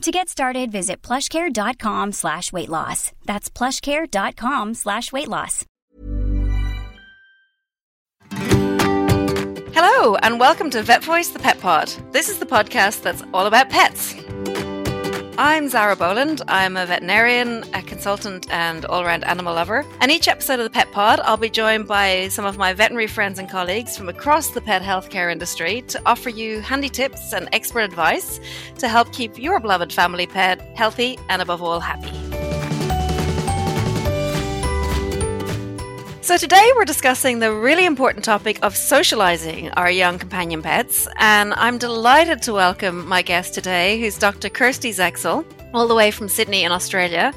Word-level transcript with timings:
To 0.00 0.10
get 0.10 0.30
started, 0.30 0.72
visit 0.72 1.02
plushcare.com 1.02 2.12
slash 2.12 2.54
weight 2.54 2.70
loss. 2.70 3.12
That's 3.26 3.50
plushcare.com 3.50 4.72
slash 4.72 5.12
weight 5.12 5.28
loss. 5.28 5.66
Hello, 9.74 10.16
and 10.16 10.40
welcome 10.40 10.70
to 10.70 10.82
Vet 10.82 11.04
Voice 11.04 11.28
the 11.28 11.38
Pet 11.38 11.60
Pod. 11.60 11.92
This 12.12 12.30
is 12.30 12.38
the 12.38 12.46
podcast 12.46 13.02
that's 13.02 13.22
all 13.34 13.44
about 13.44 13.68
pets. 13.68 14.14
I'm 15.42 15.70
Zara 15.70 15.96
Boland. 15.96 16.42
I'm 16.48 16.76
a 16.76 16.84
veterinarian, 16.84 17.64
a 17.72 17.80
consultant, 17.80 18.46
and 18.50 18.84
all 18.84 19.00
around 19.00 19.24
animal 19.24 19.54
lover. 19.54 19.86
And 20.02 20.10
each 20.10 20.28
episode 20.28 20.60
of 20.60 20.64
the 20.64 20.70
Pet 20.70 20.92
Pod, 20.92 21.18
I'll 21.20 21.38
be 21.38 21.48
joined 21.48 21.88
by 21.88 22.28
some 22.28 22.44
of 22.44 22.58
my 22.58 22.74
veterinary 22.74 23.06
friends 23.06 23.38
and 23.38 23.48
colleagues 23.48 23.96
from 23.96 24.10
across 24.10 24.50
the 24.50 24.60
pet 24.60 24.82
healthcare 24.82 25.32
industry 25.32 25.80
to 25.88 26.02
offer 26.04 26.28
you 26.28 26.60
handy 26.60 26.90
tips 26.90 27.32
and 27.32 27.48
expert 27.54 27.80
advice 27.80 28.38
to 28.80 28.86
help 28.86 29.14
keep 29.14 29.38
your 29.38 29.60
beloved 29.60 29.94
family 29.94 30.26
pet 30.26 30.60
healthy 30.76 31.18
and, 31.30 31.40
above 31.40 31.62
all, 31.62 31.80
happy. 31.80 32.29
So, 36.30 36.36
today 36.36 36.70
we're 36.76 36.84
discussing 36.84 37.40
the 37.40 37.52
really 37.52 37.84
important 37.84 38.24
topic 38.24 38.60
of 38.62 38.76
socializing 38.76 39.70
our 39.70 39.90
young 39.90 40.16
companion 40.16 40.62
pets. 40.62 41.08
And 41.16 41.52
I'm 41.54 41.76
delighted 41.76 42.40
to 42.42 42.52
welcome 42.52 43.08
my 43.08 43.20
guest 43.20 43.52
today, 43.52 43.98
who's 43.98 44.16
Dr. 44.16 44.48
Kersti 44.48 44.94
Seksel, 44.94 45.44
all 45.74 45.88
the 45.88 45.94
way 45.96 46.12
from 46.12 46.28
Sydney 46.28 46.62
in 46.62 46.70
Australia. 46.70 47.34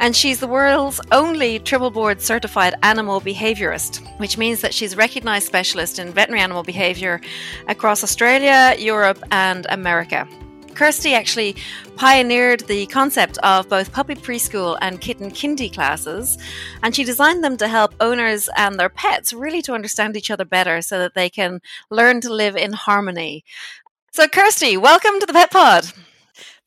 And 0.00 0.16
she's 0.16 0.40
the 0.40 0.48
world's 0.48 1.00
only 1.12 1.60
triple 1.60 1.92
board 1.92 2.20
certified 2.20 2.74
animal 2.82 3.20
behaviorist, 3.20 4.04
which 4.18 4.36
means 4.36 4.60
that 4.62 4.74
she's 4.74 4.94
a 4.94 4.96
recognized 4.96 5.46
specialist 5.46 6.00
in 6.00 6.10
veterinary 6.10 6.42
animal 6.42 6.64
behavior 6.64 7.20
across 7.68 8.02
Australia, 8.02 8.74
Europe, 8.76 9.22
and 9.30 9.68
America. 9.70 10.26
Kersti 10.74 11.12
actually 11.12 11.56
pioneered 11.96 12.60
the 12.60 12.86
concept 12.86 13.38
of 13.38 13.68
both 13.68 13.92
puppy 13.92 14.14
preschool 14.14 14.78
and 14.80 15.00
kitten 15.00 15.30
kindy 15.30 15.72
classes, 15.72 16.38
and 16.82 16.94
she 16.94 17.04
designed 17.04 17.44
them 17.44 17.56
to 17.58 17.68
help 17.68 17.94
owners 18.00 18.48
and 18.56 18.78
their 18.78 18.88
pets 18.88 19.32
really 19.32 19.62
to 19.62 19.74
understand 19.74 20.16
each 20.16 20.30
other 20.30 20.44
better 20.44 20.82
so 20.82 20.98
that 20.98 21.14
they 21.14 21.28
can 21.28 21.60
learn 21.90 22.20
to 22.22 22.32
live 22.32 22.56
in 22.56 22.72
harmony. 22.72 23.44
So, 24.12 24.26
Kersti, 24.26 24.78
welcome 24.78 25.20
to 25.20 25.26
the 25.26 25.32
Pet 25.32 25.50
Pod. 25.50 25.92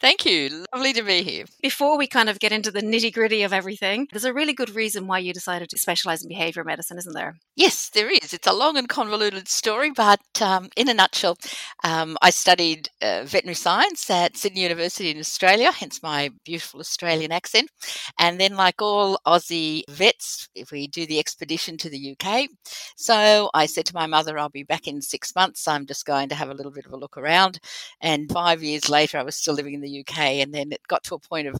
Thank 0.06 0.24
you. 0.24 0.66
Lovely 0.72 0.94
to 0.94 1.02
be 1.02 1.24
here. 1.24 1.46
Before 1.64 1.98
we 1.98 2.06
kind 2.06 2.30
of 2.30 2.40
get 2.40 2.52
into 2.52 2.70
the 2.70 2.84
nitty 2.84 3.12
gritty 3.12 3.42
of 3.42 3.52
everything, 3.52 4.08
there's 4.12 4.24
a 4.24 4.36
really 4.36 4.54
good 4.54 4.70
reason 4.76 5.08
why 5.08 5.18
you 5.18 5.34
decided 5.34 5.68
to 5.70 5.80
specialize 5.80 6.22
in 6.22 6.30
behavior 6.30 6.64
medicine, 6.64 7.00
isn't 7.00 7.16
there? 7.16 7.40
Yes, 7.56 7.90
there 7.90 8.12
is. 8.12 8.32
It's 8.32 8.46
a 8.46 8.54
long 8.54 8.78
and 8.78 8.88
convoluted 8.88 9.48
story, 9.48 9.90
but 9.90 10.20
um, 10.40 10.70
in 10.78 10.90
a 10.90 10.94
nutshell, 10.94 11.40
um, 11.84 12.20
I 12.22 12.30
studied 12.30 12.88
uh, 13.02 13.24
veterinary 13.26 13.56
science 13.56 14.08
at 14.12 14.38
Sydney 14.38 14.62
University 14.62 15.10
in 15.10 15.18
Australia, 15.18 15.72
hence 15.72 16.04
my 16.04 16.30
beautiful 16.44 16.82
Australian 16.82 17.32
accent. 17.32 17.72
And 18.20 18.40
then, 18.40 18.56
like 18.56 18.84
all 18.84 19.18
Aussie 19.26 19.86
vets, 19.90 20.50
if 20.54 20.70
we 20.70 20.86
do 20.86 21.08
the 21.08 21.18
expedition 21.18 21.78
to 21.78 21.90
the 21.90 22.16
UK. 22.16 22.50
So 22.96 23.50
I 23.56 23.66
said 23.66 23.88
to 23.88 23.96
my 23.96 24.06
mother, 24.06 24.38
I'll 24.38 24.50
be 24.50 24.62
back 24.62 24.88
in 24.88 25.02
six 25.02 25.34
months. 25.36 25.68
I'm 25.68 25.88
just 25.88 26.06
going 26.06 26.30
to 26.30 26.36
have 26.36 26.52
a 26.52 26.54
little 26.54 26.72
bit 26.72 26.86
of 26.86 26.94
a 26.94 26.98
look 26.98 27.18
around. 27.18 27.60
And 28.02 28.32
five 28.32 28.62
years 28.62 28.88
later, 28.88 29.18
I 29.18 29.24
was 29.24 29.36
still 29.36 29.56
living 29.56 29.74
in 29.74 29.82
the 29.82 29.95
UK. 30.02 30.18
And 30.42 30.54
then 30.54 30.72
it 30.72 30.82
got 30.88 31.04
to 31.06 31.16
a 31.16 31.20
point 31.20 31.48
of, 31.48 31.56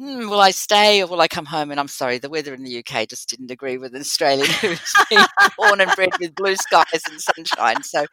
mm, 0.00 0.28
will 0.28 0.40
I 0.40 0.50
stay 0.50 1.02
or 1.02 1.06
will 1.06 1.20
I 1.20 1.28
come 1.28 1.46
home? 1.46 1.70
And 1.70 1.80
I'm 1.80 1.88
sorry, 1.88 2.18
the 2.18 2.30
weather 2.30 2.54
in 2.54 2.64
the 2.64 2.78
UK 2.78 3.08
just 3.08 3.28
didn't 3.28 3.50
agree 3.50 3.78
with 3.78 3.94
an 3.94 4.00
Australian 4.00 4.48
who's 4.60 4.94
born 5.56 5.80
and 5.80 5.90
bred 5.96 6.10
with 6.20 6.34
blue 6.34 6.56
skies 6.56 7.02
and 7.10 7.20
sunshine. 7.20 7.82
So 7.82 8.06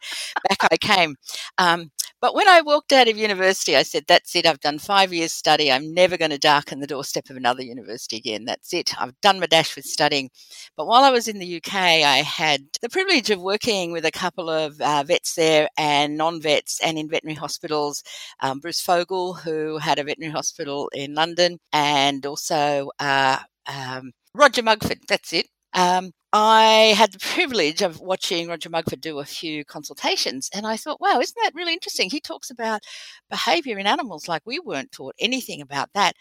back 0.48 0.58
I 0.70 0.76
came. 0.76 1.16
Um, 1.58 1.90
but 2.24 2.34
when 2.34 2.48
I 2.48 2.62
walked 2.62 2.94
out 2.94 3.06
of 3.06 3.18
university, 3.18 3.76
I 3.76 3.82
said, 3.82 4.04
That's 4.08 4.34
it. 4.34 4.46
I've 4.46 4.60
done 4.60 4.78
five 4.78 5.12
years 5.12 5.30
study. 5.30 5.70
I'm 5.70 5.92
never 5.92 6.16
going 6.16 6.30
to 6.30 6.38
darken 6.38 6.80
the 6.80 6.86
doorstep 6.86 7.28
of 7.28 7.36
another 7.36 7.62
university 7.62 8.16
again. 8.16 8.46
That's 8.46 8.72
it. 8.72 8.98
I've 8.98 9.20
done 9.20 9.40
my 9.40 9.44
dash 9.44 9.76
with 9.76 9.84
studying. 9.84 10.30
But 10.74 10.86
while 10.86 11.04
I 11.04 11.10
was 11.10 11.28
in 11.28 11.38
the 11.38 11.56
UK, 11.56 11.74
I 11.74 12.22
had 12.24 12.62
the 12.80 12.88
privilege 12.88 13.28
of 13.28 13.42
working 13.42 13.92
with 13.92 14.06
a 14.06 14.10
couple 14.10 14.48
of 14.48 14.80
uh, 14.80 15.02
vets 15.06 15.34
there 15.34 15.68
and 15.76 16.16
non 16.16 16.40
vets 16.40 16.80
and 16.82 16.96
in 16.96 17.10
veterinary 17.10 17.36
hospitals. 17.36 18.02
Um, 18.40 18.58
Bruce 18.58 18.80
Fogle, 18.80 19.34
who 19.34 19.76
had 19.76 19.98
a 19.98 20.04
veterinary 20.04 20.32
hospital 20.32 20.88
in 20.94 21.14
London, 21.14 21.58
and 21.74 22.24
also 22.24 22.90
uh, 23.00 23.36
um, 23.66 24.12
Roger 24.32 24.62
Mugford. 24.62 25.00
That's 25.08 25.34
it. 25.34 25.48
Um, 25.74 26.12
I 26.32 26.94
had 26.96 27.12
the 27.12 27.18
privilege 27.34 27.82
of 27.82 28.00
watching 28.00 28.48
Roger 28.48 28.70
Mugford 28.70 29.00
do 29.00 29.18
a 29.18 29.24
few 29.24 29.64
consultations, 29.64 30.48
and 30.54 30.66
I 30.66 30.76
thought, 30.76 31.00
wow, 31.00 31.20
isn't 31.20 31.36
that 31.42 31.54
really 31.54 31.72
interesting? 31.72 32.10
He 32.10 32.20
talks 32.20 32.50
about 32.50 32.82
behavior 33.30 33.78
in 33.78 33.86
animals 33.86 34.28
like 34.28 34.42
we 34.46 34.58
weren't 34.60 34.92
taught 34.92 35.14
anything 35.18 35.60
about 35.60 35.90
that. 35.94 36.14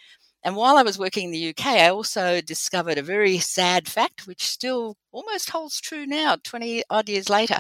And 0.44 0.56
while 0.56 0.76
I 0.78 0.84
was 0.84 1.00
working 1.00 1.26
in 1.26 1.32
the 1.32 1.50
UK, 1.50 1.66
I 1.68 1.90
also 1.90 2.42
discovered 2.42 2.98
a 2.98 3.02
very 3.04 3.38
sad 3.40 3.88
fact, 3.88 4.28
which 4.28 4.44
still 4.44 4.98
almost 5.12 5.50
holds 5.52 5.80
true 5.80 6.06
now, 6.06 6.36
20 6.44 6.84
odd 6.90 7.08
years 7.08 7.30
later, 7.30 7.60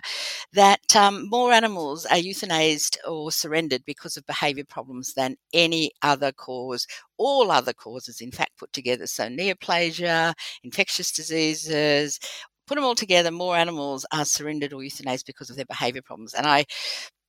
that 0.53 0.95
um, 0.95 1.29
more 1.29 1.53
animals 1.53 2.05
are 2.05 2.17
euthanized 2.17 2.97
or 3.07 3.31
surrendered 3.31 3.83
because 3.85 4.17
of 4.17 4.25
behavior 4.25 4.65
problems 4.67 5.13
than 5.13 5.35
any 5.53 5.91
other 6.01 6.31
cause, 6.33 6.85
all 7.17 7.51
other 7.51 7.73
causes, 7.73 8.19
in 8.21 8.31
fact, 8.31 8.57
put 8.57 8.73
together. 8.73 9.07
So, 9.07 9.29
neoplasia, 9.29 10.33
infectious 10.63 11.11
diseases, 11.11 12.19
put 12.67 12.75
them 12.75 12.83
all 12.83 12.95
together, 12.95 13.31
more 13.31 13.55
animals 13.55 14.05
are 14.11 14.25
surrendered 14.25 14.73
or 14.73 14.81
euthanized 14.81 15.25
because 15.25 15.49
of 15.49 15.55
their 15.55 15.65
behavior 15.65 16.01
problems. 16.01 16.33
And 16.33 16.45
I 16.47 16.65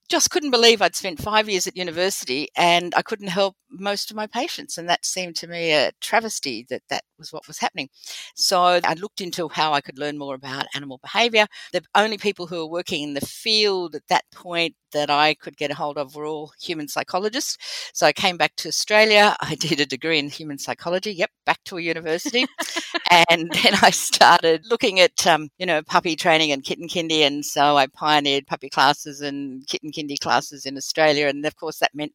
just 0.09 0.31
couldn't 0.31 0.51
believe 0.51 0.83
I'd 0.83 0.95
spent 0.95 1.21
five 1.21 1.49
years 1.49 1.67
at 1.67 1.77
university 1.77 2.49
and 2.57 2.95
I 2.97 3.03
couldn't 3.03 3.29
help 3.29 3.57
most 3.71 4.11
of 4.11 4.17
my 4.17 4.27
patients. 4.27 4.79
And 4.79 4.89
that 4.89 5.05
seemed 5.05 5.37
to 5.37 5.47
me 5.47 5.73
a 5.73 5.93
travesty 6.01 6.67
that 6.69 6.83
that 6.91 7.05
was 7.19 7.33
what 7.33 7.47
was 7.47 7.59
happening. 7.59 7.89
So 8.35 8.81
I 8.83 8.95
looked 8.95 9.21
into 9.21 9.49
how 9.49 9.73
I 9.73 9.81
could 9.81 9.99
learn 9.99 10.19
more 10.19 10.35
about 10.35 10.67
animal 10.75 10.99
behavior. 10.99 11.47
The 11.73 11.83
only 11.95 12.19
people 12.19 12.47
who 12.47 12.59
were 12.59 12.71
working 12.71 13.03
in 13.03 13.15
the 13.15 13.21
field 13.21 13.95
at 13.95 14.07
that 14.09 14.25
point 14.33 14.75
that 14.93 15.11
I 15.11 15.35
could 15.35 15.57
get 15.57 15.71
a 15.71 15.75
hold 15.75 15.99
of 15.99 16.15
were 16.15 16.25
all 16.25 16.53
human 16.61 16.89
psychologists. 16.89 17.59
So 17.93 18.07
I 18.07 18.13
came 18.13 18.37
back 18.37 18.57
to 18.57 18.69
Australia. 18.69 19.37
I 19.41 19.55
did 19.61 19.81
a 19.81 19.87
degree 19.87 20.19
in 20.19 20.31
human 20.31 20.59
psychology. 20.59 21.13
Yep, 21.13 21.31
back 21.45 21.59
to 21.67 21.77
a 21.77 21.83
university. 21.83 22.47
and 23.31 23.51
then 23.63 23.75
I 23.83 23.91
started 23.91 24.65
looking 24.71 25.01
at, 25.01 25.27
um, 25.27 25.51
you 25.59 25.67
know, 25.67 25.83
puppy 25.83 26.17
training 26.17 26.53
and 26.53 26.65
kitten 26.65 26.89
kindy. 26.89 27.27
And 27.27 27.45
so 27.45 27.77
I 27.77 27.87
pioneered 27.89 28.47
puppy 28.47 28.71
classes 28.71 29.21
and 29.21 29.67
kitten 29.67 29.91
kindy 29.95 30.19
classes 30.19 30.67
in 30.67 30.77
Australia. 30.77 31.29
And 31.29 31.45
of 31.47 31.57
course, 31.57 31.79
that 31.79 31.95
meant 31.95 32.13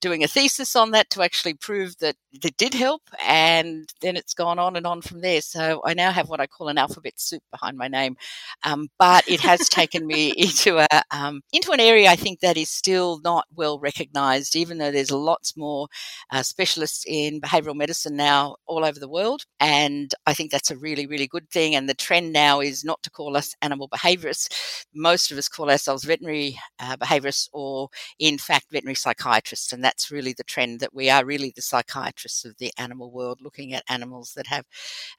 doing 0.00 0.24
a 0.24 0.28
thesis 0.28 0.74
on 0.76 0.92
that 0.92 1.10
to 1.10 1.22
actually 1.22 1.54
prove 1.54 1.98
that 1.98 2.16
it 2.32 2.56
did 2.56 2.74
help. 2.74 3.02
And 3.26 3.92
then 4.00 4.16
it's 4.16 4.34
gone 4.34 4.58
on 4.58 4.76
and 4.76 4.86
on 4.86 5.02
from 5.02 5.20
there. 5.20 5.40
So 5.40 5.80
I 5.84 5.94
now 5.94 6.10
have 6.10 6.28
what 6.28 6.40
I 6.40 6.46
call 6.46 6.68
an 6.68 6.78
alphabet 6.78 7.14
soup 7.16 7.42
behind 7.50 7.76
my 7.76 7.88
name. 7.88 8.16
Um, 8.64 8.88
but 8.98 9.28
it 9.28 9.40
has 9.40 9.68
taken 9.68 10.06
me 10.06 10.30
into 10.36 10.78
a 10.78 10.86
um, 11.10 11.42
into 11.52 11.72
an 11.72 11.80
area 11.80 12.10
I 12.10 12.16
think 12.16 12.40
that 12.40 12.56
is 12.56 12.70
still 12.70 13.20
not 13.22 13.46
well 13.54 13.78
recognised, 13.78 14.56
even 14.56 14.78
though 14.78 14.90
there's 14.90 15.10
lots 15.10 15.56
more 15.56 15.88
uh, 16.30 16.42
specialists 16.42 17.04
in 17.06 17.40
behavioural 17.40 17.76
medicine 17.76 18.16
now 18.16 18.56
all 18.66 18.84
over 18.84 18.98
the 18.98 19.08
world. 19.08 19.44
And 19.60 20.14
I 20.26 20.34
think 20.34 20.50
that's 20.50 20.70
a 20.70 20.76
really 20.76 21.06
really 21.06 21.26
good 21.26 21.50
thing. 21.50 21.74
And 21.74 21.88
the 21.88 21.94
trend 21.94 22.32
now 22.32 22.60
is 22.60 22.84
not 22.84 23.02
to 23.02 23.10
call 23.10 23.36
us 23.36 23.54
animal 23.62 23.88
behaviourists. 23.88 24.84
Most 24.94 25.30
of 25.30 25.38
us 25.38 25.48
call 25.48 25.70
ourselves 25.70 26.04
veterinary 26.04 26.58
uh, 26.78 26.96
behaviorists 26.96 27.17
behaviorists 27.20 27.48
or, 27.52 27.88
in 28.18 28.38
fact, 28.38 28.66
veterinary 28.70 28.94
psychiatrists. 28.94 29.72
And 29.72 29.82
that's 29.84 30.10
really 30.10 30.32
the 30.32 30.44
trend 30.44 30.80
that 30.80 30.94
we 30.94 31.10
are 31.10 31.24
really 31.24 31.52
the 31.54 31.62
psychiatrists 31.62 32.44
of 32.44 32.56
the 32.58 32.72
animal 32.78 33.10
world, 33.10 33.40
looking 33.42 33.72
at 33.74 33.84
animals 33.88 34.32
that 34.36 34.46
have 34.48 34.64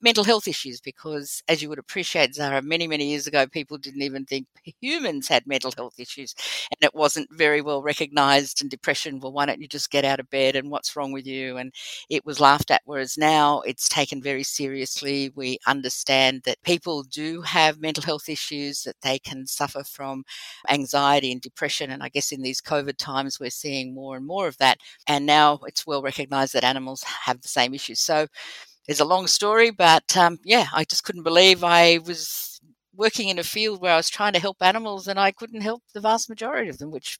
mental 0.01 0.23
health 0.23 0.47
issues. 0.47 0.81
Because, 0.81 1.43
as 1.47 1.61
you 1.61 1.69
would 1.69 1.79
appreciate, 1.79 2.35
Zara, 2.35 2.61
many, 2.61 2.87
many 2.87 3.09
years 3.09 3.27
ago, 3.27 3.47
people 3.47 3.77
didn't 3.77 4.01
even 4.01 4.25
think 4.25 4.47
humans 4.81 5.27
had 5.27 5.47
mental 5.47 5.71
health 5.75 5.99
issues. 5.99 6.35
And 6.71 6.77
it 6.87 6.95
wasn't 6.95 7.29
very 7.31 7.61
well 7.61 7.81
recognized. 7.81 8.61
And 8.61 8.69
depression, 8.69 9.19
well, 9.19 9.31
why 9.33 9.45
don't 9.45 9.61
you 9.61 9.67
just 9.67 9.91
get 9.91 10.05
out 10.05 10.19
of 10.19 10.29
bed? 10.29 10.55
And 10.55 10.69
what's 10.71 10.95
wrong 10.95 11.11
with 11.11 11.25
you? 11.27 11.57
And 11.57 11.73
it 12.09 12.25
was 12.25 12.39
laughed 12.39 12.71
at. 12.71 12.81
Whereas 12.85 13.17
now 13.17 13.61
it's 13.61 13.89
taken 13.89 14.21
very 14.21 14.43
seriously. 14.43 15.31
We 15.35 15.59
understand 15.67 16.43
that 16.45 16.61
people 16.63 17.03
do 17.03 17.41
have 17.41 17.79
mental 17.79 18.03
health 18.03 18.29
issues, 18.29 18.83
that 18.83 19.01
they 19.01 19.19
can 19.19 19.45
suffer 19.47 19.83
from 19.83 20.23
anxiety 20.69 21.31
and 21.31 21.41
depression. 21.41 21.88
And 21.91 22.03
I 22.03 22.09
guess 22.09 22.31
in 22.31 22.41
these 22.41 22.61
COVID 22.61 22.97
times, 22.97 23.39
we're 23.39 23.49
seeing 23.49 23.93
more 23.93 24.17
and 24.17 24.25
more 24.25 24.47
of 24.47 24.57
that. 24.57 24.77
And 25.07 25.25
now 25.25 25.59
it's 25.67 25.85
well 25.87 26.01
recognized 26.01 26.53
that 26.53 26.63
animals 26.63 27.03
have 27.03 27.41
the 27.41 27.47
same 27.47 27.73
issues. 27.73 27.99
So 27.99 28.27
it's 28.87 28.99
a 28.99 29.05
long 29.05 29.27
story, 29.27 29.71
but 29.71 30.17
um, 30.17 30.39
yeah, 30.43 30.67
I 30.73 30.83
just 30.83 31.03
couldn't 31.03 31.23
believe 31.23 31.63
I 31.63 31.99
was 31.99 32.59
working 32.95 33.29
in 33.29 33.39
a 33.39 33.43
field 33.43 33.81
where 33.81 33.93
I 33.93 33.97
was 33.97 34.09
trying 34.09 34.33
to 34.33 34.39
help 34.39 34.57
animals 34.61 35.07
and 35.07 35.19
I 35.19 35.31
couldn't 35.31 35.61
help 35.61 35.83
the 35.93 36.01
vast 36.01 36.29
majority 36.29 36.69
of 36.69 36.79
them, 36.79 36.91
which 36.91 37.19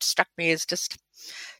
struck 0.00 0.28
me 0.38 0.50
as 0.50 0.66
just 0.66 0.98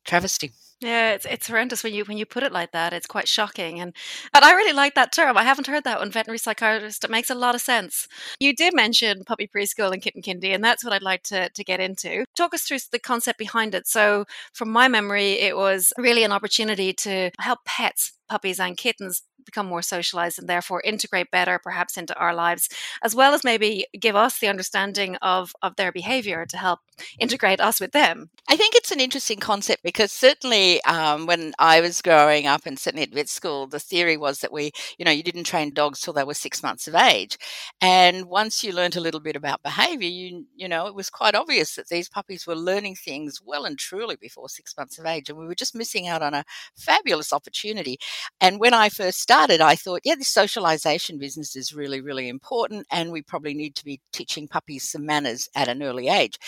travesty. 0.05 0.53
Yeah, 0.83 1.13
it's 1.13 1.25
it's 1.27 1.47
horrendous 1.47 1.85
when 1.85 1.95
you 1.95 2.05
when 2.07 2.19
you 2.19 2.27
put 2.27 2.43
it 2.43 2.51
like 2.51 2.73
that. 2.73 2.93
It's 2.93 3.07
quite 3.07 3.29
shocking, 3.29 3.81
and 3.81 3.95
and 4.35 4.45
I 4.45 4.53
really 4.53 4.73
like 4.73 4.97
that 4.97 5.13
term. 5.13 5.37
I 5.37 5.45
haven't 5.45 5.69
heard 5.69 5.85
that 5.85 6.01
one, 6.01 6.11
veterinary 6.11 6.39
psychiatrist. 6.39 7.05
It 7.05 7.11
makes 7.11 7.31
a 7.31 7.37
lot 7.37 7.55
of 7.55 7.61
sense. 7.61 8.09
You 8.41 8.53
did 8.53 8.75
mention 8.75 9.23
puppy 9.25 9.47
preschool 9.47 9.93
and 9.93 10.03
kitten 10.03 10.23
kindy, 10.23 10.53
and 10.53 10.65
that's 10.65 10.83
what 10.83 10.93
I'd 10.93 11.03
like 11.03 11.23
to 11.25 11.49
to 11.51 11.65
get 11.65 11.79
into. 11.79 12.25
Talk 12.37 12.53
us 12.53 12.63
through 12.65 12.79
the 12.91 12.99
concept 12.99 13.39
behind 13.39 13.77
it. 13.77 13.87
So, 13.87 14.25
from 14.55 14.71
my 14.73 14.89
memory, 14.89 15.35
it 15.35 15.57
was 15.57 15.93
really 15.99 16.25
an 16.25 16.33
opportunity 16.33 16.93
to 16.95 17.31
help 17.39 17.61
pets 17.65 18.13
puppies 18.29 18.59
and 18.59 18.77
kittens 18.77 19.23
become 19.45 19.67
more 19.67 19.83
socialized 19.83 20.39
and 20.39 20.49
therefore 20.49 20.81
integrate 20.85 21.31
better 21.31 21.59
perhaps 21.59 21.97
into 21.97 22.15
our 22.17 22.35
lives 22.35 22.69
as 23.03 23.15
well 23.15 23.35
as 23.35 23.45
maybe 23.45 23.87
give 23.99 24.17
us 24.17 24.39
the 24.39 24.49
understanding 24.49 25.17
of 25.23 25.53
of 25.63 25.77
their 25.77 25.93
behavior 25.93 26.47
to 26.47 26.57
help 26.57 26.81
integrate 27.19 27.61
us 27.61 27.81
with 27.81 27.93
them. 27.93 28.31
I 28.49 28.57
think 28.57 28.75
it's 28.75 28.91
an 28.91 29.01
interesting 29.01 29.39
concept 29.39 29.83
because 29.83 30.13
certainly 30.13 30.83
um, 30.85 31.27
when 31.27 31.53
i 31.59 31.81
was 31.81 32.03
growing 32.03 32.47
up 32.47 32.63
and 32.67 32.79
certainly 32.79 33.03
at 33.05 33.13
vet 33.15 33.29
school 33.29 33.67
the 33.67 33.79
theory 33.79 34.17
was 34.17 34.41
that 34.41 34.53
we 34.53 34.73
you 34.99 35.05
know 35.05 35.11
you 35.11 35.23
didn't 35.23 35.45
train 35.45 35.73
dogs 35.73 36.01
till 36.01 36.13
they 36.13 36.25
were 36.25 36.35
six 36.35 36.63
months 36.63 36.87
of 36.89 36.95
age. 36.95 37.39
And 37.81 38.27
once 38.27 38.63
you 38.63 38.73
learned 38.73 38.97
a 38.97 39.01
little 39.01 39.21
bit 39.21 39.37
about 39.37 39.63
behavior 39.63 40.09
you 40.09 40.45
you 40.55 40.69
know 40.69 40.87
it 40.87 40.95
was 40.95 41.11
quite 41.11 41.35
obvious 41.35 41.77
that 41.77 41.89
these 41.89 42.09
puppies 42.09 42.47
were 42.47 42.57
learning 42.57 42.97
things 42.97 43.41
well 43.45 43.65
and 43.65 43.79
truly 43.79 44.17
before 44.17 44.49
six 44.49 44.75
months 44.77 44.99
of 44.99 45.07
age 45.07 45.29
and 45.29 45.39
we 45.39 45.47
were 45.47 45.55
just 45.55 45.75
missing 45.75 46.09
out 46.09 46.23
on 46.23 46.35
a 46.35 46.45
fabulous 46.77 47.33
opportunity. 47.33 47.99
And 48.41 48.59
when 48.61 48.75
I 48.75 48.89
first 48.89 49.21
started, 49.33 49.63
I 49.63 49.77
thought, 49.77 50.03
yeah, 50.05 50.15
this 50.15 50.29
socialization 50.29 51.17
business 51.17 51.57
is 51.57 51.75
really, 51.75 52.03
really 52.03 52.29
important. 52.29 52.87
And 52.91 53.11
we 53.11 53.23
probably 53.23 53.55
need 53.55 53.75
to 53.77 53.85
be 53.85 53.99
teaching 54.13 54.47
puppies 54.47 54.91
some 54.91 55.07
manners 55.07 55.49
at 55.57 55.69
an 55.69 55.83
early 55.83 56.09
age. 56.09 56.39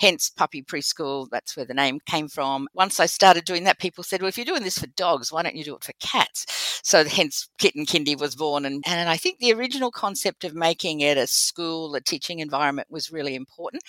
Hence, 0.00 0.28
puppy 0.28 0.60
preschool, 0.60 1.28
that's 1.30 1.56
where 1.56 1.64
the 1.64 1.72
name 1.72 2.00
came 2.04 2.26
from. 2.26 2.66
Once 2.74 2.98
I 2.98 3.06
started 3.06 3.44
doing 3.44 3.62
that, 3.62 3.78
people 3.78 4.02
said, 4.02 4.20
well, 4.20 4.28
if 4.28 4.36
you're 4.36 4.44
doing 4.44 4.64
this 4.64 4.78
for 4.78 4.88
dogs, 4.88 5.30
why 5.30 5.44
don't 5.44 5.54
you 5.54 5.62
do 5.62 5.76
it 5.76 5.84
for 5.84 5.92
cats? 6.00 6.80
So 6.82 7.04
hence 7.04 7.48
Kitten 7.58 7.86
Kindy 7.86 8.18
was 8.18 8.34
born. 8.34 8.64
And, 8.64 8.82
and 8.88 9.08
I 9.08 9.16
think 9.16 9.38
the 9.38 9.52
original 9.52 9.92
concept 9.92 10.42
of 10.42 10.52
making 10.52 11.00
it 11.00 11.16
a 11.16 11.28
school, 11.28 11.94
a 11.94 12.00
teaching 12.00 12.40
environment 12.40 12.88
was 12.90 13.12
really 13.12 13.36
important. 13.36 13.84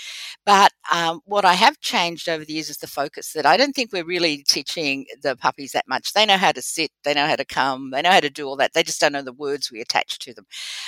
But 0.45 0.73
um, 0.91 1.21
what 1.25 1.43
I 1.43 1.53
have 1.53 1.79
changed 1.79 2.29
over 2.29 2.45
the 2.45 2.53
years 2.53 2.69
is 2.69 2.77
the 2.77 2.85
focus 2.85 3.33
that 3.33 3.47
I 3.47 3.57
don't 3.57 3.73
think 3.73 3.91
we're 3.91 4.05
really 4.05 4.43
teaching 4.47 5.07
the 5.23 5.35
puppies 5.35 5.71
that 5.71 5.87
much. 5.87 6.13
They 6.13 6.27
know 6.27 6.37
how 6.37 6.51
to 6.51 6.61
sit, 6.61 6.91
they 7.03 7.15
know 7.15 7.25
how 7.25 7.35
to 7.35 7.45
come, 7.45 7.89
they 7.89 8.03
know 8.03 8.11
how 8.11 8.19
to 8.19 8.29
do 8.29 8.42
all 8.47 8.55
that. 8.57 8.73
They 8.73 8.83
just 8.83 9.01
don't 9.01 9.13
know 9.13 9.21
the 9.21 9.33
words 9.33 9.71
we 9.71 9.81
attach 9.81 10.19
to 10.19 10.33
them. 10.33 10.45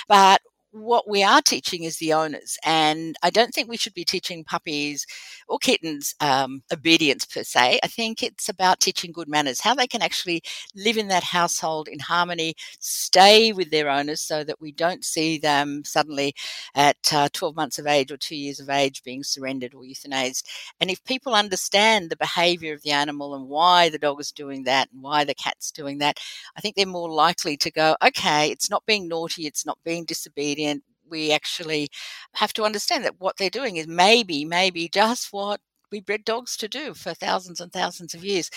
But 0.08 0.42
what 0.72 1.08
we 1.08 1.22
are 1.22 1.40
teaching 1.40 1.84
is 1.84 1.98
the 1.98 2.12
owners. 2.12 2.58
And 2.64 3.16
I 3.22 3.30
don't 3.30 3.52
think 3.54 3.68
we 3.68 3.76
should 3.76 3.94
be 3.94 4.04
teaching 4.04 4.44
puppies 4.44 5.06
or 5.48 5.58
kittens 5.58 6.14
um, 6.20 6.62
obedience 6.72 7.24
per 7.24 7.42
se. 7.44 7.80
I 7.82 7.86
think 7.86 8.22
it's 8.22 8.48
about 8.48 8.80
teaching 8.80 9.12
good 9.12 9.28
manners, 9.28 9.60
how 9.60 9.74
they 9.74 9.86
can 9.86 10.02
actually 10.02 10.42
live 10.74 10.96
in 10.96 11.08
that 11.08 11.22
household 11.22 11.88
in 11.88 11.98
harmony, 11.98 12.54
stay 12.78 13.52
with 13.52 13.70
their 13.70 13.88
owners 13.88 14.20
so 14.20 14.44
that 14.44 14.60
we 14.60 14.72
don't 14.72 15.04
see 15.04 15.38
them 15.38 15.82
suddenly 15.84 16.34
at 16.74 16.96
uh, 17.12 17.28
12 17.32 17.56
months 17.56 17.78
of 17.78 17.86
age 17.86 18.12
or 18.12 18.16
two 18.16 18.36
years 18.36 18.60
of 18.60 18.68
age 18.68 19.02
being 19.02 19.22
surrendered 19.22 19.74
or 19.74 19.82
euthanized. 19.82 20.42
And 20.80 20.90
if 20.90 21.02
people 21.04 21.34
understand 21.34 22.10
the 22.10 22.16
behavior 22.16 22.74
of 22.74 22.82
the 22.82 22.90
animal 22.90 23.34
and 23.34 23.48
why 23.48 23.88
the 23.88 23.98
dog 23.98 24.20
is 24.20 24.32
doing 24.32 24.64
that 24.64 24.88
and 24.92 25.02
why 25.02 25.24
the 25.24 25.34
cat's 25.34 25.70
doing 25.70 25.98
that, 25.98 26.18
I 26.56 26.60
think 26.60 26.76
they're 26.76 26.86
more 26.86 27.10
likely 27.10 27.56
to 27.58 27.70
go, 27.70 27.96
okay, 28.04 28.50
it's 28.50 28.68
not 28.68 28.84
being 28.84 29.08
naughty, 29.08 29.46
it's 29.46 29.64
not 29.64 29.78
being 29.84 30.04
disobedient 30.04 30.65
we 31.08 31.32
actually 31.32 31.88
have 32.34 32.52
to 32.54 32.64
understand 32.64 33.04
that 33.04 33.20
what 33.20 33.36
they're 33.38 33.50
doing 33.50 33.76
is 33.76 33.86
maybe, 33.86 34.44
maybe 34.44 34.88
just 34.88 35.28
what 35.32 35.60
we 35.90 36.00
bred 36.00 36.24
dogs 36.24 36.56
to 36.58 36.68
do 36.68 36.94
for 36.94 37.14
thousands 37.14 37.60
and 37.60 37.72
thousands 37.72 38.14
of 38.14 38.24
years. 38.24 38.50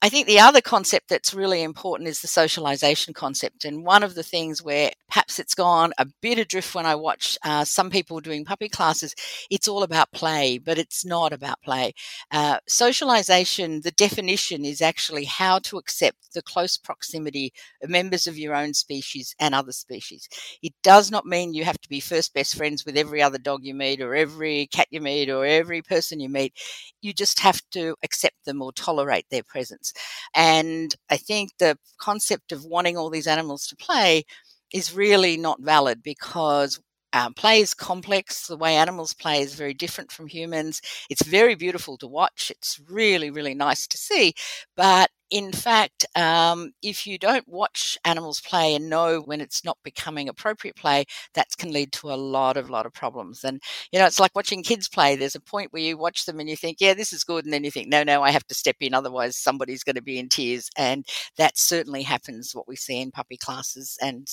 I 0.00 0.08
think 0.08 0.26
the 0.28 0.38
other 0.38 0.60
concept 0.60 1.08
that's 1.08 1.34
really 1.34 1.62
important 1.62 2.08
is 2.08 2.20
the 2.20 2.28
socialization 2.28 3.14
concept. 3.14 3.64
And 3.64 3.84
one 3.84 4.04
of 4.04 4.14
the 4.14 4.22
things 4.22 4.62
where 4.62 4.92
perhaps 5.08 5.40
it's 5.40 5.56
gone 5.56 5.92
a 5.98 6.06
bit 6.22 6.38
adrift 6.38 6.74
when 6.74 6.86
I 6.86 6.94
watch 6.94 7.36
uh, 7.44 7.64
some 7.64 7.90
people 7.90 8.20
doing 8.20 8.44
puppy 8.44 8.68
classes, 8.68 9.14
it's 9.50 9.66
all 9.66 9.82
about 9.82 10.12
play, 10.12 10.58
but 10.58 10.78
it's 10.78 11.04
not 11.04 11.32
about 11.32 11.60
play. 11.62 11.94
Uh, 12.30 12.58
socialization, 12.68 13.80
the 13.80 13.90
definition 13.90 14.64
is 14.64 14.80
actually 14.80 15.24
how 15.24 15.58
to 15.60 15.78
accept 15.78 16.32
the 16.32 16.42
close 16.42 16.76
proximity 16.76 17.52
of 17.82 17.90
members 17.90 18.28
of 18.28 18.38
your 18.38 18.54
own 18.54 18.74
species 18.74 19.34
and 19.40 19.52
other 19.52 19.72
species. 19.72 20.28
It 20.62 20.74
does 20.84 21.10
not 21.10 21.26
mean 21.26 21.54
you 21.54 21.64
have 21.64 21.80
to 21.80 21.88
be 21.88 21.98
first 22.00 22.34
best 22.34 22.54
friends 22.56 22.84
with 22.84 22.96
every 22.96 23.20
other 23.20 23.38
dog 23.38 23.64
you 23.64 23.74
meet 23.74 24.00
or 24.00 24.14
every 24.14 24.68
cat 24.68 24.86
you 24.90 25.00
meet 25.00 25.28
or 25.28 25.44
every 25.44 25.82
person 25.82 26.20
you 26.20 26.28
meet. 26.28 26.54
You 27.00 27.12
just 27.12 27.40
have 27.40 27.60
to 27.72 27.94
accept 28.02 28.44
them 28.44 28.62
or 28.62 28.72
tolerate 28.72 29.26
their 29.30 29.42
presence. 29.42 29.92
And 30.34 30.94
I 31.10 31.16
think 31.16 31.50
the 31.58 31.78
concept 31.98 32.52
of 32.52 32.64
wanting 32.64 32.96
all 32.96 33.10
these 33.10 33.26
animals 33.26 33.66
to 33.68 33.76
play 33.76 34.24
is 34.72 34.94
really 34.94 35.36
not 35.36 35.60
valid 35.62 36.02
because 36.02 36.80
um, 37.14 37.32
play 37.34 37.60
is 37.60 37.72
complex. 37.74 38.46
The 38.46 38.56
way 38.56 38.76
animals 38.76 39.14
play 39.14 39.40
is 39.40 39.54
very 39.54 39.72
different 39.72 40.12
from 40.12 40.26
humans. 40.26 40.82
It's 41.08 41.24
very 41.24 41.54
beautiful 41.54 41.96
to 41.98 42.06
watch. 42.06 42.50
It's 42.54 42.78
really, 42.88 43.30
really 43.30 43.54
nice 43.54 43.86
to 43.86 43.96
see. 43.96 44.34
But 44.76 45.10
in 45.30 45.52
fact, 45.52 46.06
um, 46.16 46.72
if 46.82 47.06
you 47.06 47.18
don't 47.18 47.46
watch 47.48 47.98
animals 48.04 48.40
play 48.40 48.74
and 48.74 48.88
know 48.88 49.20
when 49.20 49.40
it's 49.40 49.64
not 49.64 49.78
becoming 49.84 50.28
appropriate 50.28 50.76
play, 50.76 51.04
that 51.34 51.48
can 51.58 51.72
lead 51.72 51.92
to 51.92 52.10
a 52.10 52.14
lot 52.16 52.56
of 52.56 52.70
lot 52.70 52.86
of 52.86 52.92
problems. 52.94 53.44
And 53.44 53.60
you 53.92 53.98
know, 53.98 54.06
it's 54.06 54.20
like 54.20 54.34
watching 54.34 54.62
kids 54.62 54.88
play. 54.88 55.16
There's 55.16 55.34
a 55.34 55.40
point 55.40 55.72
where 55.72 55.82
you 55.82 55.98
watch 55.98 56.24
them 56.26 56.40
and 56.40 56.48
you 56.48 56.56
think, 56.56 56.78
"Yeah, 56.80 56.94
this 56.94 57.12
is 57.12 57.24
good," 57.24 57.44
and 57.44 57.52
then 57.52 57.64
you 57.64 57.70
think, 57.70 57.88
"No, 57.88 58.02
no, 58.02 58.22
I 58.22 58.30
have 58.30 58.46
to 58.48 58.54
step 58.54 58.76
in, 58.80 58.94
otherwise 58.94 59.36
somebody's 59.36 59.84
going 59.84 59.96
to 59.96 60.02
be 60.02 60.18
in 60.18 60.28
tears." 60.28 60.70
And 60.76 61.06
that 61.36 61.58
certainly 61.58 62.02
happens. 62.02 62.54
What 62.54 62.68
we 62.68 62.76
see 62.76 63.00
in 63.00 63.10
puppy 63.10 63.36
classes, 63.36 63.98
and 64.02 64.26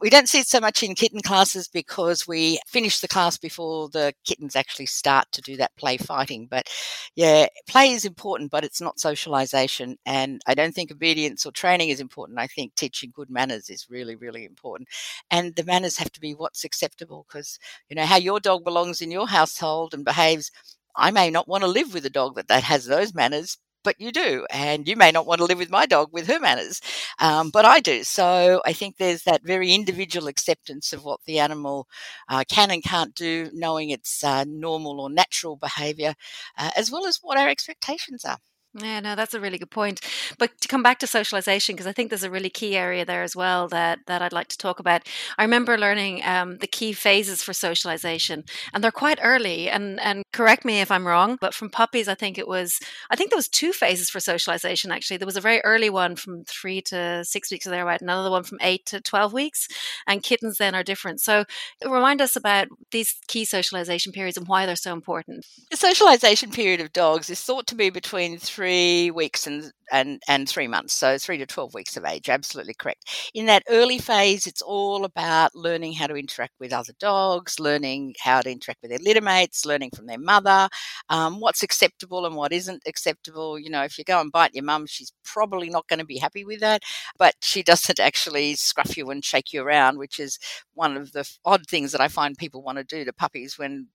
we 0.00 0.10
don't 0.10 0.28
see 0.28 0.40
it 0.40 0.46
so 0.48 0.60
much 0.60 0.82
in 0.82 0.94
kitten 0.94 1.20
classes 1.20 1.68
because 1.68 2.26
we 2.26 2.58
finish 2.66 3.00
the 3.00 3.08
class 3.08 3.38
before 3.38 3.88
the 3.88 4.12
kittens 4.24 4.56
actually 4.56 4.86
start 4.86 5.26
to 5.32 5.40
do 5.40 5.56
that 5.56 5.76
play 5.76 5.96
fighting. 5.96 6.46
But 6.50 6.68
yeah, 7.14 7.46
play 7.68 7.90
is 7.92 8.04
important, 8.04 8.50
but 8.50 8.64
it's 8.64 8.80
not 8.80 9.00
socialization. 9.00 9.96
And 10.06 10.21
and 10.22 10.40
I 10.46 10.54
don't 10.54 10.74
think 10.74 10.92
obedience 10.92 11.44
or 11.46 11.52
training 11.52 11.88
is 11.90 12.00
important. 12.00 12.38
I 12.38 12.46
think 12.46 12.74
teaching 12.74 13.12
good 13.14 13.30
manners 13.30 13.68
is 13.70 13.90
really, 13.90 14.16
really 14.16 14.44
important. 14.44 14.88
And 15.30 15.54
the 15.56 15.64
manners 15.64 15.98
have 15.98 16.12
to 16.12 16.20
be 16.20 16.34
what's 16.34 16.64
acceptable 16.64 17.26
because, 17.28 17.58
you 17.88 17.96
know, 17.96 18.06
how 18.06 18.16
your 18.16 18.40
dog 18.40 18.64
belongs 18.64 19.00
in 19.00 19.10
your 19.10 19.28
household 19.28 19.94
and 19.94 20.04
behaves. 20.04 20.50
I 20.96 21.10
may 21.10 21.30
not 21.30 21.48
want 21.48 21.62
to 21.64 21.68
live 21.68 21.94
with 21.94 22.06
a 22.06 22.10
dog 22.10 22.36
that, 22.36 22.48
that 22.48 22.62
has 22.64 22.86
those 22.86 23.14
manners, 23.14 23.58
but 23.84 24.00
you 24.00 24.12
do. 24.12 24.46
And 24.50 24.86
you 24.86 24.96
may 24.96 25.10
not 25.10 25.26
want 25.26 25.38
to 25.40 25.44
live 25.46 25.58
with 25.58 25.70
my 25.70 25.86
dog 25.86 26.10
with 26.12 26.26
her 26.28 26.38
manners, 26.38 26.80
um, 27.18 27.50
but 27.50 27.64
I 27.64 27.80
do. 27.80 28.04
So 28.04 28.60
I 28.64 28.72
think 28.72 28.96
there's 28.96 29.24
that 29.24 29.42
very 29.42 29.72
individual 29.72 30.28
acceptance 30.28 30.92
of 30.92 31.04
what 31.04 31.20
the 31.26 31.38
animal 31.38 31.88
uh, 32.28 32.44
can 32.48 32.70
and 32.70 32.82
can't 32.84 33.14
do, 33.14 33.50
knowing 33.52 33.90
its 33.90 34.22
uh, 34.22 34.44
normal 34.46 35.00
or 35.00 35.10
natural 35.10 35.56
behavior, 35.56 36.14
uh, 36.58 36.70
as 36.76 36.90
well 36.90 37.06
as 37.06 37.18
what 37.22 37.38
our 37.38 37.48
expectations 37.48 38.24
are. 38.24 38.38
Yeah, 38.74 39.00
no, 39.00 39.14
that's 39.14 39.34
a 39.34 39.40
really 39.40 39.58
good 39.58 39.70
point. 39.70 40.00
But 40.38 40.58
to 40.62 40.68
come 40.68 40.82
back 40.82 40.98
to 41.00 41.06
socialization, 41.06 41.74
because 41.74 41.86
I 41.86 41.92
think 41.92 42.08
there's 42.08 42.22
a 42.22 42.30
really 42.30 42.48
key 42.48 42.74
area 42.74 43.04
there 43.04 43.22
as 43.22 43.36
well 43.36 43.68
that 43.68 43.98
that 44.06 44.22
I'd 44.22 44.32
like 44.32 44.48
to 44.48 44.56
talk 44.56 44.80
about. 44.80 45.06
I 45.36 45.42
remember 45.42 45.76
learning 45.76 46.24
um, 46.24 46.56
the 46.56 46.66
key 46.66 46.94
phases 46.94 47.42
for 47.42 47.52
socialization, 47.52 48.44
and 48.72 48.82
they're 48.82 48.90
quite 48.90 49.18
early. 49.22 49.68
And 49.68 50.00
and 50.00 50.22
correct 50.32 50.64
me 50.64 50.80
if 50.80 50.90
I'm 50.90 51.06
wrong, 51.06 51.36
but 51.38 51.52
from 51.52 51.68
puppies, 51.68 52.08
I 52.08 52.14
think 52.14 52.38
it 52.38 52.48
was, 52.48 52.78
I 53.10 53.16
think 53.16 53.28
there 53.28 53.36
was 53.36 53.48
two 53.48 53.72
phases 53.74 54.08
for 54.08 54.20
socialization 54.20 54.90
actually. 54.90 55.18
There 55.18 55.26
was 55.26 55.36
a 55.36 55.42
very 55.42 55.60
early 55.64 55.90
one 55.90 56.16
from 56.16 56.44
three 56.44 56.80
to 56.82 57.22
six 57.26 57.50
weeks 57.50 57.66
of 57.66 57.72
their 57.72 57.84
right, 57.84 58.00
another 58.00 58.30
one 58.30 58.42
from 58.42 58.58
eight 58.62 58.86
to 58.86 59.02
12 59.02 59.34
weeks, 59.34 59.68
and 60.06 60.22
kittens 60.22 60.56
then 60.56 60.74
are 60.74 60.82
different. 60.82 61.20
So 61.20 61.44
remind 61.84 62.22
us 62.22 62.36
about 62.36 62.68
these 62.90 63.16
key 63.28 63.44
socialization 63.44 64.12
periods 64.12 64.38
and 64.38 64.48
why 64.48 64.64
they're 64.64 64.76
so 64.76 64.94
important. 64.94 65.44
The 65.70 65.76
socialization 65.76 66.50
period 66.50 66.80
of 66.80 66.94
dogs 66.94 67.28
is 67.28 67.40
thought 67.42 67.66
to 67.66 67.74
be 67.74 67.90
between 67.90 68.38
three 68.38 68.61
weeks 68.62 69.46
and 69.46 69.72
and, 69.90 70.22
and 70.26 70.48
three 70.48 70.68
months, 70.68 70.94
so 70.94 71.18
three 71.18 71.36
to 71.36 71.44
12 71.44 71.74
weeks 71.74 71.98
of 71.98 72.04
age, 72.06 72.30
absolutely 72.30 72.72
correct. 72.72 73.30
In 73.34 73.44
that 73.46 73.62
early 73.68 73.98
phase, 73.98 74.46
it's 74.46 74.62
all 74.62 75.04
about 75.04 75.54
learning 75.54 75.92
how 75.92 76.06
to 76.06 76.14
interact 76.14 76.54
with 76.58 76.72
other 76.72 76.94
dogs, 76.98 77.60
learning 77.60 78.14
how 78.18 78.40
to 78.40 78.50
interact 78.50 78.80
with 78.80 78.90
their 78.90 79.00
litter 79.00 79.20
mates, 79.20 79.66
learning 79.66 79.90
from 79.94 80.06
their 80.06 80.18
mother, 80.18 80.68
um, 81.10 81.40
what's 81.40 81.62
acceptable 81.62 82.24
and 82.24 82.36
what 82.36 82.52
isn't 82.52 82.82
acceptable. 82.86 83.58
You 83.58 83.68
know, 83.70 83.82
if 83.82 83.98
you 83.98 84.04
go 84.04 84.18
and 84.20 84.32
bite 84.32 84.54
your 84.54 84.64
mum, 84.64 84.86
she's 84.86 85.12
probably 85.24 85.68
not 85.68 85.86
going 85.88 85.98
to 86.00 86.06
be 86.06 86.18
happy 86.18 86.44
with 86.44 86.60
that, 86.60 86.82
but 87.18 87.34
she 87.42 87.62
doesn't 87.72 88.00
actually 88.00 88.54
scruff 88.54 88.96
you 88.96 89.10
and 89.10 89.24
shake 89.24 89.52
you 89.52 89.62
around, 89.62 89.98
which 89.98 90.18
is 90.18 90.38
one 90.74 90.96
of 90.96 91.12
the 91.12 91.28
odd 91.44 91.66
things 91.68 91.92
that 91.92 92.00
I 92.00 92.08
find 92.08 92.36
people 92.38 92.62
want 92.62 92.78
to 92.78 92.84
do 92.84 93.04
to 93.04 93.12
puppies 93.12 93.58
when 93.58 93.88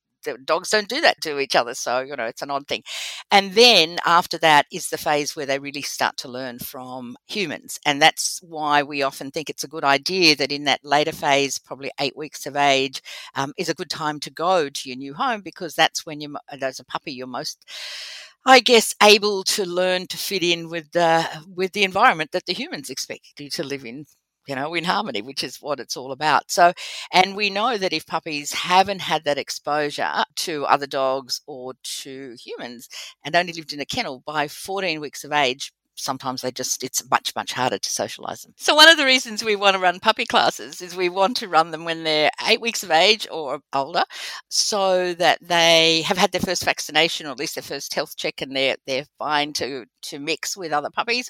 dogs 0.45 0.69
don't 0.69 0.89
do 0.89 1.01
that 1.01 1.21
to 1.21 1.39
each 1.39 1.55
other. 1.55 1.73
So, 1.73 1.99
you 2.01 2.15
know, 2.15 2.25
it's 2.25 2.41
an 2.41 2.51
odd 2.51 2.67
thing. 2.67 2.83
And 3.31 3.53
then 3.53 3.97
after 4.05 4.37
that 4.39 4.65
is 4.71 4.89
the 4.89 4.97
phase 4.97 5.35
where 5.35 5.45
they 5.45 5.59
really 5.59 5.81
start 5.81 6.17
to 6.17 6.27
learn 6.27 6.59
from 6.59 7.17
humans. 7.27 7.79
And 7.85 8.01
that's 8.01 8.39
why 8.43 8.83
we 8.83 9.03
often 9.03 9.31
think 9.31 9.49
it's 9.49 9.63
a 9.63 9.67
good 9.67 9.83
idea 9.83 10.35
that 10.35 10.51
in 10.51 10.65
that 10.65 10.83
later 10.83 11.11
phase, 11.11 11.57
probably 11.59 11.91
eight 11.99 12.15
weeks 12.17 12.45
of 12.45 12.55
age, 12.55 13.01
um, 13.35 13.53
is 13.57 13.69
a 13.69 13.73
good 13.73 13.89
time 13.89 14.19
to 14.21 14.29
go 14.31 14.69
to 14.69 14.89
your 14.89 14.97
new 14.97 15.13
home 15.13 15.41
because 15.41 15.75
that's 15.75 16.05
when 16.05 16.21
you, 16.21 16.35
as 16.61 16.79
a 16.79 16.85
puppy, 16.85 17.11
you're 17.13 17.27
most 17.27 17.63
I 18.45 18.61
guess 18.61 18.95
able 19.03 19.43
to 19.43 19.65
learn 19.65 20.07
to 20.07 20.17
fit 20.17 20.41
in 20.43 20.69
with 20.69 20.91
the 20.93 21.27
with 21.47 21.73
the 21.73 21.83
environment 21.83 22.31
that 22.31 22.45
the 22.45 22.53
humans 22.53 22.89
expect 22.89 23.39
you 23.39 23.49
to 23.49 23.63
live 23.63 23.85
in 23.85 24.05
you 24.47 24.55
know, 24.55 24.73
in 24.73 24.83
harmony, 24.85 25.21
which 25.21 25.43
is 25.43 25.57
what 25.57 25.79
it's 25.79 25.97
all 25.97 26.11
about. 26.11 26.49
So, 26.51 26.73
and 27.11 27.35
we 27.35 27.49
know 27.49 27.77
that 27.77 27.93
if 27.93 28.05
puppies 28.07 28.53
haven't 28.53 29.01
had 29.01 29.23
that 29.25 29.37
exposure 29.37 30.23
to 30.37 30.65
other 30.65 30.87
dogs 30.87 31.41
or 31.47 31.73
to 32.01 32.35
humans 32.43 32.87
and 33.23 33.35
only 33.35 33.53
lived 33.53 33.73
in 33.73 33.79
a 33.81 33.85
kennel 33.85 34.23
by 34.25 34.47
14 34.47 34.99
weeks 35.01 35.23
of 35.23 35.31
age, 35.31 35.71
sometimes 35.97 36.41
they 36.41 36.51
just 36.51 36.83
it's 36.83 37.09
much 37.09 37.33
much 37.35 37.53
harder 37.53 37.77
to 37.77 37.89
socialize 37.89 38.41
them. 38.43 38.53
So 38.57 38.75
one 38.75 38.89
of 38.89 38.97
the 38.97 39.05
reasons 39.05 39.43
we 39.43 39.55
want 39.55 39.75
to 39.75 39.79
run 39.81 39.99
puppy 39.99 40.25
classes 40.25 40.81
is 40.81 40.95
we 40.95 41.09
want 41.09 41.37
to 41.37 41.47
run 41.47 41.71
them 41.71 41.85
when 41.85 42.03
they're 42.03 42.31
eight 42.47 42.61
weeks 42.61 42.83
of 42.83 42.91
age 42.91 43.27
or 43.31 43.59
older 43.73 44.03
so 44.49 45.13
that 45.15 45.39
they 45.41 46.03
have 46.03 46.17
had 46.17 46.31
their 46.31 46.41
first 46.41 46.63
vaccination 46.63 47.27
or 47.27 47.31
at 47.31 47.39
least 47.39 47.55
their 47.55 47.63
first 47.63 47.93
health 47.93 48.15
check 48.15 48.41
and 48.41 48.55
they're 48.55 48.75
they're 48.85 49.05
fine 49.17 49.53
to 49.53 49.85
to 50.03 50.19
mix 50.19 50.55
with 50.55 50.71
other 50.71 50.89
puppies 50.89 51.29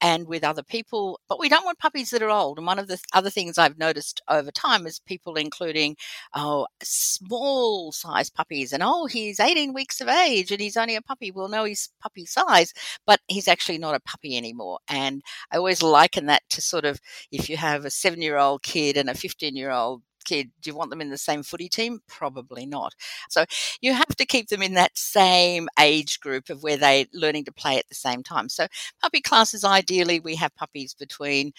and 0.00 0.26
with 0.26 0.44
other 0.44 0.62
people. 0.62 1.20
But 1.28 1.38
we 1.40 1.48
don't 1.48 1.64
want 1.64 1.78
puppies 1.78 2.10
that 2.10 2.22
are 2.22 2.30
old 2.30 2.58
and 2.58 2.66
one 2.66 2.78
of 2.78 2.88
the 2.88 2.98
other 3.12 3.30
things 3.30 3.58
i've 3.58 3.78
noticed 3.78 4.20
over 4.28 4.50
time 4.50 4.86
is 4.86 5.00
people 5.00 5.34
including 5.36 5.96
oh 6.34 6.66
small 6.82 7.92
size 7.92 8.30
puppies 8.30 8.72
and 8.72 8.82
oh 8.82 9.06
he's 9.06 9.40
18 9.40 9.72
weeks 9.72 10.00
of 10.00 10.08
age 10.08 10.50
and 10.50 10.60
he's 10.60 10.76
only 10.76 10.96
a 10.96 11.02
puppy. 11.02 11.30
We'll 11.30 11.48
know 11.48 11.64
he's 11.64 11.90
puppy 12.00 12.26
size 12.26 12.72
but 13.06 13.20
he's 13.28 13.48
actually 13.48 13.78
not 13.78 13.94
a 13.94 14.00
puppy 14.08 14.36
anymore. 14.36 14.78
And 14.88 15.22
I 15.52 15.58
always 15.58 15.82
liken 15.82 16.26
that 16.26 16.42
to 16.50 16.60
sort 16.62 16.84
of 16.84 17.00
if 17.30 17.48
you 17.48 17.56
have 17.56 17.84
a 17.84 17.90
seven 17.90 18.22
year 18.22 18.36
old 18.38 18.62
kid 18.62 18.96
and 18.96 19.10
a 19.10 19.14
15 19.14 19.56
year 19.56 19.70
old 19.70 20.02
kid, 20.24 20.50
do 20.60 20.70
you 20.70 20.76
want 20.76 20.90
them 20.90 21.00
in 21.00 21.10
the 21.10 21.18
same 21.18 21.42
footy 21.42 21.68
team? 21.68 22.00
Probably 22.06 22.66
not. 22.66 22.94
So 23.30 23.44
you 23.80 23.94
have 23.94 24.14
to 24.16 24.26
keep 24.26 24.48
them 24.48 24.62
in 24.62 24.74
that 24.74 24.96
same 24.96 25.68
age 25.80 26.20
group 26.20 26.50
of 26.50 26.62
where 26.62 26.76
they're 26.76 27.06
learning 27.14 27.44
to 27.46 27.52
play 27.52 27.78
at 27.78 27.88
the 27.88 27.94
same 27.94 28.22
time. 28.22 28.48
So 28.48 28.66
puppy 29.00 29.20
classes, 29.20 29.64
ideally, 29.64 30.20
we 30.20 30.36
have 30.36 30.54
puppies 30.56 30.94
between 30.94 31.52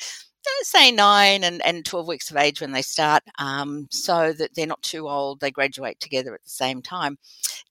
say 0.63 0.91
nine 0.91 1.43
and, 1.43 1.65
and 1.65 1.85
12 1.85 2.07
weeks 2.07 2.31
of 2.31 2.37
age 2.37 2.61
when 2.61 2.71
they 2.71 2.81
start, 2.81 3.23
um, 3.39 3.87
so 3.91 4.33
that 4.33 4.55
they're 4.55 4.67
not 4.67 4.81
too 4.81 5.07
old. 5.07 5.39
They 5.39 5.51
graduate 5.51 5.99
together 5.99 6.33
at 6.33 6.43
the 6.43 6.49
same 6.49 6.81
time. 6.81 7.17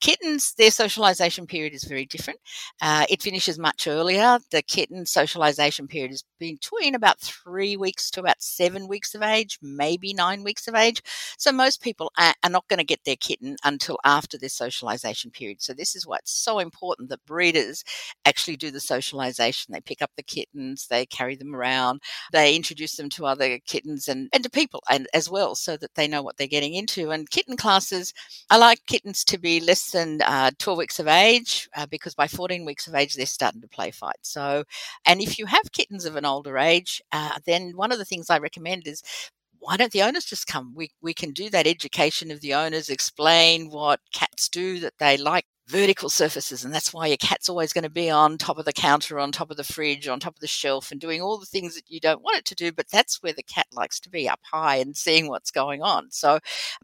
Kittens, 0.01 0.55
their 0.55 0.71
socialization 0.71 1.47
period 1.47 1.75
is 1.75 1.85
very 1.85 2.07
different. 2.07 2.41
Uh, 2.81 3.05
it 3.09 3.23
finishes 3.23 3.59
much 3.59 3.87
earlier. 3.87 4.39
The 4.51 4.63
kitten 4.63 5.07
socialization 5.07 5.89
period 5.89 6.13
is 6.13 6.25
between 6.39 6.95
about 6.95 7.21
three 7.21 7.77
weeks 7.77 8.11
to 8.13 8.21
about 8.21 8.41
seven 8.41 8.87
weeks 8.87 9.15
of 9.15 9.23
age, 9.23 9.59
maybe 9.61 10.15
nine 10.15 10.45
weeks 10.45 10.69
of 10.69 10.75
age. 10.75 11.03
So 11.37 11.51
most 11.53 11.83
people 11.83 12.13
are, 12.17 12.35
are 12.45 12.51
not 12.51 12.69
going 12.69 12.79
to 12.79 12.85
get 12.85 13.01
their 13.05 13.17
kitten 13.17 13.57
until 13.65 13.99
after 14.05 14.39
their 14.39 14.49
socialization 14.49 15.31
period. 15.31 15.63
So 15.63 15.73
this 15.73 15.97
is 15.97 16.07
why 16.07 16.17
it's 16.19 16.33
so 16.33 16.59
important 16.59 17.09
that 17.09 17.25
breeders 17.27 17.83
actually 18.25 18.57
do 18.57 18.71
the 18.71 18.81
socialization. 18.81 19.73
They 19.73 19.81
pick 19.81 20.03
up 20.03 20.11
the 20.17 20.23
kittens, 20.23 20.87
they 20.89 21.07
carry 21.07 21.35
them 21.35 21.55
around, 21.55 22.03
they 22.33 22.55
introduce 22.59 22.97
them 22.97 23.09
to 23.11 23.25
other 23.25 23.59
kittens 23.61 24.09
and, 24.09 24.29
and 24.33 24.43
to 24.43 24.50
people 24.50 24.83
and 24.91 25.07
as 25.15 25.31
well 25.31 25.55
so 25.55 25.77
that 25.77 25.95
they 25.95 26.09
know 26.09 26.23
what 26.23 26.37
they're 26.37 26.47
getting 26.57 26.75
into. 26.75 27.11
And 27.11 27.31
kitten 27.31 27.57
classes, 27.57 28.12
I 28.50 28.59
like 28.59 28.85
kittens 28.87 29.25
to 29.25 29.38
be 29.38 29.61
less 29.61 29.91
than 29.91 30.21
uh, 30.23 30.50
12 30.59 30.79
weeks 30.79 30.99
of 30.99 31.09
age 31.09 31.69
uh, 31.77 31.87
because 31.87 32.15
by 32.15 32.27
14 32.27 32.65
weeks 32.65 32.87
of 32.87 32.95
age, 32.95 33.15
they're 33.15 33.27
starting 33.27 33.62
to 33.62 33.69
play 33.69 33.91
fight. 33.91 34.19
So, 34.23 34.65
and 35.07 35.21
if 35.21 35.38
you 35.38 35.47
have 35.47 35.73
kittens 35.73 36.05
of 36.05 36.17
an 36.17 36.27
older 36.27 36.59
age, 36.59 37.00
uh, 37.12 37.38
then 37.47 37.73
one 37.77 37.93
of 37.93 37.99
the 37.99 38.05
things 38.05 38.29
I 38.29 38.38
recommend 38.38 38.87
is 38.87 39.03
why 39.61 39.77
don't 39.77 39.93
the 39.93 40.03
owners 40.03 40.25
just 40.25 40.47
come? 40.47 40.73
We, 40.75 40.91
we 41.03 41.15
can 41.15 41.33
do 41.33 41.50
that 41.50 41.67
education 41.67 42.31
of 42.31 42.41
the 42.41 42.55
owners, 42.55 42.88
explain 42.88 43.71
what 43.71 44.00
cats 44.12 44.49
do 44.49 44.81
that 44.81 44.99
they 44.99 45.17
like 45.17 45.47
vertical 45.69 46.09
surfaces. 46.09 46.65
And 46.65 46.75
that's 46.75 46.93
why 46.93 47.07
your 47.07 47.17
cat's 47.19 47.49
always 47.49 47.73
going 47.73 47.85
to 47.85 47.91
be 47.91 48.11
on 48.11 48.39
top 48.39 48.59
of 48.59 48.65
the 48.65 48.73
counter, 48.73 49.19
on 49.19 49.33
top 49.33 49.51
of 49.51 49.57
the 49.57 49.65
fridge, 49.65 50.09
on 50.09 50.19
top 50.19 50.35
of 50.35 50.41
the 50.41 50.47
shelf, 50.47 50.91
and 50.91 51.01
doing 51.01 51.21
all 51.21 51.37
the 51.37 51.47
things 51.47 51.75
that 51.75 51.85
you 51.89 52.01
don't 52.01 52.23
want 52.23 52.39
it 52.39 52.45
to 52.47 52.55
do. 52.55 52.73
But 52.73 52.89
that's 52.91 53.23
where 53.23 53.33
the 53.33 53.43
cat 53.43 53.67
likes 53.73 54.01
to 54.01 54.11
be 54.11 54.29
up 54.29 54.41
high 54.43 54.77
and 54.77 54.97
seeing 54.97 55.29
what's 55.29 55.51
going 55.51 55.83
on. 55.83 56.11
So 56.11 56.39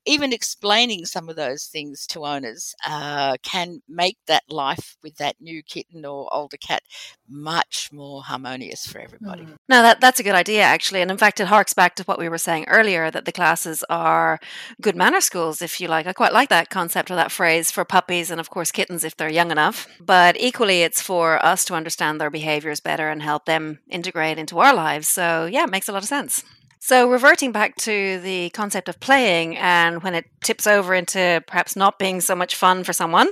even 0.04 0.32
explaining 0.32 1.06
some 1.06 1.28
of 1.28 1.36
those 1.36 1.64
things 1.64 2.06
to 2.08 2.26
owners 2.26 2.74
uh, 2.86 3.36
can 3.42 3.82
make 3.88 4.18
that 4.26 4.44
life 4.48 4.96
with 5.02 5.16
that 5.16 5.36
new 5.40 5.62
kitten 5.62 6.04
or 6.04 6.32
older 6.32 6.58
cat 6.58 6.82
much 7.28 7.90
more 7.90 8.22
harmonious 8.22 8.86
for 8.86 9.00
everybody. 9.00 9.44
Mm. 9.44 9.56
No, 9.68 9.82
that, 9.82 10.00
that's 10.00 10.20
a 10.20 10.22
good 10.22 10.34
idea, 10.34 10.62
actually. 10.62 11.00
And 11.00 11.10
in 11.10 11.16
fact, 11.16 11.40
it 11.40 11.46
harks 11.46 11.72
back 11.72 11.96
to 11.96 12.04
what 12.04 12.18
we 12.18 12.28
were 12.28 12.38
saying 12.38 12.66
earlier 12.68 13.10
that 13.10 13.24
the 13.24 13.32
classes 13.32 13.82
are 13.88 14.38
good 14.82 14.94
manner 14.94 15.22
schools, 15.22 15.62
if 15.62 15.80
you 15.80 15.88
like. 15.88 16.06
I 16.06 16.12
quite 16.12 16.34
like 16.34 16.50
that 16.50 16.68
concept 16.68 17.10
or 17.10 17.14
that 17.14 17.32
phrase 17.32 17.70
for 17.70 17.84
puppies 17.84 18.30
and, 18.30 18.40
of 18.40 18.50
course, 18.50 18.70
kittens 18.74 19.04
if 19.04 19.16
they're 19.16 19.30
young 19.30 19.50
enough. 19.50 19.88
But 20.00 20.36
equally, 20.38 20.82
it's 20.82 21.00
for 21.00 21.44
us 21.44 21.64
to 21.66 21.74
understand 21.74 22.20
their 22.20 22.30
behaviors 22.30 22.80
better 22.80 23.08
and 23.08 23.22
help 23.22 23.46
them 23.46 23.78
integrate 23.88 24.38
into 24.38 24.58
our 24.58 24.74
lives. 24.74 25.08
So, 25.08 25.46
yeah, 25.46 25.64
it 25.64 25.70
makes 25.70 25.88
a 25.88 25.92
lot 25.92 26.02
of 26.02 26.08
sense. 26.08 26.44
So, 26.80 27.08
reverting 27.08 27.50
back 27.50 27.76
to 27.76 28.20
the 28.20 28.50
concept 28.50 28.90
of 28.90 29.00
playing 29.00 29.56
and 29.56 30.02
when 30.02 30.14
it 30.14 30.26
tips 30.42 30.66
over 30.66 30.94
into 30.94 31.42
perhaps 31.46 31.76
not 31.76 31.98
being 31.98 32.20
so 32.20 32.34
much 32.34 32.54
fun 32.54 32.84
for 32.84 32.92
someone, 32.92 33.30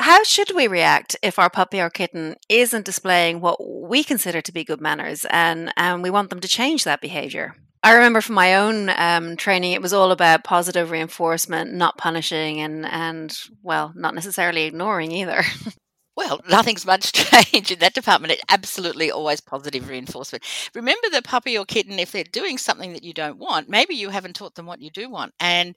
how 0.00 0.24
should 0.24 0.52
we 0.52 0.66
react 0.66 1.14
if 1.22 1.38
our 1.38 1.48
puppy 1.48 1.80
or 1.80 1.90
kitten 1.90 2.34
isn't 2.48 2.84
displaying 2.84 3.40
what 3.40 3.64
we 3.64 4.02
consider 4.02 4.40
to 4.40 4.50
be 4.50 4.64
good 4.64 4.80
manners 4.80 5.24
and, 5.30 5.72
and 5.76 6.02
we 6.02 6.10
want 6.10 6.30
them 6.30 6.40
to 6.40 6.48
change 6.48 6.82
that 6.82 7.00
behavior? 7.00 7.54
I 7.82 7.94
remember 7.94 8.20
from 8.20 8.36
my 8.36 8.54
own 8.56 8.90
um, 8.90 9.36
training, 9.36 9.72
it 9.72 9.82
was 9.82 9.92
all 9.92 10.12
about 10.12 10.44
positive 10.44 10.90
reinforcement, 10.90 11.72
not 11.72 11.98
punishing, 11.98 12.60
and 12.60 12.86
and 12.86 13.36
well, 13.62 13.92
not 13.96 14.14
necessarily 14.14 14.64
ignoring 14.64 15.12
either. 15.12 15.42
Well, 16.14 16.42
nothing's 16.46 16.84
much 16.84 17.12
changed 17.14 17.70
in 17.70 17.78
that 17.78 17.94
department. 17.94 18.34
It's 18.34 18.42
absolutely 18.50 19.10
always 19.10 19.40
positive 19.40 19.88
reinforcement. 19.88 20.44
Remember 20.74 21.08
the 21.10 21.22
puppy 21.22 21.56
or 21.56 21.64
kitten, 21.64 21.98
if 21.98 22.12
they're 22.12 22.22
doing 22.22 22.58
something 22.58 22.92
that 22.92 23.02
you 23.02 23.14
don't 23.14 23.38
want, 23.38 23.70
maybe 23.70 23.94
you 23.94 24.10
haven't 24.10 24.36
taught 24.36 24.54
them 24.54 24.66
what 24.66 24.82
you 24.82 24.90
do 24.90 25.08
want. 25.08 25.32
And 25.40 25.74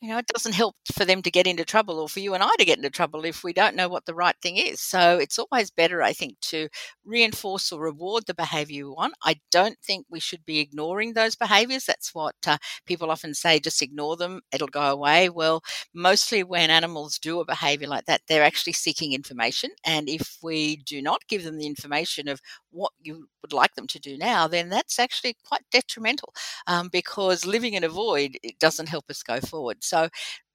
you 0.00 0.08
know, 0.08 0.18
it 0.18 0.26
doesn't 0.28 0.54
help 0.54 0.76
for 0.94 1.04
them 1.04 1.22
to 1.22 1.30
get 1.30 1.48
into 1.48 1.64
trouble 1.64 1.98
or 1.98 2.08
for 2.08 2.20
you 2.20 2.32
and 2.34 2.42
I 2.42 2.50
to 2.58 2.64
get 2.64 2.76
into 2.78 2.88
trouble 2.88 3.24
if 3.24 3.42
we 3.42 3.52
don't 3.52 3.74
know 3.74 3.88
what 3.88 4.06
the 4.06 4.14
right 4.14 4.36
thing 4.40 4.56
is. 4.56 4.80
So 4.80 5.18
it's 5.18 5.40
always 5.40 5.72
better, 5.72 6.02
I 6.04 6.12
think, 6.12 6.38
to 6.42 6.68
reinforce 7.04 7.72
or 7.72 7.80
reward 7.80 8.24
the 8.26 8.34
behavior 8.34 8.76
you 8.76 8.92
want. 8.92 9.14
I 9.24 9.40
don't 9.50 9.76
think 9.82 10.06
we 10.08 10.20
should 10.20 10.44
be 10.46 10.60
ignoring 10.60 11.14
those 11.14 11.34
behaviors. 11.34 11.84
That's 11.84 12.14
what 12.14 12.36
uh, 12.46 12.58
people 12.86 13.10
often 13.10 13.34
say 13.34 13.58
just 13.58 13.82
ignore 13.82 14.16
them, 14.16 14.40
it'll 14.52 14.68
go 14.68 14.82
away. 14.82 15.30
Well, 15.30 15.62
mostly 15.92 16.44
when 16.44 16.70
animals 16.70 17.18
do 17.18 17.40
a 17.40 17.44
behavior 17.44 17.88
like 17.88 18.04
that, 18.06 18.20
they're 18.28 18.44
actually 18.44 18.74
seeking 18.74 19.12
information. 19.14 19.70
And 19.84 20.08
if 20.08 20.36
we 20.42 20.76
do 20.76 21.02
not 21.02 21.26
give 21.28 21.42
them 21.42 21.58
the 21.58 21.66
information 21.66 22.28
of 22.28 22.40
what 22.70 22.92
you 23.00 23.28
would 23.42 23.52
like 23.52 23.74
them 23.74 23.88
to 23.88 23.98
do 23.98 24.16
now, 24.16 24.46
then 24.46 24.68
that's 24.68 25.00
actually 25.00 25.36
quite 25.44 25.62
detrimental 25.72 26.32
um, 26.66 26.88
because 26.90 27.46
living 27.46 27.74
in 27.74 27.84
a 27.84 27.88
void 27.88 28.36
it 28.42 28.58
doesn't 28.58 28.88
help 28.88 29.04
us 29.10 29.22
go 29.22 29.40
forward. 29.40 29.78
So 29.88 30.08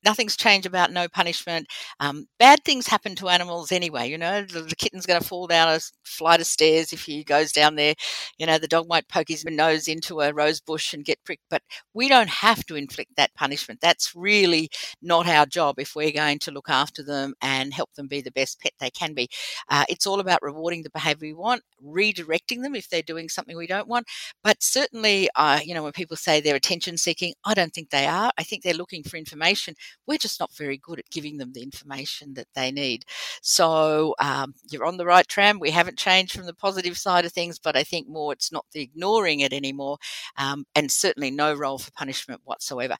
nothing's 0.03 0.36
changed 0.36 0.65
about 0.65 0.91
no 0.91 1.07
punishment. 1.07 1.67
Um, 2.00 2.27
bad 2.39 2.63
things 2.63 2.88
happen 2.88 3.15
to 3.15 3.29
animals 3.29 3.72
anyway. 3.72 4.10
You 4.10 4.17
know, 4.17 4.41
the, 4.43 4.62
the 4.62 4.75
kitten's 4.75 5.05
going 5.05 5.19
to 5.22 5.27
fall 5.27 5.48
down 5.48 5.69
a 5.69 5.79
flight 6.03 6.39
of 6.39 6.48
stairs 6.48 6.93
if 6.93 7.03
he 7.03 7.24
goes 7.24 7.51
down 7.51 7.75
there. 7.75 7.95
You 8.38 8.45
know, 8.45 8.57
the 8.57 8.67
dog 8.67 8.88
might 8.88 9.07
poke 9.10 9.27
his 9.29 9.45
nose 9.45 9.88
into 9.88 10.22
a 10.22 10.33
rose 10.33 10.60
bush 10.60 10.93
and 10.93 11.05
get 11.05 11.24
pricked, 11.24 11.43
but 11.50 11.62
we 11.93 12.10
don't 12.10 12.29
have 12.29 12.65
to 12.65 12.75
inflict 12.75 13.15
that 13.17 13.33
punishment. 13.36 13.79
That's 13.81 14.13
really 14.15 14.69
not 15.01 15.27
our 15.27 15.45
job 15.45 15.79
if 15.79 15.95
we're 15.95 16.12
going 16.12 16.39
to 16.39 16.51
look 16.51 16.69
after 16.69 17.03
them 17.03 17.33
and 17.41 17.74
help 17.74 17.93
them 17.95 18.07
be 18.07 18.22
the 18.22 18.31
best 18.31 18.60
pet 18.60 18.74
they 18.79 18.89
can 18.89 19.13
be. 19.13 19.29
Uh, 19.69 19.86
it's 19.89 20.07
all 20.07 20.19
about 20.19 20.41
rewarding 20.41 20.83
the 20.83 20.89
behavior 20.89 21.27
we 21.27 21.33
want, 21.33 21.62
redirecting 21.83 22.62
them 22.63 22.75
if 22.75 22.89
they're 22.89 23.01
doing 23.01 23.29
something 23.29 23.55
we 23.57 23.67
don't 23.67 23.88
want. 23.88 24.07
But 24.43 24.62
certainly, 24.62 25.29
uh, 25.36 25.60
you 25.63 25.74
know, 25.74 25.83
when 25.83 25.91
people 25.91 26.17
say 26.17 26.39
they're 26.41 26.55
attention 26.55 26.98
seeking, 26.98 27.33
I 27.45 27.53
don't 27.53 27.74
think 27.74 27.89
they 27.89 28.05
are. 28.05 28.31
I 28.38 28.43
think 28.43 28.63
they're 28.63 28.74
looking 28.74 29.03
for 29.03 29.17
information 29.17 29.75
we're 30.07 30.17
just 30.17 30.39
not 30.39 30.53
very 30.55 30.77
good 30.77 31.00
at 31.00 31.09
giving 31.09 31.38
them 31.38 31.53
the 31.53 31.63
information 31.63 32.33
that 32.35 32.47
they 32.55 32.71
need. 32.71 33.05
So 33.41 34.15
um, 34.19 34.53
you're 34.69 34.85
on 34.85 34.97
the 34.97 35.05
right 35.05 35.27
tram. 35.27 35.59
We 35.59 35.71
haven't 35.71 35.97
changed 35.97 36.33
from 36.33 36.45
the 36.45 36.53
positive 36.53 36.97
side 36.97 37.25
of 37.25 37.31
things, 37.31 37.59
but 37.59 37.75
I 37.75 37.83
think 37.83 38.07
more 38.07 38.33
it's 38.33 38.51
not 38.51 38.65
the 38.71 38.81
ignoring 38.81 39.41
it 39.41 39.53
anymore, 39.53 39.97
um, 40.38 40.65
and 40.75 40.91
certainly 40.91 41.31
no 41.31 41.53
role 41.53 41.77
for 41.77 41.91
punishment 41.91 42.41
whatsoever. 42.43 42.95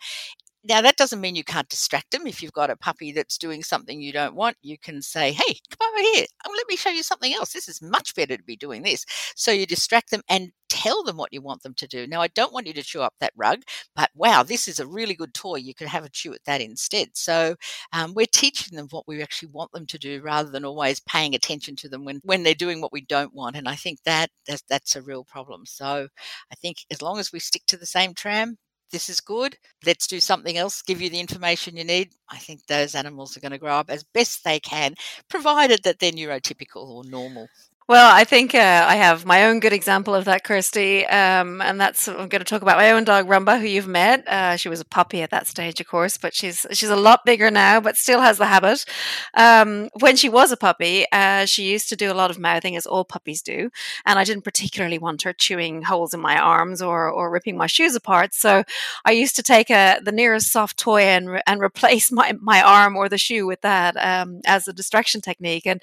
Now, 0.66 0.82
that 0.82 0.96
doesn't 0.96 1.20
mean 1.20 1.36
you 1.36 1.44
can't 1.44 1.68
distract 1.68 2.12
them. 2.12 2.26
If 2.26 2.42
you've 2.42 2.54
got 2.54 2.70
a 2.70 2.78
puppy 2.78 3.12
that's 3.12 3.38
doing 3.38 3.64
something 3.64 4.00
you 4.00 4.14
don't 4.14 4.36
want, 4.36 4.56
you 4.62 4.78
can 4.78 5.02
say, 5.02 5.34
Hey, 5.34 5.56
come 5.78 5.90
over 5.94 6.02
here. 6.14 6.26
Oh, 6.48 6.54
let 6.56 6.68
me 6.70 6.78
show 6.78 6.90
you 6.90 7.04
something 7.04 7.34
else. 7.34 7.52
This 7.52 7.68
is 7.68 7.82
much 7.82 8.16
better 8.16 8.38
to 8.38 8.44
be 8.44 8.56
doing 8.56 8.82
this. 8.82 9.06
So 9.36 9.52
you 9.52 9.66
distract 9.66 10.10
them 10.10 10.22
and 10.30 10.52
tell 10.70 11.04
them 11.04 11.18
what 11.18 11.34
you 11.34 11.42
want 11.42 11.64
them 11.64 11.74
to 11.76 11.88
do. 11.88 12.08
Now, 12.08 12.22
I 12.22 12.28
don't 12.30 12.54
want 12.54 12.66
you 12.68 12.74
to 12.74 12.82
chew 12.84 13.02
up 13.02 13.14
that 13.20 13.34
rug, 13.36 13.62
but 13.96 14.10
wow, 14.16 14.42
this 14.42 14.68
is 14.70 14.80
a 14.80 14.88
really 14.88 15.14
good 15.16 15.34
toy. 15.34 15.58
You 15.58 15.74
could 15.76 15.88
have 15.90 16.06
a 16.06 16.10
chew 16.10 16.34
at 16.34 16.44
that 16.46 16.62
instead. 16.62 17.10
So 17.14 17.56
um, 17.92 18.14
we're 18.16 18.26
teaching 18.26 18.76
them 18.78 18.88
what 18.90 19.08
we 19.08 19.22
actually 19.22 19.50
want 19.50 19.72
them 19.74 19.86
to 19.88 20.00
do 20.00 20.22
rather 20.22 20.50
than 20.50 20.66
always 20.66 21.00
paying 21.02 21.36
attention 21.36 21.76
to 21.78 21.90
them 21.90 22.06
when, 22.06 22.22
when 22.24 22.44
they're 22.44 22.54
doing 22.56 22.80
what 22.82 22.94
we 22.94 23.02
don't 23.02 23.34
want. 23.36 23.56
And 23.58 23.68
I 23.68 23.76
think 23.76 24.00
that 24.06 24.30
that's, 24.48 24.64
that's 24.70 24.96
a 24.96 25.02
real 25.02 25.26
problem. 25.26 25.66
So 25.66 26.08
I 26.52 26.56
think 26.56 26.78
as 26.90 27.02
long 27.02 27.20
as 27.20 27.32
we 27.34 27.40
stick 27.40 27.64
to 27.68 27.78
the 27.78 27.86
same 27.86 28.14
tram, 28.14 28.58
this 28.94 29.10
is 29.10 29.20
good. 29.20 29.58
Let's 29.86 30.08
do 30.08 30.22
something 30.22 30.56
else, 30.58 30.82
give 30.82 31.02
you 31.02 31.10
the 31.10 31.20
information 31.20 31.76
you 31.76 31.84
need. 31.84 32.12
I 32.30 32.38
think 32.38 32.66
those 32.68 32.96
animals 32.96 33.36
are 33.36 33.42
going 33.42 33.52
to 33.52 33.58
grow 33.58 33.74
up 33.74 33.90
as 33.90 34.06
best 34.06 34.46
they 34.46 34.62
can, 34.62 34.96
provided 35.30 35.84
that 35.84 36.00
they're 36.00 36.14
neurotypical 36.14 36.88
or 36.88 37.04
normal. 37.04 37.50
Well, 37.90 38.16
I 38.16 38.24
think 38.24 38.56
uh, 38.56 38.86
I 38.88 38.96
have 38.96 39.26
my 39.26 39.46
own 39.46 39.60
good 39.60 39.74
example 39.74 40.16
of 40.16 40.24
that, 40.24 40.46
Kersti, 40.46 41.04
um, 41.12 41.62
and 41.62 41.82
that's 41.82 42.08
I'm 42.08 42.30
going 42.30 42.40
to 42.40 42.46
talk 42.46 42.62
about 42.62 42.78
my 42.78 42.92
own 42.92 43.04
dog 43.04 43.28
Rumba, 43.28 43.60
who 43.60 43.68
you've 43.68 43.88
met. 43.90 44.26
Uh, 44.26 44.56
she 44.56 44.70
was 44.70 44.80
a 44.80 44.86
puppy 44.86 45.22
at 45.22 45.32
that 45.32 45.48
stage, 45.48 45.82
of 45.82 45.88
course, 45.88 46.18
but 46.18 46.34
she's 46.34 46.66
she's 46.72 46.90
a 46.90 46.96
lot 46.96 47.26
bigger 47.26 47.52
now, 47.52 47.82
but 47.82 47.98
still 47.98 48.22
has 48.22 48.38
the 48.38 48.46
habit. 48.46 48.86
Um, 49.34 49.90
when 50.00 50.16
she 50.16 50.30
was 50.30 50.54
a 50.54 50.58
puppy, 50.58 51.06
uh, 51.12 51.46
she 51.46 51.70
used 51.70 51.90
to 51.90 51.98
do 51.98 52.10
a 52.10 52.14
lot 52.14 52.32
of 52.32 52.40
mouthing, 52.40 52.78
as 52.78 52.86
all 52.86 53.04
puppies 53.04 53.42
do, 53.42 53.70
and 54.06 54.18
I 54.18 54.24
didn't 54.24 54.46
particularly 54.46 54.98
want 54.98 55.24
her 55.24 55.34
chewing 55.34 55.82
holes 55.82 56.14
in 56.14 56.22
my 56.22 56.40
arms 56.40 56.82
or 56.82 57.10
or 57.10 57.30
ripping 57.30 57.58
my 57.58 57.68
shoes 57.68 57.96
apart. 57.96 58.34
So 58.34 58.64
I 59.04 59.12
used 59.12 59.36
to 59.36 59.44
take 59.44 59.70
a, 59.70 60.00
the 60.02 60.14
nearest 60.14 60.54
soft 60.54 60.78
toy 60.78 61.02
and 61.02 61.42
and 61.46 61.62
replace 61.62 62.12
my 62.14 62.32
my 62.40 62.62
arm 62.62 62.96
or 62.96 63.10
the 63.10 63.18
shoe 63.18 63.46
with 63.46 63.60
that 63.62 63.98
um, 63.98 64.40
as 64.46 64.70
a 64.70 64.74
distraction 64.74 65.20
technique, 65.20 65.66
and 65.68 65.82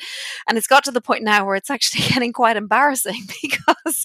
and 0.48 0.56
it's 0.56 0.66
got 0.66 0.82
to 0.84 0.90
the 0.90 1.00
point 1.02 1.24
now 1.24 1.44
where 1.44 1.56
it's 1.56 1.70
actually 1.70 1.89
actually 1.90 2.08
getting 2.14 2.32
quite 2.32 2.56
embarrassing 2.56 3.22
because 3.42 4.04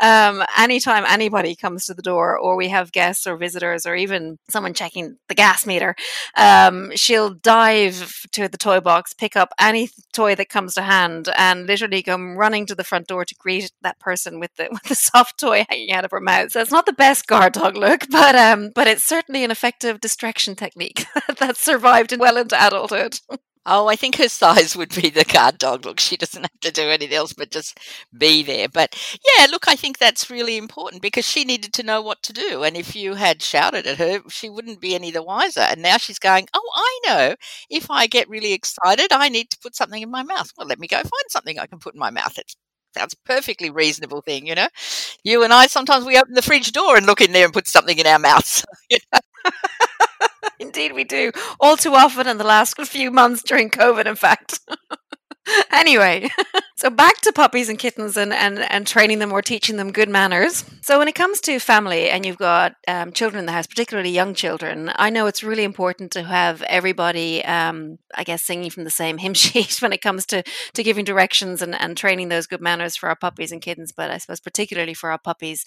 um, 0.00 0.42
anytime 0.58 1.04
anybody 1.06 1.54
comes 1.54 1.86
to 1.86 1.94
the 1.94 2.02
door, 2.02 2.38
or 2.38 2.56
we 2.56 2.68
have 2.68 2.92
guests 2.92 3.26
or 3.26 3.36
visitors, 3.36 3.86
or 3.86 3.94
even 3.94 4.38
someone 4.48 4.74
checking 4.74 5.16
the 5.28 5.34
gas 5.34 5.66
meter, 5.66 5.94
um, 6.36 6.90
she'll 6.94 7.30
dive 7.30 8.26
to 8.32 8.48
the 8.48 8.58
toy 8.58 8.80
box, 8.80 9.14
pick 9.14 9.36
up 9.36 9.50
any 9.60 9.90
toy 10.12 10.34
that 10.34 10.48
comes 10.48 10.74
to 10.74 10.82
hand, 10.82 11.28
and 11.36 11.66
literally 11.66 12.02
come 12.02 12.36
running 12.36 12.66
to 12.66 12.74
the 12.74 12.84
front 12.84 13.06
door 13.06 13.24
to 13.24 13.34
greet 13.36 13.72
that 13.82 13.98
person 13.98 14.40
with 14.40 14.54
the 14.56 14.68
with 14.72 14.84
the 14.84 14.94
soft 14.94 15.38
toy 15.38 15.64
hanging 15.68 15.92
out 15.92 16.04
of 16.04 16.10
her 16.10 16.20
mouth. 16.20 16.52
So 16.52 16.60
it's 16.60 16.70
not 16.70 16.86
the 16.86 16.92
best 16.92 17.26
guard 17.26 17.52
dog 17.52 17.76
look, 17.76 18.06
but 18.10 18.34
um, 18.34 18.70
but 18.74 18.86
it's 18.86 19.04
certainly 19.04 19.44
an 19.44 19.50
effective 19.50 20.00
distraction 20.00 20.54
technique 20.54 21.06
that 21.38 21.56
survived 21.56 22.16
well 22.18 22.36
into 22.36 22.56
adulthood. 22.66 23.20
Oh, 23.68 23.88
I 23.88 23.96
think 23.96 24.16
her 24.16 24.28
size 24.28 24.76
would 24.76 24.94
be 24.94 25.10
the 25.10 25.24
guard 25.24 25.58
dog. 25.58 25.84
Look, 25.84 25.98
she 25.98 26.16
doesn't 26.16 26.42
have 26.42 26.60
to 26.60 26.70
do 26.70 26.82
anything 26.88 27.14
else 27.16 27.32
but 27.32 27.50
just 27.50 27.78
be 28.16 28.42
there. 28.42 28.68
But 28.68 28.94
yeah, 29.36 29.46
look, 29.50 29.66
I 29.68 29.74
think 29.74 29.98
that's 29.98 30.30
really 30.30 30.56
important 30.56 31.02
because 31.02 31.26
she 31.28 31.44
needed 31.44 31.72
to 31.74 31.82
know 31.82 32.00
what 32.00 32.22
to 32.24 32.32
do. 32.32 32.62
And 32.62 32.76
if 32.76 32.94
you 32.94 33.14
had 33.14 33.42
shouted 33.42 33.86
at 33.86 33.98
her, 33.98 34.22
she 34.28 34.48
wouldn't 34.48 34.80
be 34.80 34.94
any 34.94 35.10
the 35.10 35.22
wiser. 35.22 35.60
And 35.60 35.82
now 35.82 35.96
she's 35.96 36.20
going, 36.20 36.46
Oh, 36.54 36.70
I 36.76 37.00
know. 37.08 37.34
If 37.68 37.90
I 37.90 38.06
get 38.06 38.28
really 38.28 38.52
excited, 38.52 39.12
I 39.12 39.28
need 39.28 39.50
to 39.50 39.58
put 39.58 39.74
something 39.74 40.00
in 40.02 40.10
my 40.10 40.22
mouth. 40.22 40.52
Well, 40.56 40.68
let 40.68 40.78
me 40.78 40.86
go 40.86 40.98
find 40.98 41.10
something 41.30 41.58
I 41.58 41.66
can 41.66 41.80
put 41.80 41.94
in 41.94 42.00
my 42.00 42.10
mouth. 42.10 42.38
It's 42.38 42.54
a 42.98 43.08
perfectly 43.26 43.68
reasonable 43.68 44.22
thing, 44.22 44.46
you 44.46 44.54
know. 44.54 44.68
You 45.24 45.42
and 45.42 45.52
I 45.52 45.66
sometimes 45.66 46.04
we 46.06 46.18
open 46.18 46.34
the 46.34 46.42
fridge 46.42 46.72
door 46.72 46.96
and 46.96 47.06
look 47.06 47.20
in 47.20 47.32
there 47.32 47.44
and 47.44 47.52
put 47.54 47.68
something 47.68 47.98
in 47.98 48.06
our 48.06 48.18
mouths. 48.20 48.64
You 48.90 48.98
know? 49.12 49.20
Indeed, 50.66 50.94
we 50.94 51.04
do. 51.04 51.30
All 51.60 51.76
too 51.76 51.94
often 51.94 52.26
in 52.26 52.38
the 52.38 52.44
last 52.44 52.80
few 52.86 53.10
months 53.10 53.42
during 53.42 53.70
COVID, 53.70 54.06
in 54.06 54.16
fact. 54.16 54.60
anyway, 55.72 56.28
so 56.76 56.90
back 56.90 57.20
to 57.20 57.32
puppies 57.32 57.68
and 57.68 57.78
kittens 57.78 58.16
and, 58.16 58.32
and, 58.32 58.58
and 58.58 58.84
training 58.84 59.20
them 59.20 59.32
or 59.32 59.42
teaching 59.42 59.76
them 59.76 59.92
good 59.92 60.08
manners. 60.08 60.64
So 60.82 60.98
when 60.98 61.06
it 61.06 61.14
comes 61.14 61.40
to 61.42 61.60
family 61.60 62.10
and 62.10 62.26
you've 62.26 62.36
got 62.36 62.74
um, 62.88 63.12
children 63.12 63.38
in 63.38 63.46
the 63.46 63.52
house, 63.52 63.68
particularly 63.68 64.10
young 64.10 64.34
children, 64.34 64.90
I 64.96 65.10
know 65.10 65.26
it's 65.26 65.44
really 65.44 65.64
important 65.64 66.10
to 66.12 66.24
have 66.24 66.62
everybody, 66.62 67.44
um, 67.44 67.98
I 68.16 68.24
guess, 68.24 68.42
singing 68.42 68.70
from 68.70 68.84
the 68.84 68.90
same 68.90 69.18
hymn 69.18 69.34
sheet 69.42 69.80
when 69.80 69.92
it 69.92 70.02
comes 70.02 70.26
to, 70.26 70.42
to 70.74 70.82
giving 70.82 71.04
directions 71.04 71.62
and, 71.62 71.74
and 71.74 71.96
training 71.96 72.28
those 72.28 72.46
good 72.46 72.60
manners 72.60 72.96
for 72.96 73.08
our 73.08 73.16
puppies 73.16 73.52
and 73.52 73.62
kittens, 73.62 73.92
but 73.92 74.10
I 74.10 74.18
suppose 74.18 74.40
particularly 74.40 74.94
for 74.94 75.10
our 75.10 75.18
puppies. 75.18 75.64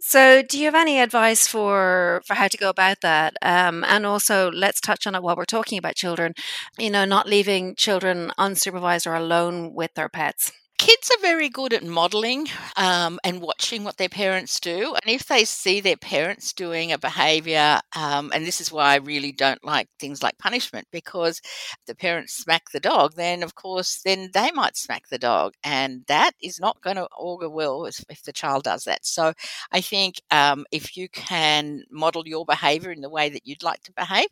So 0.00 0.42
do 0.42 0.58
you 0.58 0.66
have 0.66 0.74
any 0.74 1.00
advice 1.00 1.46
for, 1.46 2.22
for 2.26 2.34
how 2.34 2.48
to 2.48 2.56
go 2.56 2.68
about 2.68 3.00
that? 3.02 3.34
Um, 3.42 3.84
and 3.84 4.06
also, 4.06 4.50
let's 4.50 4.80
touch 4.80 5.06
on 5.06 5.14
it 5.14 5.22
while 5.22 5.36
we're 5.36 5.44
talking 5.44 5.78
about 5.78 5.94
children, 5.94 6.34
you 6.78 6.90
know, 6.90 7.04
not 7.04 7.28
leaving 7.28 7.74
children 7.74 8.32
unsupervised 8.38 9.06
or 9.06 9.14
alone 9.14 9.72
with 9.74 9.94
their 9.94 10.08
pets 10.08 10.52
kids 10.82 11.12
are 11.12 11.20
very 11.20 11.48
good 11.48 11.72
at 11.72 11.84
modeling 11.84 12.48
um, 12.76 13.20
and 13.22 13.40
watching 13.40 13.84
what 13.84 13.98
their 13.98 14.08
parents 14.08 14.58
do. 14.58 14.96
And 15.00 15.14
if 15.14 15.26
they 15.26 15.44
see 15.44 15.80
their 15.80 15.96
parents 15.96 16.52
doing 16.52 16.90
a 16.90 16.98
behavior, 16.98 17.80
um, 17.94 18.32
and 18.34 18.44
this 18.44 18.60
is 18.60 18.72
why 18.72 18.94
I 18.94 18.96
really 18.96 19.30
don't 19.30 19.62
like 19.62 19.86
things 20.00 20.24
like 20.24 20.38
punishment, 20.38 20.88
because 20.90 21.40
the 21.86 21.94
parents 21.94 22.34
smack 22.34 22.72
the 22.72 22.80
dog, 22.80 23.14
then 23.14 23.44
of 23.44 23.54
course, 23.54 24.00
then 24.04 24.30
they 24.34 24.50
might 24.50 24.76
smack 24.76 25.08
the 25.08 25.18
dog. 25.18 25.54
And 25.62 26.02
that 26.08 26.32
is 26.42 26.58
not 26.58 26.82
going 26.82 26.96
to 26.96 27.06
augur 27.16 27.48
well 27.48 27.84
if, 27.84 28.04
if, 28.10 28.24
the 28.24 28.32
child 28.32 28.64
does 28.64 28.82
that. 28.82 29.06
So 29.06 29.34
I 29.70 29.80
think 29.80 30.20
um, 30.32 30.64
if 30.72 30.96
you 30.96 31.08
can 31.10 31.84
model 31.92 32.26
your 32.26 32.44
behavior 32.44 32.90
in 32.90 33.02
the 33.02 33.10
way 33.10 33.28
that 33.28 33.46
you'd 33.46 33.62
like 33.62 33.82
to 33.84 33.92
behave, 33.92 34.26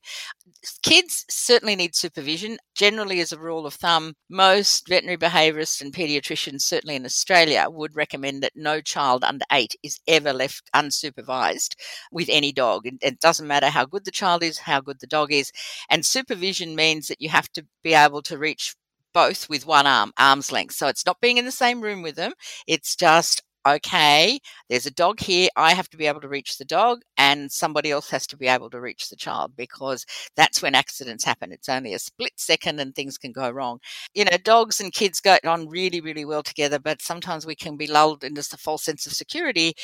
kids 0.83 1.25
certainly 1.31 1.77
need 1.77 1.95
supervision. 1.95 2.59
Generally, 2.75 3.21
as 3.21 3.33
a 3.33 3.39
rule 3.39 3.67
of 3.67 3.75
thumb, 3.75 4.15
most 4.29 4.89
veterinary 4.89 5.17
behaviorists 5.17 5.81
and 5.81 5.93
pediatricians 5.93 6.40
certainly 6.59 6.97
in 6.97 7.05
Australia, 7.05 7.67
would 7.69 7.97
recommend 7.97 8.43
that 8.43 8.53
no 8.57 8.81
child 8.81 9.25
under 9.25 9.45
eight 9.53 9.75
is 9.83 10.01
ever 10.07 10.33
left 10.33 10.71
unsupervised 10.75 11.75
with 12.11 12.29
any 12.31 12.53
dog. 12.53 12.83
It 13.01 13.21
doesn't 13.21 13.47
matter 13.47 13.69
how 13.69 13.85
good 13.85 14.05
the 14.05 14.11
child 14.11 14.43
is, 14.43 14.59
how 14.59 14.81
good 14.81 15.01
the 15.01 15.07
dog 15.07 15.33
is. 15.33 15.53
And 15.89 16.05
supervision 16.05 16.75
means 16.75 17.09
that 17.09 17.21
you 17.21 17.29
have 17.29 17.51
to 17.53 17.67
be 17.83 17.95
able 17.95 18.23
to 18.23 18.39
reach 18.39 18.75
both 19.13 19.49
with 19.49 19.67
one 19.67 19.87
arm, 19.87 20.13
arm's 20.19 20.53
length. 20.53 20.75
So 20.75 20.87
it's 20.87 21.05
not 21.07 21.21
being 21.21 21.37
in 21.37 21.45
the 21.45 21.53
same 21.53 21.81
room 21.81 22.03
with 22.03 22.17
them. 22.17 22.33
It's 22.67 22.95
just 22.97 23.43
okay, 23.67 24.41
there's 24.69 24.87
a 24.87 24.91
dog 24.91 25.21
here. 25.21 25.49
I 25.57 25.75
have 25.75 25.89
to 25.91 25.97
be 25.97 26.07
able 26.07 26.21
to 26.23 26.29
reach 26.29 26.59
the 26.59 26.65
dog, 26.65 27.03
and 27.19 27.51
somebody 27.53 27.91
else 27.91 28.11
has 28.11 28.27
to 28.29 28.37
be 28.37 28.47
able 28.47 28.71
to 28.71 28.81
reach 28.81 29.09
the 29.09 29.17
child 29.17 29.53
because 29.57 30.07
that's 30.37 30.63
when 30.63 30.75
accidents 30.75 31.25
happen. 31.25 31.53
It's 31.53 31.69
only 31.69 31.95
a 31.95 31.99
split 31.99 32.33
second 32.37 32.81
and 32.81 32.95
things 32.95 33.19
can 33.19 33.33
go 33.33 33.51
wrong. 33.51 33.81
You 34.15 34.25
know, 34.25 34.37
dogs 34.43 34.81
and 34.81 34.93
kids 34.93 35.21
go 35.21 35.37
on 35.45 35.69
really, 35.69 36.01
really 36.01 36.25
well 36.25 36.43
together, 36.43 36.79
but 36.79 37.03
sometimes 37.03 37.47
we 37.47 37.55
can 37.55 37.77
be 37.77 37.87
lulled 37.87 38.25
into 38.25 38.41
a 38.41 38.57
false 38.57 38.85
sense 38.85 39.07
of 39.07 39.13
security. 39.13 39.75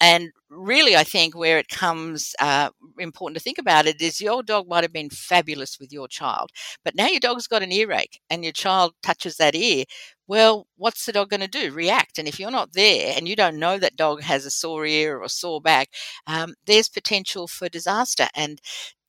And 0.00 0.30
really, 0.48 0.96
I 0.96 1.04
think 1.04 1.34
where 1.36 1.58
it 1.58 1.68
comes 1.68 2.34
uh, 2.40 2.70
important 2.98 3.36
to 3.36 3.42
think 3.42 3.58
about 3.58 3.86
it 3.86 4.00
is 4.00 4.20
your 4.20 4.42
dog 4.42 4.68
might 4.68 4.84
have 4.84 4.92
been 4.92 5.10
fabulous 5.10 5.78
with 5.78 5.92
your 5.92 6.08
child, 6.08 6.50
but 6.84 6.94
now 6.94 7.06
your 7.06 7.20
dog's 7.20 7.46
got 7.46 7.62
an 7.62 7.72
earache 7.72 8.20
and 8.30 8.42
your 8.44 8.52
child 8.52 8.94
touches 9.02 9.36
that 9.36 9.54
ear 9.54 9.84
well, 10.26 10.66
what's 10.76 11.04
the 11.06 11.12
dog 11.12 11.30
going 11.30 11.40
to 11.40 11.48
do? 11.48 11.72
React. 11.72 12.18
And 12.18 12.28
if 12.28 12.38
you're 12.40 12.50
not 12.50 12.72
there 12.72 13.14
and 13.16 13.28
you 13.28 13.36
don't 13.36 13.58
know 13.58 13.78
that 13.78 13.96
dog 13.96 14.22
has 14.22 14.46
a 14.46 14.50
sore 14.50 14.86
ear 14.86 15.18
or 15.18 15.24
a 15.24 15.28
sore 15.28 15.60
back, 15.60 15.88
um, 16.26 16.54
there's 16.66 16.88
potential 16.88 17.48
for 17.48 17.68
disaster. 17.68 18.28
And 18.34 18.60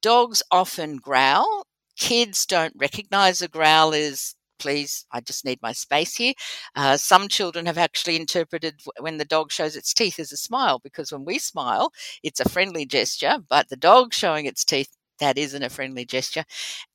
dogs 0.02 0.44
often 0.52 0.98
growl. 0.98 1.66
Kids 1.98 2.46
don't 2.46 2.74
recognize 2.76 3.42
a 3.42 3.48
growl 3.48 3.94
as 3.94 4.36
please, 4.60 5.06
I 5.12 5.20
just 5.20 5.44
need 5.44 5.60
my 5.62 5.74
space 5.74 6.16
here. 6.16 6.34
Uh, 6.76 6.96
some 6.96 7.28
children 7.28 7.66
have 7.66 7.78
actually 7.78 8.16
interpreted 8.16 8.82
when 9.00 9.18
the 9.18 9.26
dog 9.26 9.52
shows 9.52 9.76
its 9.76 9.94
teeth 9.94 10.20
as 10.20 10.32
a 10.32 10.38
smile 10.38 10.80
because 10.80 11.12
when 11.12 11.26
we 11.26 11.38
smile, 11.38 11.92
it's 12.24 12.40
a 12.40 12.48
friendly 12.48 12.86
gesture, 12.86 13.40
but 13.50 13.68
the 13.70 13.76
dog 13.76 14.14
showing 14.14 14.46
its 14.46 14.64
teeth 14.64 14.90
that 15.20 15.38
isn't 15.38 15.64
a 15.64 15.70
friendly 15.70 16.06
gesture. 16.06 16.46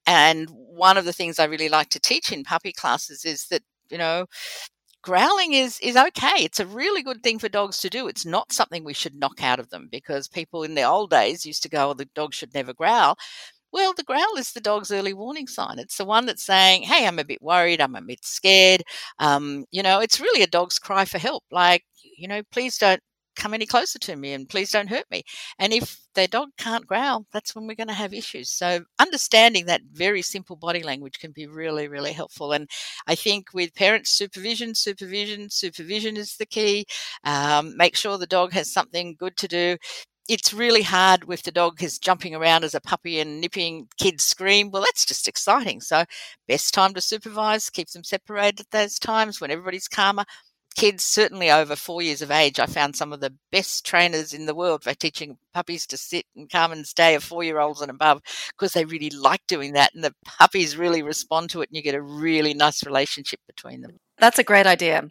And 0.07 0.49
one 0.51 0.97
of 0.97 1.05
the 1.05 1.13
things 1.13 1.39
I 1.39 1.45
really 1.45 1.69
like 1.69 1.91
to 1.91 2.01
teach 2.01 2.33
in 2.33 2.45
puppy 2.45 2.73
classes 2.73 3.25
is 3.25 3.47
that, 3.49 3.63
you 3.91 3.99
know, 3.99 4.27
growling 5.03 5.53
is 5.55 5.79
is 5.81 5.97
okay. 5.97 6.45
It's 6.45 6.61
a 6.61 6.67
really 6.67 7.03
good 7.03 7.23
thing 7.23 7.39
for 7.39 7.49
dogs 7.49 7.79
to 7.81 7.91
do. 7.91 8.09
It's 8.09 8.27
not 8.27 8.53
something 8.53 8.85
we 8.85 8.95
should 8.95 9.15
knock 9.17 9.43
out 9.43 9.61
of 9.61 9.71
them 9.71 9.89
because 9.91 10.29
people 10.29 10.63
in 10.65 10.75
the 10.75 10.83
old 10.85 11.11
days 11.11 11.47
used 11.47 11.63
to 11.65 11.69
go, 11.71 11.91
"Oh, 11.91 11.95
the 11.95 12.07
dog 12.15 12.35
should 12.35 12.55
never 12.55 12.75
growl." 12.75 13.17
Well, 13.73 13.95
the 13.95 14.05
growl 14.05 14.37
is 14.39 14.53
the 14.53 14.61
dog's 14.61 14.91
early 14.93 15.15
warning 15.15 15.47
sign. 15.49 15.79
It's 15.79 15.99
the 15.99 16.05
one 16.07 16.27
that's 16.27 16.45
saying, 16.47 16.83
"Hey, 16.85 17.07
I'm 17.07 17.19
a 17.19 17.25
bit 17.25 17.43
worried. 17.43 17.81
I'm 17.81 17.97
a 17.97 18.03
bit 18.03 18.25
scared." 18.25 18.83
Um, 19.19 19.67
you 19.71 19.83
know, 19.83 20.01
it's 20.01 20.21
really 20.21 20.43
a 20.43 20.47
dog's 20.49 20.79
cry 20.79 21.05
for 21.07 21.19
help. 21.19 21.45
Like, 21.51 21.85
you 22.19 22.29
know, 22.29 22.43
please 22.53 22.79
don't 22.79 23.01
come 23.39 23.55
any 23.55 23.65
closer 23.67 23.99
to 24.01 24.17
me 24.17 24.33
and 24.35 24.49
please 24.49 24.71
don't 24.71 24.91
hurt 24.91 25.07
me. 25.11 25.23
And 25.59 25.73
if 25.73 25.99
their 26.15 26.27
dog 26.27 26.51
can't 26.59 26.87
growl, 26.87 27.25
that's 27.33 27.55
when 27.55 27.67
we're 27.67 27.75
going 27.77 27.89
to 27.89 27.95
have 27.95 28.13
issues. 28.13 28.51
So 28.51 28.81
understanding 28.99 29.67
that 29.67 29.81
very 29.93 30.21
simple 30.21 30.57
body 30.57 30.83
language 30.83 31.19
can 31.19 31.31
be 31.31 31.47
really, 31.47 31.89
really 31.89 32.13
helpful. 32.13 32.53
And 32.53 32.69
I 33.07 33.15
think 33.15 33.55
with 33.55 33.75
parents, 33.75 34.11
supervision, 34.11 34.75
supervision, 34.75 35.49
supervision 35.51 36.17
is 36.17 36.37
the 36.37 36.47
key. 36.47 36.87
Um, 37.25 37.77
make 37.77 37.97
sure 37.97 38.19
the 38.19 38.27
dog 38.27 38.53
has 38.53 38.71
something 38.73 39.17
good 39.19 39.37
to 39.39 39.49
do 39.49 39.77
it's 40.29 40.53
really 40.53 40.83
hard 40.83 41.25
with 41.25 41.43
the 41.43 41.51
dog 41.51 41.83
is 41.83 41.99
jumping 41.99 42.35
around 42.35 42.63
as 42.63 42.75
a 42.75 42.81
puppy 42.81 43.19
and 43.19 43.41
nipping 43.41 43.89
kids 43.99 44.23
scream 44.25 44.71
well 44.71 44.83
that's 44.83 45.07
just 45.07 45.27
exciting 45.27 45.81
so 45.81 46.05
best 46.47 46.75
time 46.75 46.93
to 46.95 47.01
supervise 47.01 47.71
keep 47.71 47.89
them 47.91 48.05
separated 48.05 48.61
at 48.61 48.71
those 48.71 48.99
times 48.99 49.41
when 49.41 49.51
everybody's 49.51 49.89
calmer 49.89 50.25
kids, 50.79 51.03
certainly 51.03 51.51
over 51.51 51.75
four 51.75 52.01
years 52.03 52.23
of 52.23 52.31
age, 52.31 52.61
I 52.61 52.67
found 52.67 52.95
some 52.95 53.13
of 53.13 53.19
the 53.19 53.35
best 53.51 53.85
trainers 53.85 54.33
in 54.33 54.47
the 54.47 54.55
world 54.55 54.85
for 54.85 54.95
teaching 54.95 55.37
puppies 55.53 55.89
to 55.89 55.97
sit 55.97 56.25
and 56.37 56.49
calm 56.49 56.71
and 56.71 56.87
stay 56.87 57.17
of 57.17 57.25
four 57.25 57.43
year 57.43 57.59
olds 57.59 57.81
and 57.81 57.91
above 57.91 58.23
because 58.51 58.75
they 58.75 58.85
really 58.85 59.11
like 59.11 59.41
doing 59.49 59.73
that. 59.73 59.93
And 59.93 60.05
the 60.05 60.15
puppies 60.25 60.77
really 60.77 61.03
respond 61.03 61.51
to 61.51 61.63
it, 61.63 61.69
and 61.69 61.77
you 61.77 61.83
get 61.83 61.97
a 61.97 62.03
really 62.03 62.55
nice 62.55 62.87
relationship 62.87 63.41
between 63.49 63.81
them. 63.81 63.99
That's 64.19 64.39
a 64.39 64.45
great 64.45 64.69
idea. 64.69 65.11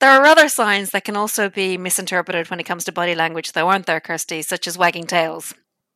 There 0.00 0.10
are 0.10 0.24
other 0.24 0.48
signs 0.48 0.90
that 0.90 1.04
can 1.04 1.14
also 1.14 1.50
be 1.50 1.76
misinterpreted 1.76 2.48
when 2.48 2.58
it 2.58 2.64
comes 2.64 2.84
to 2.84 2.92
body 2.92 3.14
language, 3.14 3.52
though, 3.52 3.68
aren't 3.68 3.84
there, 3.86 4.00
Kersti? 4.00 4.42
Such 4.42 4.66
as 4.66 4.78
wagging 4.78 5.06
tails. 5.06 5.54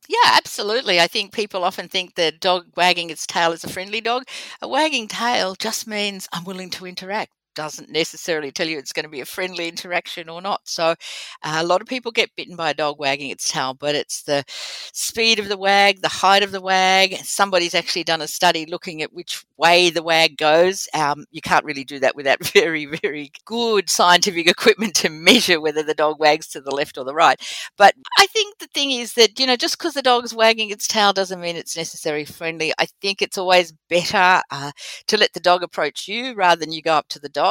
Yeah, 0.08 0.32
absolutely. 0.34 1.00
I 1.00 1.06
think 1.06 1.32
people 1.32 1.64
often 1.64 1.88
think 1.88 2.14
the 2.14 2.30
dog 2.30 2.66
wagging 2.76 3.08
its 3.08 3.26
tail 3.26 3.52
is 3.52 3.64
a 3.64 3.70
friendly 3.70 4.02
dog. 4.02 4.24
A 4.60 4.68
wagging 4.68 5.08
tail 5.08 5.54
just 5.54 5.86
means 5.86 6.28
I'm 6.32 6.44
willing 6.44 6.68
to 6.70 6.86
interact 6.86 7.32
doesn't 7.54 7.90
necessarily 7.90 8.50
tell 8.52 8.68
you 8.68 8.78
it's 8.78 8.92
going 8.92 9.04
to 9.04 9.10
be 9.10 9.20
a 9.20 9.26
friendly 9.26 9.68
interaction 9.74 10.28
or 10.28 10.40
not. 10.42 10.60
So, 10.64 10.90
uh, 10.90 10.94
a 11.42 11.64
lot 11.64 11.80
of 11.80 11.86
people 11.86 12.12
get 12.12 12.34
bitten 12.36 12.56
by 12.56 12.70
a 12.70 12.74
dog 12.74 12.98
wagging 12.98 13.30
its 13.30 13.48
tail, 13.48 13.74
but 13.74 13.94
it's 13.94 14.22
the 14.22 14.44
speed 14.48 15.38
of 15.38 15.48
the 15.48 15.56
wag, 15.56 16.02
the 16.02 16.08
height 16.08 16.42
of 16.42 16.52
the 16.52 16.60
wag. 16.60 17.16
Somebody's 17.24 17.74
actually 17.74 18.04
done 18.04 18.20
a 18.20 18.28
study 18.28 18.66
looking 18.66 19.02
at 19.02 19.12
which 19.12 19.44
way 19.56 19.90
the 19.90 20.02
wag 20.02 20.36
goes. 20.36 20.88
Um, 20.94 21.24
you 21.30 21.40
can't 21.40 21.64
really 21.64 21.84
do 21.84 21.98
that 22.00 22.16
without 22.16 22.44
very, 22.52 22.86
very 22.86 23.30
good 23.44 23.88
scientific 23.88 24.48
equipment 24.48 24.94
to 24.96 25.10
measure 25.10 25.60
whether 25.60 25.82
the 25.82 25.94
dog 25.94 26.18
wags 26.18 26.48
to 26.48 26.60
the 26.60 26.74
left 26.74 26.98
or 26.98 27.04
the 27.04 27.14
right. 27.14 27.40
But 27.76 27.94
I 28.18 28.26
think 28.26 28.58
the 28.58 28.66
thing 28.68 28.90
is 28.90 29.14
that, 29.14 29.38
you 29.38 29.46
know, 29.46 29.56
just 29.56 29.78
because 29.78 29.94
the 29.94 30.02
dog's 30.02 30.34
wagging 30.34 30.70
its 30.70 30.86
tail 30.88 31.12
doesn't 31.12 31.40
mean 31.40 31.56
it's 31.56 31.76
necessarily 31.76 32.24
friendly. 32.24 32.72
I 32.78 32.86
think 33.00 33.22
it's 33.22 33.38
always 33.38 33.72
better 33.88 34.42
uh, 34.50 34.72
to 35.06 35.16
let 35.16 35.32
the 35.32 35.40
dog 35.40 35.62
approach 35.62 36.08
you 36.08 36.34
rather 36.34 36.60
than 36.60 36.72
you 36.72 36.82
go 36.82 36.94
up 36.94 37.08
to 37.08 37.18
the 37.18 37.28
dog 37.28 37.43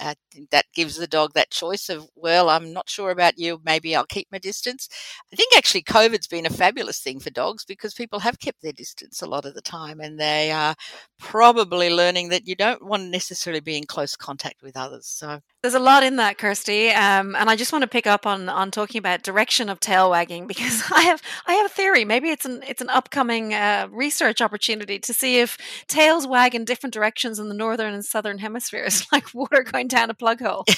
dog. 0.00 0.29
Think 0.30 0.50
that 0.50 0.66
gives 0.74 0.96
the 0.96 1.06
dog 1.06 1.32
that 1.34 1.50
choice 1.50 1.88
of, 1.88 2.08
well, 2.14 2.48
I'm 2.48 2.72
not 2.72 2.88
sure 2.88 3.10
about 3.10 3.38
you. 3.38 3.60
Maybe 3.64 3.94
I'll 3.96 4.06
keep 4.06 4.28
my 4.30 4.38
distance. 4.38 4.88
I 5.32 5.36
think 5.36 5.56
actually 5.56 5.82
COVID's 5.82 6.26
been 6.26 6.46
a 6.46 6.50
fabulous 6.50 7.00
thing 7.00 7.20
for 7.20 7.30
dogs 7.30 7.64
because 7.64 7.94
people 7.94 8.20
have 8.20 8.38
kept 8.38 8.62
their 8.62 8.72
distance 8.72 9.22
a 9.22 9.26
lot 9.26 9.44
of 9.44 9.54
the 9.54 9.60
time 9.60 10.00
and 10.00 10.18
they 10.18 10.50
are 10.50 10.74
probably 11.18 11.90
learning 11.90 12.30
that 12.30 12.46
you 12.46 12.54
don't 12.54 12.84
want 12.84 13.02
to 13.02 13.08
necessarily 13.08 13.60
be 13.60 13.76
in 13.76 13.84
close 13.84 14.16
contact 14.16 14.62
with 14.62 14.76
others. 14.76 15.06
So 15.06 15.40
there's 15.62 15.74
a 15.74 15.78
lot 15.78 16.02
in 16.02 16.16
that, 16.16 16.38
Kersti, 16.38 16.94
um, 16.96 17.36
and 17.36 17.50
I 17.50 17.56
just 17.56 17.70
want 17.70 17.82
to 17.82 17.88
pick 17.88 18.06
up 18.06 18.26
on 18.26 18.48
on 18.48 18.70
talking 18.70 18.98
about 18.98 19.22
direction 19.22 19.68
of 19.68 19.78
tail 19.78 20.10
wagging 20.10 20.46
because 20.48 20.82
I 20.90 21.02
have 21.02 21.20
I 21.46 21.54
have 21.54 21.66
a 21.66 21.70
theory. 21.70 22.04
Maybe 22.04 22.30
it's 22.30 22.46
an 22.46 22.62
it's 22.66 22.80
an 22.80 22.88
upcoming 22.88 23.52
uh, 23.52 23.88
research 23.90 24.40
opportunity 24.40 24.98
to 24.98 25.12
see 25.12 25.38
if 25.38 25.58
tails 25.86 26.26
wag 26.26 26.54
in 26.54 26.64
different 26.64 26.94
directions 26.94 27.38
in 27.38 27.48
the 27.48 27.54
northern 27.54 27.92
and 27.92 28.04
southern 28.04 28.38
hemispheres, 28.38 29.06
like 29.12 29.34
water 29.34 29.62
going 29.62 29.88
down 29.88 30.08
a 30.08 30.14
plug 30.20 30.40
hole. 30.40 30.64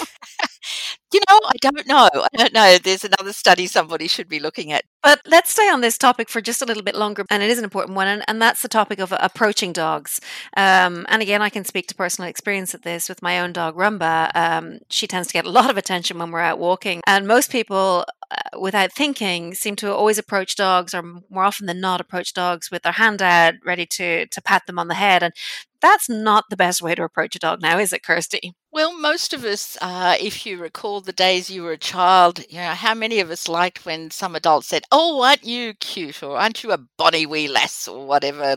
You 1.13 1.21
know, 1.29 1.41
I 1.45 1.53
don't 1.61 1.87
know. 1.87 2.09
I 2.15 2.37
don't 2.37 2.55
know. 2.55 2.79
There's 2.79 3.05
another 3.05 3.35
study 3.35 3.67
somebody 3.67 4.09
should 4.09 4.31
be 4.31 4.41
looking 4.41 4.73
at. 4.73 4.85
But 5.03 5.21
let's 5.27 5.53
stay 5.53 5.69
on 5.69 5.83
this 5.83 5.99
topic 5.99 6.31
for 6.31 6.41
just 6.41 6.63
a 6.63 6.65
little 6.65 6.83
bit 6.83 6.95
longer, 6.95 7.25
and 7.29 7.43
it 7.43 7.51
is 7.51 7.59
an 7.59 7.65
important 7.65 7.97
one, 7.97 8.09
and, 8.09 8.25
and 8.29 8.41
that's 8.41 8.63
the 8.63 8.69
topic 8.69 8.99
of 8.99 9.13
approaching 9.19 9.75
dogs. 9.75 10.21
Um, 10.57 11.05
and 11.11 11.21
again, 11.21 11.43
I 11.43 11.51
can 11.51 11.67
speak 11.67 11.87
to 11.89 11.95
personal 11.95 12.31
experience 12.31 12.75
at 12.75 12.83
this 12.83 13.11
with 13.11 13.21
my 13.21 13.41
own 13.41 13.53
dog, 13.53 13.77
Rumba. 13.77 14.31
Um, 14.35 14.79
she 14.89 15.07
tends 15.07 15.29
to 15.29 15.35
get 15.35 15.45
a 15.45 15.51
lot 15.51 15.69
of 15.69 15.77
attention 15.77 16.19
when 16.19 16.31
we're 16.31 16.41
out 16.41 16.59
walking, 16.59 17.03
and 17.07 17.27
most 17.27 17.51
people 17.51 18.07
uh, 18.31 18.59
without 18.59 18.93
thinking, 18.93 19.53
seem 19.53 19.77
to 19.77 19.95
always 19.95 20.17
approach 20.17 20.57
dogs, 20.57 20.95
or 20.95 21.03
more 21.29 21.45
often 21.45 21.67
than 21.67 21.81
not, 21.81 22.01
approach 22.01 22.33
dogs 22.33 22.71
with 22.71 22.83
their 22.85 22.93
hand 22.93 23.21
out, 23.21 23.55
ready 23.67 23.85
to 23.85 24.27
to 24.29 24.41
pat 24.41 24.67
them 24.67 24.79
on 24.79 24.89
the 24.89 24.95
head. 24.95 25.23
And 25.23 25.35
that's 25.83 26.09
not 26.09 26.45
the 26.51 26.57
best 26.57 26.81
way 26.83 26.95
to 26.95 27.05
approach 27.05 27.37
a 27.37 27.39
dog 27.39 27.61
now, 27.61 27.79
is 27.79 27.93
it, 27.93 28.03
Kersti? 28.03 28.53
Well, 28.75 28.99
most 28.99 29.35
of 29.35 29.45
us, 29.45 29.77
uh, 29.83 30.17
if 30.19 30.47
you 30.47 30.57
recall 30.57 31.03
the 31.03 31.13
days 31.13 31.51
you 31.51 31.63
were 31.63 31.73
a 31.73 31.77
child, 31.79 32.43
you 32.49 32.57
know, 32.57 32.71
how 32.71 32.95
many 32.95 33.21
of 33.21 33.31
us 33.31 33.47
liked 33.47 33.85
when 33.85 34.11
some 34.11 34.35
adult 34.35 34.65
said, 34.65 34.85
Oh, 34.91 35.23
aren't 35.23 35.45
you 35.45 35.75
cute? 35.75 36.23
Or 36.23 36.39
aren't 36.39 36.63
you 36.65 36.73
a 36.73 36.79
bonny 36.97 37.27
wee 37.27 37.49
lass? 37.49 37.87
Or 37.87 38.07
whatever. 38.07 38.57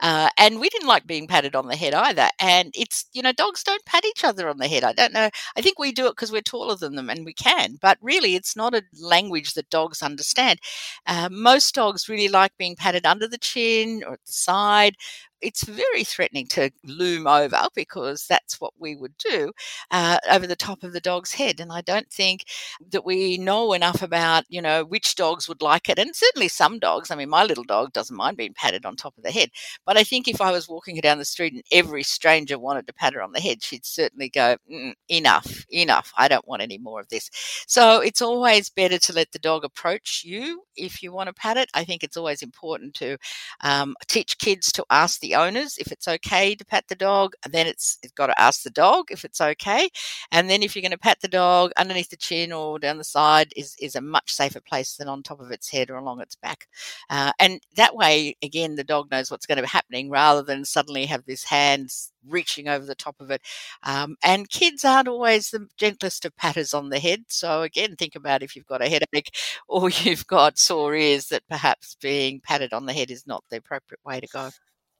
Uh, 0.00 0.28
and 0.38 0.60
we 0.60 0.68
didn't 0.68 0.86
like 0.86 1.08
being 1.08 1.26
patted 1.26 1.56
on 1.56 1.66
the 1.66 1.74
head 1.74 1.92
either. 1.92 2.28
And 2.38 2.72
it's, 2.76 3.06
you 3.12 3.20
know, 3.22 3.32
dogs 3.32 3.64
don't 3.64 3.84
pat 3.84 4.04
each 4.04 4.22
other 4.22 4.48
on 4.48 4.58
the 4.58 4.68
head. 4.68 4.84
I 4.84 4.92
don't 4.92 5.12
know. 5.12 5.28
I 5.56 5.60
think 5.60 5.78
we 5.78 5.90
do 5.90 6.06
it 6.06 6.10
because 6.10 6.30
we're 6.30 6.40
taller 6.40 6.76
than 6.76 6.94
them 6.94 7.10
and 7.10 7.24
we 7.24 7.32
can. 7.34 7.78
But 7.82 7.98
really, 8.00 8.36
it's 8.36 8.54
not 8.54 8.76
a 8.76 8.84
language 9.00 9.54
that 9.54 9.70
dogs 9.70 10.02
understand. 10.02 10.60
Uh, 11.06 11.28
most 11.32 11.74
dogs 11.74 12.08
really 12.08 12.28
like 12.28 12.56
being 12.58 12.76
patted 12.76 13.06
under 13.06 13.26
the 13.26 13.38
chin 13.38 14.02
or 14.06 14.14
at 14.14 14.24
the 14.24 14.32
side 14.32 14.96
it's 15.40 15.64
very 15.64 16.04
threatening 16.04 16.46
to 16.48 16.70
loom 16.84 17.26
over 17.26 17.66
because 17.74 18.26
that's 18.26 18.60
what 18.60 18.72
we 18.78 18.96
would 18.96 19.16
do 19.18 19.52
uh, 19.90 20.18
over 20.30 20.46
the 20.46 20.56
top 20.56 20.82
of 20.82 20.92
the 20.92 21.00
dog's 21.00 21.32
head. 21.32 21.60
And 21.60 21.72
I 21.72 21.80
don't 21.80 22.10
think 22.10 22.44
that 22.90 23.04
we 23.04 23.38
know 23.38 23.72
enough 23.72 24.02
about, 24.02 24.44
you 24.48 24.60
know, 24.60 24.84
which 24.84 25.14
dogs 25.14 25.48
would 25.48 25.62
like 25.62 25.88
it. 25.88 25.98
And 25.98 26.14
certainly 26.14 26.48
some 26.48 26.78
dogs, 26.78 27.10
I 27.10 27.16
mean, 27.16 27.28
my 27.28 27.44
little 27.44 27.64
dog 27.64 27.92
doesn't 27.92 28.16
mind 28.16 28.36
being 28.36 28.54
patted 28.54 28.84
on 28.84 28.96
top 28.96 29.16
of 29.16 29.24
the 29.24 29.30
head. 29.30 29.50
But 29.86 29.96
I 29.96 30.04
think 30.04 30.28
if 30.28 30.40
I 30.40 30.50
was 30.50 30.68
walking 30.68 30.96
her 30.96 31.02
down 31.02 31.18
the 31.18 31.24
street 31.24 31.52
and 31.52 31.62
every 31.72 32.02
stranger 32.02 32.58
wanted 32.58 32.86
to 32.86 32.92
pat 32.92 33.14
her 33.14 33.22
on 33.22 33.32
the 33.32 33.40
head, 33.40 33.62
she'd 33.62 33.86
certainly 33.86 34.28
go, 34.28 34.56
mm, 34.70 34.94
enough, 35.08 35.66
enough. 35.72 36.12
I 36.16 36.28
don't 36.28 36.46
want 36.46 36.62
any 36.62 36.78
more 36.78 37.00
of 37.00 37.08
this. 37.08 37.30
So 37.66 38.00
it's 38.00 38.22
always 38.22 38.70
better 38.70 38.98
to 38.98 39.12
let 39.12 39.32
the 39.32 39.38
dog 39.38 39.64
approach 39.64 40.22
you 40.24 40.62
if 40.76 41.02
you 41.02 41.12
want 41.12 41.28
to 41.28 41.32
pat 41.32 41.56
it. 41.56 41.70
I 41.74 41.84
think 41.84 42.02
it's 42.02 42.16
always 42.16 42.42
important 42.42 42.94
to 42.94 43.18
um, 43.60 43.94
teach 44.06 44.38
kids 44.38 44.72
to 44.72 44.84
ask 44.90 45.20
the 45.20 45.27
the 45.28 45.36
owners 45.36 45.76
if 45.78 45.92
it's 45.92 46.08
okay 46.08 46.54
to 46.54 46.64
pat 46.64 46.84
the 46.88 46.94
dog. 46.94 47.34
And 47.44 47.52
then 47.52 47.66
it's, 47.66 47.98
it's 48.02 48.12
got 48.12 48.28
to 48.28 48.40
ask 48.40 48.62
the 48.62 48.70
dog 48.70 49.06
if 49.10 49.24
it's 49.24 49.40
okay. 49.40 49.88
And 50.32 50.48
then 50.48 50.62
if 50.62 50.74
you're 50.74 50.82
going 50.82 50.92
to 50.92 50.98
pat 50.98 51.20
the 51.20 51.28
dog 51.28 51.72
underneath 51.76 52.10
the 52.10 52.16
chin 52.16 52.52
or 52.52 52.78
down 52.78 52.98
the 52.98 53.04
side 53.04 53.52
is, 53.56 53.76
is 53.80 53.94
a 53.94 54.00
much 54.00 54.32
safer 54.32 54.60
place 54.60 54.96
than 54.96 55.08
on 55.08 55.22
top 55.22 55.40
of 55.40 55.50
its 55.50 55.70
head 55.70 55.90
or 55.90 55.96
along 55.96 56.20
its 56.20 56.36
back. 56.36 56.68
Uh, 57.10 57.32
and 57.38 57.60
that 57.76 57.94
way, 57.94 58.36
again, 58.42 58.76
the 58.76 58.84
dog 58.84 59.10
knows 59.10 59.30
what's 59.30 59.46
going 59.46 59.56
to 59.56 59.62
be 59.62 59.68
happening 59.68 60.10
rather 60.10 60.42
than 60.42 60.64
suddenly 60.64 61.06
have 61.06 61.24
this 61.26 61.44
hands 61.44 62.12
reaching 62.26 62.68
over 62.68 62.84
the 62.84 62.94
top 62.94 63.16
of 63.20 63.30
it. 63.30 63.42
Um, 63.82 64.16
and 64.22 64.48
kids 64.48 64.84
aren't 64.84 65.08
always 65.08 65.50
the 65.50 65.68
gentlest 65.76 66.24
of 66.24 66.36
patters 66.36 66.74
on 66.74 66.88
the 66.88 66.98
head. 66.98 67.24
So 67.28 67.62
again, 67.62 67.96
think 67.96 68.14
about 68.14 68.42
if 68.42 68.56
you've 68.56 68.66
got 68.66 68.82
a 68.82 68.88
headache 68.88 69.34
or 69.68 69.90
you've 70.02 70.26
got 70.26 70.58
sore 70.58 70.94
ears 70.94 71.28
that 71.28 71.48
perhaps 71.48 71.96
being 72.00 72.40
patted 72.40 72.72
on 72.72 72.86
the 72.86 72.92
head 72.92 73.10
is 73.10 73.26
not 73.26 73.44
the 73.50 73.58
appropriate 73.58 74.00
way 74.04 74.20
to 74.20 74.26
go. 74.26 74.50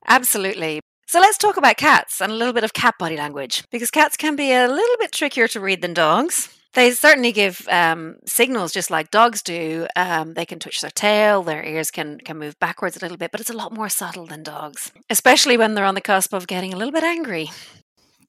Absolutely. 0.09 0.81
So 1.07 1.21
let's 1.21 1.39
talk 1.39 1.57
about 1.57 1.77
cats 1.77 2.21
and 2.21 2.33
a 2.33 2.35
little 2.35 2.53
bit 2.53 2.65
of 2.65 2.73
cat 2.75 2.95
body 2.99 3.17
language 3.17 3.65
because 3.71 3.91
cats 3.91 4.17
can 4.17 4.37
be 4.37 4.53
a 4.53 4.69
little 4.69 4.97
bit 4.99 5.13
trickier 5.13 5.49
to 5.49 5.61
read 5.61 5.81
than 5.81 5.95
dogs. 5.95 6.55
They 6.75 6.91
certainly 6.91 7.33
give 7.33 7.67
um, 7.71 8.17
signals 8.27 8.73
just 8.73 8.91
like 8.91 9.11
dogs 9.11 9.43
do. 9.43 9.87
Um, 9.97 10.35
they 10.35 10.45
can 10.45 10.59
twitch 10.59 10.83
their 10.83 10.91
tail, 10.91 11.43
their 11.43 11.65
ears 11.65 11.91
can 11.91 12.19
can 12.19 12.39
move 12.39 12.59
backwards 12.59 12.97
a 12.97 13.01
little 13.01 13.17
bit, 13.17 13.31
but 13.31 13.41
it's 13.41 13.51
a 13.51 13.57
lot 13.57 13.73
more 13.73 13.89
subtle 13.89 14.27
than 14.27 14.43
dogs, 14.43 14.93
especially 15.09 15.57
when 15.57 15.75
they're 15.75 15.87
on 15.87 15.95
the 15.95 16.03
cusp 16.03 16.35
of 16.35 16.47
getting 16.47 16.75
a 16.75 16.77
little 16.77 16.93
bit 16.93 17.05
angry. 17.05 17.51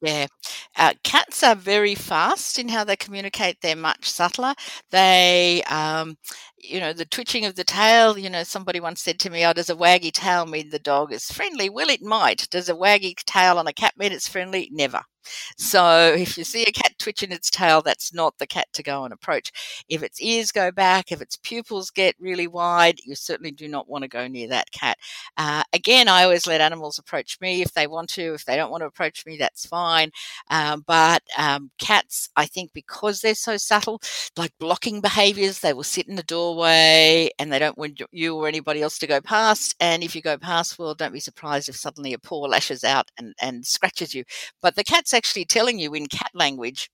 Yeah. 0.01 0.27
Uh, 0.77 0.93
cats 1.03 1.43
are 1.43 1.55
very 1.55 1.95
fast 1.95 2.57
in 2.57 2.69
how 2.69 2.85
they 2.85 2.95
communicate. 2.95 3.57
They're 3.61 3.75
much 3.75 4.09
subtler. 4.09 4.53
They, 4.91 5.61
um, 5.63 6.15
you 6.61 6.79
know, 6.79 6.93
the 6.93 7.05
twitching 7.05 7.45
of 7.45 7.55
the 7.55 7.63
tail, 7.63 8.17
you 8.17 8.29
know, 8.29 8.43
somebody 8.43 8.79
once 8.79 9.01
said 9.01 9.19
to 9.21 9.29
me, 9.29 9.45
oh, 9.45 9.53
does 9.53 9.69
a 9.69 9.75
waggy 9.75 10.11
tail 10.11 10.45
mean 10.45 10.69
the 10.69 10.79
dog 10.79 11.13
is 11.13 11.31
friendly? 11.31 11.69
Well, 11.69 11.89
it 11.89 12.01
might. 12.01 12.49
Does 12.49 12.69
a 12.69 12.73
waggy 12.75 13.15
tail 13.25 13.57
on 13.57 13.67
a 13.67 13.73
cat 13.73 13.97
mean 13.97 14.11
it's 14.11 14.27
friendly? 14.27 14.69
Never. 14.71 15.01
So 15.57 16.13
if 16.17 16.37
you 16.37 16.43
see 16.43 16.63
a 16.63 16.71
cat 16.71 16.93
twitching 16.97 17.31
its 17.31 17.49
tail, 17.49 17.81
that's 17.81 18.13
not 18.13 18.37
the 18.37 18.47
cat 18.47 18.67
to 18.73 18.83
go 18.83 19.03
and 19.03 19.13
approach. 19.13 19.51
If 19.89 20.03
its 20.03 20.21
ears 20.21 20.51
go 20.51 20.71
back, 20.71 21.11
if 21.11 21.21
its 21.21 21.37
pupils 21.37 21.89
get 21.91 22.15
really 22.19 22.47
wide, 22.47 22.99
you 23.05 23.15
certainly 23.15 23.51
do 23.51 23.67
not 23.67 23.89
want 23.89 24.03
to 24.03 24.07
go 24.07 24.27
near 24.27 24.47
that 24.49 24.71
cat. 24.71 24.97
Uh, 25.37 25.63
again, 25.73 26.07
I 26.07 26.23
always 26.23 26.47
let 26.47 26.61
animals 26.61 26.99
approach 26.99 27.37
me 27.41 27.61
if 27.61 27.73
they 27.73 27.87
want 27.87 28.09
to. 28.11 28.33
If 28.33 28.45
they 28.45 28.55
don't 28.55 28.71
want 28.71 28.81
to 28.81 28.87
approach 28.87 29.25
me, 29.25 29.37
that's 29.37 29.65
fine. 29.65 30.11
Um, 30.49 30.83
but 30.85 31.23
um, 31.37 31.71
cats, 31.79 32.29
I 32.35 32.45
think, 32.45 32.71
because 32.73 33.21
they're 33.21 33.35
so 33.35 33.57
subtle, 33.57 34.01
like 34.37 34.51
blocking 34.59 35.01
behaviors, 35.01 35.59
they 35.59 35.73
will 35.73 35.83
sit 35.83 36.07
in 36.07 36.15
the 36.15 36.23
doorway 36.49 37.29
and 37.39 37.51
they 37.51 37.59
don't 37.59 37.77
want 37.77 38.01
you 38.11 38.35
or 38.35 38.47
anybody 38.47 38.81
else 38.81 38.97
to 38.99 39.07
go 39.07 39.21
past. 39.21 39.75
And 39.79 40.03
if 40.03 40.15
you 40.15 40.21
go 40.21 40.37
past, 40.37 40.77
well, 40.79 40.95
don't 40.95 41.13
be 41.13 41.19
surprised 41.19 41.69
if 41.69 41.75
suddenly 41.75 42.13
a 42.13 42.19
paw 42.19 42.41
lashes 42.41 42.83
out 42.83 43.09
and, 43.17 43.33
and 43.41 43.65
scratches 43.65 44.13
you. 44.13 44.23
But 44.61 44.75
the 44.75 44.83
cat's 44.83 45.13
actually 45.13 45.45
telling 45.45 45.79
you 45.79 45.93
in 45.93 46.07
cat 46.07 46.31
language, 46.33 46.89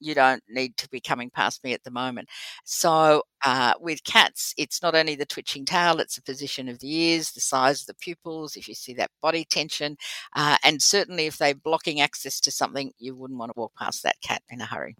you 0.00 0.14
don't 0.14 0.42
need 0.48 0.76
to 0.76 0.88
be 0.88 1.00
coming 1.00 1.30
past 1.30 1.64
me 1.64 1.72
at 1.72 1.84
the 1.84 1.90
moment. 1.90 2.28
So 2.64 3.22
uh, 3.44 3.74
with 3.80 4.04
cats, 4.04 4.54
it's 4.58 4.82
not 4.82 4.94
only 4.94 5.14
the 5.14 5.26
twitching 5.26 5.64
tail, 5.64 6.00
it's 6.00 6.16
the 6.16 6.22
position 6.22 6.68
of 6.68 6.80
the 6.80 6.92
ears, 6.94 7.32
the 7.32 7.40
size 7.40 7.82
of 7.82 7.86
the 7.86 7.94
pupils, 7.94 8.56
if 8.56 8.68
you 8.68 8.74
see 8.74 8.94
that 8.94 9.10
body 9.22 9.44
tension, 9.44 9.96
uh, 10.34 10.56
and 10.64 10.82
certainly 10.82 11.26
if 11.26 11.38
they're 11.38 11.54
blocking 11.54 12.00
access 12.00 12.40
to 12.40 12.50
something, 12.50 12.92
you 12.98 13.14
wouldn't 13.14 13.38
want 13.38 13.50
to 13.50 13.58
walk 13.58 13.72
past 13.78 14.02
that 14.02 14.20
cat 14.20 14.42
in 14.50 14.60
a 14.60 14.66
hurry. 14.66 14.96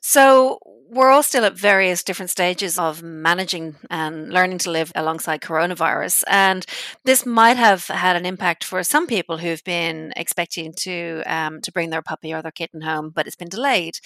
So, 0.00 0.58
we're 0.92 1.10
all 1.10 1.22
still 1.22 1.44
at 1.44 1.54
various 1.54 2.02
different 2.02 2.30
stages 2.30 2.76
of 2.76 3.00
managing 3.00 3.76
and 3.90 4.32
learning 4.32 4.58
to 4.58 4.70
live 4.72 4.90
alongside 4.96 5.40
coronavirus. 5.40 6.24
And 6.26 6.66
this 7.04 7.24
might 7.24 7.56
have 7.56 7.86
had 7.86 8.16
an 8.16 8.26
impact 8.26 8.64
for 8.64 8.82
some 8.82 9.06
people 9.06 9.38
who've 9.38 9.62
been 9.62 10.12
expecting 10.16 10.72
to 10.78 11.22
um, 11.26 11.60
to 11.60 11.70
bring 11.70 11.90
their 11.90 12.02
puppy 12.02 12.34
or 12.34 12.42
their 12.42 12.50
kitten 12.50 12.80
home, 12.80 13.10
but 13.10 13.28
it's 13.28 13.36
been 13.36 13.48
delayed. 13.48 13.98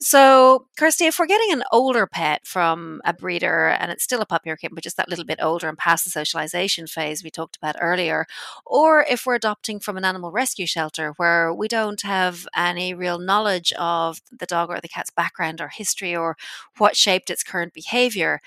So, 0.00 0.68
Kersti, 0.78 1.06
if 1.06 1.18
we're 1.18 1.26
getting 1.26 1.52
an 1.52 1.64
older 1.70 2.06
pet 2.06 2.46
from 2.46 3.02
a 3.04 3.12
breeder 3.12 3.68
and 3.68 3.92
it's 3.92 4.02
still 4.02 4.22
a 4.22 4.26
puppy 4.26 4.48
or 4.50 4.56
kitten, 4.56 4.74
but 4.74 4.84
just 4.84 4.96
that 4.96 5.10
little 5.10 5.26
bit 5.26 5.38
older 5.42 5.68
and 5.68 5.76
past 5.76 6.04
the 6.04 6.10
socialization 6.10 6.86
phase 6.86 7.22
we 7.22 7.30
talked 7.30 7.56
about 7.56 7.76
earlier, 7.78 8.26
or 8.64 9.04
if 9.08 9.26
we're 9.26 9.34
adopting 9.34 9.80
from 9.80 9.98
an 9.98 10.04
animal 10.04 10.32
rescue 10.32 10.66
shelter 10.66 11.12
where 11.18 11.52
we 11.52 11.68
don't 11.68 12.00
have 12.02 12.46
any 12.56 12.94
real 12.94 13.18
knowledge 13.18 13.72
of 13.78 14.22
the 14.36 14.46
dog 14.46 14.70
or 14.70 14.80
the 14.80 14.88
cat's 14.88 15.10
background 15.10 15.31
or 15.60 15.68
history 15.68 16.14
or 16.14 16.36
what 16.78 16.96
shaped 16.96 17.30
its 17.30 17.42
current 17.42 17.72
behavior. 17.72 18.40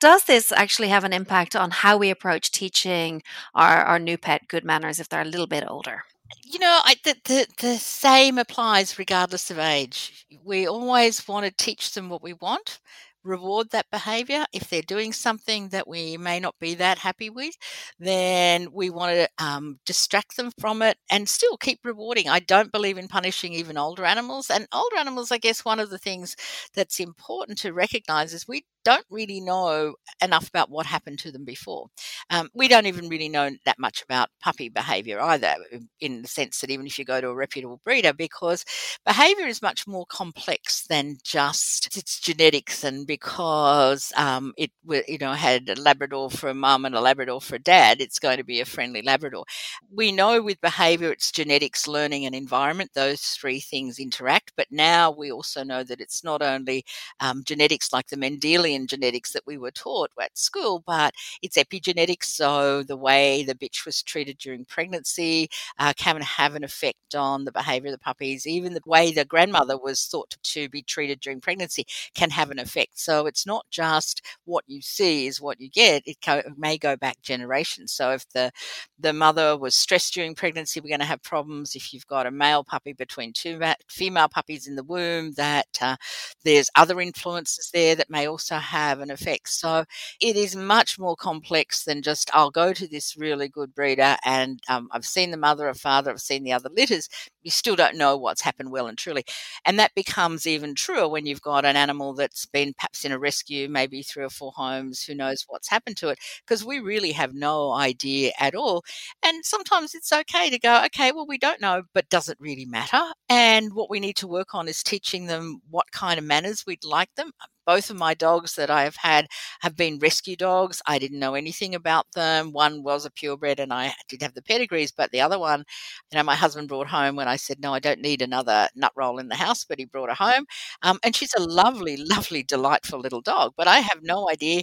Does 0.00 0.24
this 0.24 0.52
actually 0.52 0.88
have 0.88 1.04
an 1.04 1.12
impact 1.12 1.54
on 1.56 1.70
how 1.70 1.96
we 1.96 2.10
approach 2.10 2.50
teaching 2.50 3.22
our, 3.54 3.82
our 3.82 3.98
new 3.98 4.18
pet 4.18 4.48
good 4.48 4.64
manners 4.64 5.00
if 5.00 5.08
they're 5.08 5.22
a 5.22 5.24
little 5.24 5.46
bit 5.46 5.64
older? 5.66 6.04
You 6.44 6.58
know, 6.58 6.80
I, 6.84 6.94
the, 7.04 7.16
the, 7.24 7.46
the 7.58 7.76
same 7.76 8.38
applies 8.38 8.98
regardless 8.98 9.50
of 9.50 9.58
age. 9.58 10.26
We 10.44 10.66
always 10.66 11.26
want 11.26 11.46
to 11.46 11.64
teach 11.64 11.92
them 11.92 12.08
what 12.08 12.22
we 12.22 12.32
want 12.34 12.80
reward 13.24 13.70
that 13.70 13.86
behavior. 13.90 14.44
If 14.52 14.68
they're 14.68 14.82
doing 14.82 15.12
something 15.12 15.68
that 15.70 15.88
we 15.88 16.16
may 16.16 16.40
not 16.40 16.54
be 16.60 16.74
that 16.74 16.98
happy 16.98 17.30
with, 17.30 17.54
then 17.98 18.68
we 18.72 18.90
want 18.90 19.12
to 19.12 19.28
um, 19.44 19.78
distract 19.86 20.36
them 20.36 20.50
from 20.58 20.82
it 20.82 20.96
and 21.10 21.28
still 21.28 21.56
keep 21.56 21.80
rewarding. 21.84 22.28
I 22.28 22.40
don't 22.40 22.72
believe 22.72 22.98
in 22.98 23.08
punishing 23.08 23.52
even 23.52 23.76
older 23.78 24.04
animals. 24.04 24.50
And 24.50 24.66
older 24.72 24.96
animals, 24.96 25.30
I 25.30 25.38
guess, 25.38 25.64
one 25.64 25.80
of 25.80 25.90
the 25.90 25.98
things 25.98 26.36
that's 26.74 27.00
important 27.00 27.58
to 27.58 27.72
recognize 27.72 28.32
is 28.34 28.48
we 28.48 28.64
don't 28.84 29.04
really 29.10 29.40
know 29.40 29.94
enough 30.22 30.48
about 30.48 30.70
what 30.70 30.86
happened 30.86 31.18
to 31.20 31.32
them 31.32 31.44
before. 31.44 31.88
Um, 32.30 32.48
we 32.54 32.68
don't 32.68 32.86
even 32.86 33.08
really 33.08 33.28
know 33.28 33.50
that 33.64 33.78
much 33.78 34.02
about 34.02 34.28
puppy 34.42 34.68
behavior 34.68 35.20
either, 35.20 35.54
in 36.00 36.22
the 36.22 36.28
sense 36.28 36.60
that 36.60 36.70
even 36.70 36.86
if 36.86 36.98
you 36.98 37.04
go 37.04 37.20
to 37.20 37.28
a 37.28 37.34
reputable 37.34 37.80
breeder, 37.84 38.12
because 38.12 38.64
behavior 39.04 39.46
is 39.46 39.62
much 39.62 39.86
more 39.86 40.06
complex 40.06 40.86
than 40.88 41.18
just 41.24 41.96
its 41.96 42.20
genetics, 42.20 42.84
and 42.84 43.06
because 43.06 44.12
um, 44.16 44.52
it 44.56 44.70
you 45.08 45.18
know 45.18 45.32
had 45.32 45.68
a 45.68 45.80
Labrador 45.80 46.30
for 46.30 46.48
a 46.50 46.54
mum 46.54 46.84
and 46.84 46.94
a 46.94 47.00
Labrador 47.00 47.40
for 47.40 47.56
a 47.56 47.58
dad, 47.58 48.00
it's 48.00 48.18
going 48.18 48.38
to 48.38 48.44
be 48.44 48.60
a 48.60 48.64
friendly 48.64 49.02
Labrador. 49.02 49.44
We 49.92 50.12
know 50.12 50.40
with 50.42 50.60
behavior, 50.60 51.10
it's 51.12 51.30
genetics, 51.32 51.86
learning, 51.88 52.26
and 52.26 52.34
environment; 52.34 52.90
those 52.94 53.20
three 53.22 53.60
things 53.60 53.98
interact. 53.98 54.52
But 54.56 54.68
now 54.70 55.10
we 55.10 55.30
also 55.32 55.64
know 55.64 55.82
that 55.84 56.00
it's 56.00 56.24
not 56.24 56.42
only 56.42 56.84
um, 57.20 57.42
genetics 57.44 57.92
like 57.92 58.06
the 58.08 58.16
Mendelian 58.16 58.69
genetics 58.86 59.32
that 59.32 59.46
we 59.46 59.58
were 59.58 59.70
taught 59.70 60.10
at 60.20 60.36
school, 60.36 60.82
but 60.86 61.14
it's 61.42 61.56
epigenetics. 61.56 62.24
So 62.24 62.82
the 62.82 62.96
way 62.96 63.42
the 63.42 63.54
bitch 63.54 63.84
was 63.84 64.02
treated 64.02 64.38
during 64.38 64.64
pregnancy 64.64 65.48
uh, 65.78 65.92
can 65.96 66.20
have 66.20 66.54
an 66.54 66.64
effect 66.64 67.14
on 67.14 67.44
the 67.44 67.52
behavior 67.52 67.88
of 67.88 67.92
the 67.92 67.98
puppies. 67.98 68.46
Even 68.46 68.74
the 68.74 68.80
way 68.86 69.12
the 69.12 69.24
grandmother 69.24 69.78
was 69.78 70.04
thought 70.06 70.36
to 70.42 70.68
be 70.68 70.82
treated 70.82 71.20
during 71.20 71.40
pregnancy 71.40 71.86
can 72.14 72.30
have 72.30 72.50
an 72.50 72.58
effect. 72.58 72.98
So 72.98 73.26
it's 73.26 73.46
not 73.46 73.66
just 73.70 74.22
what 74.44 74.64
you 74.66 74.80
see 74.82 75.26
is 75.26 75.40
what 75.40 75.60
you 75.60 75.68
get. 75.70 76.02
It 76.06 76.18
may 76.56 76.78
go 76.78 76.96
back 76.96 77.20
generations. 77.22 77.92
So 77.92 78.10
if 78.12 78.28
the 78.30 78.50
the 78.98 79.12
mother 79.12 79.56
was 79.56 79.74
stressed 79.74 80.14
during 80.14 80.34
pregnancy, 80.34 80.80
we're 80.80 80.88
going 80.88 81.00
to 81.00 81.06
have 81.06 81.22
problems. 81.22 81.74
If 81.74 81.92
you've 81.92 82.06
got 82.06 82.26
a 82.26 82.30
male 82.30 82.64
puppy 82.64 82.92
between 82.92 83.32
two 83.32 83.58
female 83.88 84.28
puppies 84.28 84.66
in 84.66 84.74
the 84.76 84.82
womb, 84.84 85.32
that 85.34 85.66
uh, 85.80 85.96
there's 86.44 86.70
other 86.76 87.00
influences 87.00 87.70
there 87.72 87.94
that 87.94 88.10
may 88.10 88.26
also 88.28 88.56
have 88.60 89.00
an 89.00 89.10
effect. 89.10 89.48
So 89.48 89.84
it 90.20 90.36
is 90.36 90.54
much 90.56 90.98
more 90.98 91.16
complex 91.16 91.84
than 91.84 92.02
just 92.02 92.30
I'll 92.34 92.50
go 92.50 92.72
to 92.72 92.86
this 92.86 93.16
really 93.16 93.48
good 93.48 93.74
breeder 93.74 94.16
and 94.24 94.60
um, 94.68 94.88
I've 94.92 95.04
seen 95.04 95.30
the 95.30 95.36
mother 95.36 95.68
or 95.68 95.74
father, 95.74 96.10
I've 96.10 96.20
seen 96.20 96.44
the 96.44 96.52
other 96.52 96.70
litters. 96.74 97.08
You 97.42 97.50
still 97.50 97.76
don't 97.76 97.96
know 97.96 98.16
what's 98.16 98.42
happened 98.42 98.70
well 98.70 98.86
and 98.86 98.98
truly. 98.98 99.24
And 99.64 99.78
that 99.78 99.94
becomes 99.94 100.46
even 100.46 100.74
truer 100.74 101.08
when 101.08 101.26
you've 101.26 101.42
got 101.42 101.64
an 101.64 101.76
animal 101.76 102.14
that's 102.14 102.46
been 102.46 102.74
perhaps 102.74 103.04
in 103.04 103.12
a 103.12 103.18
rescue, 103.18 103.68
maybe 103.68 104.02
three 104.02 104.24
or 104.24 104.30
four 104.30 104.52
homes, 104.54 105.02
who 105.02 105.14
knows 105.14 105.44
what's 105.48 105.68
happened 105.68 105.96
to 105.98 106.08
it, 106.10 106.18
because 106.46 106.64
we 106.64 106.78
really 106.78 107.12
have 107.12 107.34
no 107.34 107.72
idea 107.72 108.32
at 108.38 108.54
all. 108.54 108.84
And 109.22 109.44
sometimes 109.44 109.94
it's 109.94 110.12
okay 110.12 110.50
to 110.50 110.58
go, 110.58 110.82
okay, 110.86 111.12
well, 111.12 111.26
we 111.26 111.38
don't 111.38 111.60
know, 111.60 111.82
but 111.94 112.08
does 112.10 112.28
it 112.28 112.38
really 112.40 112.64
matter? 112.66 113.02
And 113.28 113.72
what 113.74 113.90
we 113.90 114.00
need 114.00 114.16
to 114.16 114.28
work 114.28 114.54
on 114.54 114.68
is 114.68 114.82
teaching 114.82 115.26
them 115.26 115.60
what 115.70 115.92
kind 115.92 116.18
of 116.18 116.24
manners 116.24 116.64
we'd 116.66 116.84
like 116.84 117.14
them 117.16 117.32
both 117.70 117.90
of 117.90 117.96
my 117.96 118.14
dogs 118.14 118.54
that 118.56 118.70
I 118.70 118.82
have 118.84 118.96
had 118.96 119.26
have 119.60 119.76
been 119.76 119.98
rescue 119.98 120.36
dogs. 120.36 120.80
I 120.86 120.98
didn't 120.98 121.18
know 121.18 121.34
anything 121.34 121.74
about 121.74 122.06
them. 122.14 122.52
One 122.52 122.82
was 122.82 123.04
a 123.06 123.10
purebred 123.10 123.60
and 123.60 123.72
I 123.72 123.92
did 124.08 124.22
have 124.22 124.34
the 124.34 124.42
pedigrees, 124.42 124.92
but 124.92 125.10
the 125.10 125.20
other 125.20 125.38
one, 125.38 125.64
you 126.10 126.18
know, 126.18 126.24
my 126.24 126.34
husband 126.34 126.68
brought 126.68 126.88
home 126.88 127.16
when 127.16 127.28
I 127.28 127.36
said, 127.36 127.60
no, 127.60 127.72
I 127.74 127.78
don't 127.80 128.00
need 128.00 128.22
another 128.22 128.68
nut 128.74 128.92
roll 128.96 129.18
in 129.18 129.28
the 129.28 129.34
house, 129.36 129.64
but 129.64 129.78
he 129.78 129.84
brought 129.84 130.08
her 130.08 130.14
home. 130.14 130.44
Um, 130.82 130.98
and 131.04 131.14
she's 131.14 131.34
a 131.36 131.42
lovely, 131.42 131.96
lovely, 132.14 132.42
delightful 132.42 133.00
little 133.00 133.20
dog, 133.20 133.52
but 133.56 133.68
I 133.68 133.78
have 133.80 134.00
no 134.02 134.28
idea. 134.30 134.62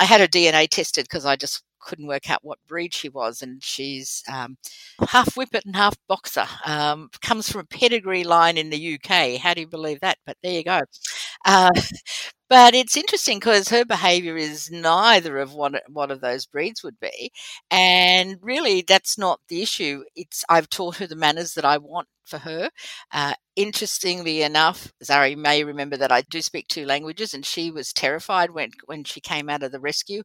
I 0.00 0.04
had 0.04 0.20
her 0.20 0.28
DNA 0.28 0.66
tested 0.66 1.04
because 1.04 1.24
I 1.26 1.36
just 1.36 1.62
couldn't 1.80 2.06
work 2.06 2.30
out 2.30 2.40
what 2.44 2.58
breed 2.68 2.94
she 2.94 3.08
was, 3.08 3.42
and 3.42 3.62
she's 3.62 4.22
um, 4.32 4.56
half 5.08 5.34
whippet 5.36 5.64
and 5.66 5.76
half 5.76 5.96
boxer. 6.08 6.46
Um, 6.64 7.10
comes 7.22 7.50
from 7.50 7.62
a 7.62 7.64
pedigree 7.64 8.24
line 8.24 8.56
in 8.56 8.70
the 8.70 8.76
UK. 8.78 9.36
How 9.36 9.54
do 9.54 9.60
you 9.60 9.66
believe 9.68 10.00
that? 10.00 10.18
But 10.26 10.36
there 10.42 10.52
you 10.52 10.64
go. 10.64 10.80
Uh, 11.44 11.70
but 12.52 12.74
it's 12.74 12.96
interesting 12.98 13.38
because 13.38 13.68
her 13.70 13.84
behavior 13.84 14.36
is 14.36 14.70
neither 14.70 15.38
of 15.38 15.54
what 15.54 15.72
one 15.88 16.10
of 16.10 16.20
those 16.20 16.44
breeds 16.46 16.82
would 16.84 17.00
be. 17.00 17.32
And 17.70 18.36
really, 18.42 18.82
that's 18.86 19.16
not 19.16 19.40
the 19.48 19.62
issue. 19.62 20.04
It's 20.14 20.44
I've 20.50 20.68
taught 20.68 20.96
her 20.98 21.06
the 21.06 21.16
manners 21.16 21.54
that 21.54 21.64
I 21.64 21.78
want 21.78 22.08
for 22.24 22.38
her. 22.38 22.70
Uh, 23.12 23.34
interestingly 23.56 24.42
enough, 24.42 24.92
Zara 25.04 25.36
may 25.36 25.64
remember 25.64 25.96
that 25.98 26.12
I 26.12 26.22
do 26.22 26.40
speak 26.42 26.68
two 26.68 26.86
languages, 26.86 27.34
and 27.34 27.44
she 27.44 27.70
was 27.70 27.92
terrified 27.92 28.50
when 28.50 28.70
when 28.86 29.04
she 29.04 29.20
came 29.20 29.48
out 29.50 29.62
of 29.62 29.72
the 29.72 29.80
rescue, 29.80 30.22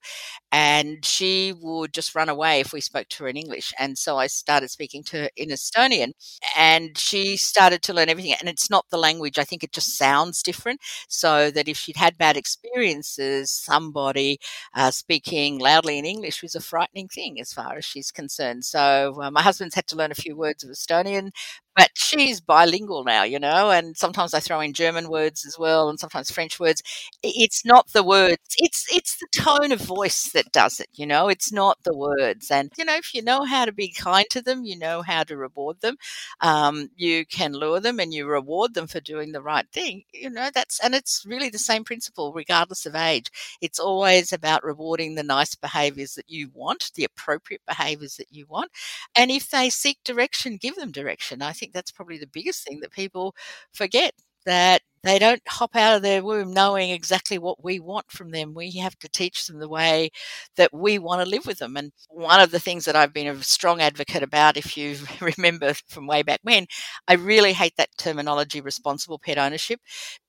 and 0.52 1.04
she 1.06 1.54
would 1.60 1.94
just 1.94 2.16
run 2.16 2.30
away 2.30 2.60
if 2.62 2.74
we 2.74 2.82
spoke 2.82 3.08
to 3.10 3.24
her 3.24 3.30
in 3.30 3.38
English. 3.38 3.74
And 3.80 3.98
so 3.98 4.18
I 4.18 4.28
started 4.28 4.70
speaking 4.72 5.04
to 5.06 5.18
her 5.24 5.30
in 5.36 5.50
Estonian, 5.50 6.12
and 6.58 6.98
she 6.98 7.38
started 7.38 7.82
to 7.84 7.94
learn 7.94 8.10
everything. 8.10 8.36
And 8.40 8.50
it's 8.50 8.70
not 8.70 8.86
the 8.90 8.98
language; 8.98 9.38
I 9.40 9.44
think 9.44 9.64
it 9.64 9.72
just 9.74 9.98
sounds 9.98 10.42
different. 10.44 10.80
So 11.10 11.52
that 11.52 11.68
if 11.68 11.78
she'd 11.78 11.98
had 11.98 12.18
bad 12.18 12.38
experiences, 12.38 13.52
somebody 13.52 14.40
uh, 14.76 14.92
speaking 14.92 15.60
loudly 15.60 15.98
in 15.98 16.06
English 16.06 16.42
was 16.42 16.56
a 16.56 16.62
frightening 16.62 17.08
thing 17.08 17.40
as 17.40 17.54
far 17.54 17.78
as 17.78 17.86
she's 17.86 18.12
concerned. 18.12 18.66
So 18.66 19.20
uh, 19.22 19.32
my 19.32 19.42
husband's 19.42 19.76
had 19.76 19.88
to 19.88 19.96
learn 19.96 20.12
a 20.12 20.16
few 20.16 20.36
words 20.36 20.64
of 20.64 20.70
Estonian, 20.72 21.32
but 21.76 21.87
she's 21.95 22.39
bilingual 22.41 23.04
now, 23.04 23.23
you 23.23 23.39
know, 23.39 23.69
and 23.71 23.95
sometimes 23.97 24.34
I 24.34 24.39
throw 24.39 24.60
in 24.62 24.73
German 24.73 25.10
words 25.10 25.45
as 25.45 25.58
well, 25.60 25.89
and 25.89 26.00
sometimes 26.00 26.32
French 26.32 26.60
words. 26.60 26.82
It's 27.23 27.65
not 27.65 27.88
the 27.93 28.04
words; 28.04 28.38
it's 28.58 28.86
it's 28.91 29.17
the 29.17 29.28
tone 29.36 29.71
of 29.71 29.80
voice 29.82 30.32
that 30.34 30.52
does 30.52 30.80
it, 30.80 30.89
you 30.93 31.06
know. 31.06 31.28
It's 31.30 31.52
not 31.52 31.78
the 31.84 31.95
words, 31.95 32.50
and 32.52 32.71
you 32.78 32.86
know, 32.86 32.95
if 32.95 33.13
you 33.13 33.21
know 33.21 33.43
how 33.45 33.65
to 33.65 33.71
be 33.71 33.91
kind 33.91 34.26
to 34.32 34.41
them, 34.41 34.63
you 34.65 34.78
know 34.78 35.02
how 35.02 35.23
to 35.23 35.38
reward 35.38 35.82
them. 35.82 35.97
Um, 36.41 36.89
you 36.95 37.26
can 37.26 37.54
lure 37.54 37.80
them, 37.80 38.00
and 38.00 38.13
you 38.13 38.26
reward 38.28 38.73
them 38.73 38.88
for 38.88 39.00
doing 39.00 39.32
the 39.32 39.41
right 39.41 39.67
thing. 39.71 40.04
You 40.13 40.30
know, 40.30 40.50
that's 40.54 40.80
and 40.80 40.95
it's 40.95 41.26
really 41.28 41.50
the 41.50 41.58
same 41.60 41.84
principle, 41.84 42.34
regardless 42.34 42.86
of 42.86 42.95
age. 42.95 43.28
It's 43.62 43.80
always 43.80 44.34
about 44.34 44.63
rewarding 44.63 45.15
the 45.15 45.23
nice 45.23 45.56
behaviours 45.56 46.15
that 46.15 46.30
you 46.30 46.50
want, 46.54 46.91
the 46.95 47.04
appropriate 47.04 47.62
behaviours 47.67 48.15
that 48.17 48.28
you 48.32 48.45
want, 48.47 48.71
and 49.15 49.32
if 49.32 49.50
they 49.50 49.69
seek 49.69 50.04
direction, 50.04 50.58
give 50.58 50.76
them 50.76 50.91
direction. 50.91 51.41
I 51.41 51.52
think 51.54 51.58
think 51.58 51.73
that's 51.78 51.92
probably 51.92 52.18
the 52.18 52.28
biggest 52.28 52.68
thing 52.68 52.82
that 52.82 52.92
people 52.92 53.36
forget 53.74 54.13
that 54.46 54.82
they 55.04 55.20
don't 55.20 55.42
hop 55.48 55.76
out 55.76 55.96
of 55.96 56.02
their 56.02 56.24
womb 56.24 56.54
knowing 56.54 56.90
exactly 56.90 57.38
what 57.38 57.63
we 57.63 57.80
want 57.80 58.12
from 58.12 58.32
them. 58.32 58.54
We 58.54 58.72
have 58.78 58.98
to 59.00 59.10
teach 59.10 59.46
them 59.48 59.60
the 59.60 59.70
way 59.70 60.10
that 60.58 60.74
we 60.74 61.00
want 61.00 61.22
to 61.22 61.30
live 61.30 61.46
with 61.46 61.60
them. 61.60 61.78
And 61.78 61.92
one 62.10 62.40
of 62.42 62.52
the 62.52 62.60
things 62.60 62.86
that 62.86 62.96
I've 62.96 63.13
been 63.13 63.28
a 63.28 63.44
strong 63.44 63.80
advocate 63.82 64.24
about, 64.24 64.58
if 64.58 64.76
you 64.78 64.98
remember 65.38 65.74
from 65.88 66.08
way 66.08 66.24
back 66.24 66.40
when, 66.44 66.66
I 67.08 67.13
really 67.13 67.54
hate 67.54 67.74
that 67.78 67.90
terminology 67.98 68.60
responsible 68.62 69.20
pet 69.20 69.38
ownership 69.38 69.80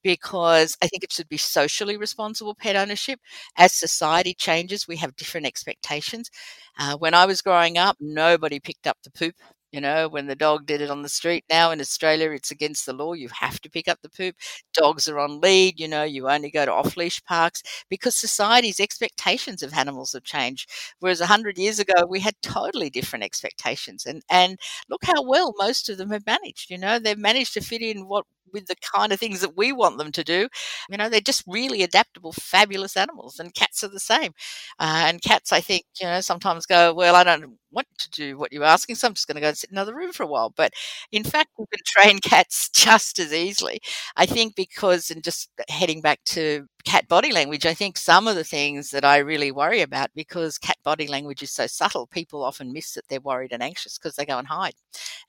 because 0.03 0.77
I 0.83 0.87
think 0.87 1.03
it 1.05 1.13
should 1.13 1.29
be 1.29 1.37
socially 1.37 1.97
responsible 1.97 2.55
pet 2.55 2.77
ownership. 2.77 3.21
As 3.57 3.73
society 3.73 4.35
changes, 4.35 4.87
we 4.87 4.97
have 4.97 5.17
different 5.17 5.47
expectations. 5.47 6.31
Uh, 6.79 6.97
when 6.97 7.15
I 7.15 7.27
was 7.27 7.43
growing 7.43 7.79
up, 7.79 7.97
nobody 8.01 8.61
picked 8.61 8.87
up 8.87 8.99
the 9.03 9.11
poop 9.11 9.35
you 9.73 9.81
know, 9.81 10.09
when 10.09 10.27
the 10.27 10.35
dog 10.37 10.67
did 10.67 10.81
it 10.81 10.91
on 10.91 11.03
the 11.03 11.09
street. 11.09 11.45
Now 11.51 11.71
in 11.71 11.81
Australia, 11.81 12.31
it's 12.31 12.51
against 12.51 12.87
the 12.87 12.93
law. 12.93 13.13
You 13.13 13.29
have 13.41 13.61
to 13.61 13.71
pick 13.71 13.89
up 13.89 13.99
the 14.03 14.09
poop. 14.11 14.35
Dogs 14.75 15.09
are 15.09 15.19
on 15.19 15.41
lead. 15.41 15.79
You 15.79 15.89
know, 15.89 16.05
you 16.05 16.29
only 16.29 16.51
go 16.51 16.65
to 16.65 16.73
off 16.73 16.97
leash 16.97 17.23
parks 17.25 17.63
because 17.89 18.15
society's 18.17 18.81
expectations 18.81 19.63
of 19.63 19.75
animals 19.75 20.13
have 20.13 20.25
changed. 20.25 20.71
Whereas 21.01 21.21
100 21.21 21.59
years 21.59 21.79
ago, 21.79 22.07
we 22.09 22.21
had 22.21 22.35
totally 22.43 22.91
different 22.91 23.25
expectations. 23.25 24.07
And, 24.07 24.23
and 24.31 24.59
look 24.89 25.05
how 25.05 25.23
well 25.23 25.53
most 25.59 25.89
of 25.89 25.99
them 25.99 26.11
have 26.11 26.27
managed. 26.27 26.71
You 26.71 26.79
know, 26.79 26.99
they've 26.99 27.19
managed 27.19 27.55
to 27.55 27.61
fit 27.61 27.83
in 27.83 28.07
what 28.09 28.25
with 28.53 28.67
the 28.67 28.77
kind 28.95 29.13
of 29.13 29.21
things 29.21 29.41
that 29.41 29.57
we 29.57 29.73
want 29.73 29.99
them 29.99 30.13
to 30.13 30.25
do. 30.25 30.49
You 30.91 30.97
know, 30.99 31.09
they're 31.09 31.21
just 31.21 31.45
really 31.47 31.83
adaptable, 31.83 32.33
fabulous 32.33 32.97
animals, 32.97 33.39
and 33.39 33.55
cats 33.55 33.83
are 33.85 33.89
the 33.89 34.01
same. 34.01 34.33
Uh, 34.79 35.05
and 35.07 35.23
cats, 35.23 35.53
I 35.53 35.61
think, 35.61 35.85
you 36.01 36.07
know, 36.07 36.21
sometimes 36.21 36.67
go, 36.67 36.93
well, 36.95 37.15
I 37.15 37.25
don't 37.25 37.59
want 37.71 37.87
to 37.99 38.11
do 38.11 38.39
what 38.39 38.53
you're 38.53 38.65
asking, 38.65 38.97
so 38.97 39.09
I'm 39.09 39.15
just 39.15 39.27
going 39.27 39.37
to 39.37 39.41
go 39.41 39.49
and 39.49 39.59
sit 39.59 39.71
in 39.71 39.77
another 39.77 39.95
room 39.95 40.13
for 40.13 40.23
a 40.23 40.27
while. 40.27 40.51
But 40.57 40.73
in 41.13 41.25
fact, 41.25 41.51
we 41.59 41.67
can 41.73 41.81
train 41.87 42.19
cats 42.23 42.69
just 42.71 43.19
as 43.19 43.33
easily. 43.33 43.81
I 44.17 44.27
think 44.27 44.55
because, 44.57 45.11
and 45.11 45.23
just 45.23 45.51
heading 45.69 46.01
back 46.01 46.21
to 46.27 46.67
cat 46.85 47.09
body 47.09 47.33
language, 47.33 47.67
I 47.67 47.75
think 47.75 47.97
some 47.99 48.29
of 48.29 48.37
the 48.37 48.45
things 48.45 48.91
that 48.91 49.05
I 49.05 49.19
really 49.19 49.51
worry 49.53 49.81
about 49.83 50.11
because 50.15 50.59
cat 50.59 50.77
body 50.85 51.07
language 51.07 51.43
is 51.43 51.51
so 51.51 51.67
subtle, 51.67 52.07
people 52.07 52.43
often 52.43 52.73
miss 52.73 52.95
that 52.95 53.09
they're 53.09 53.21
worried 53.21 53.53
and 53.53 53.63
anxious 53.63 53.99
because 53.99 54.17
they 54.17 54.25
go 54.25 54.39
and 54.39 54.47
hide. 54.49 54.75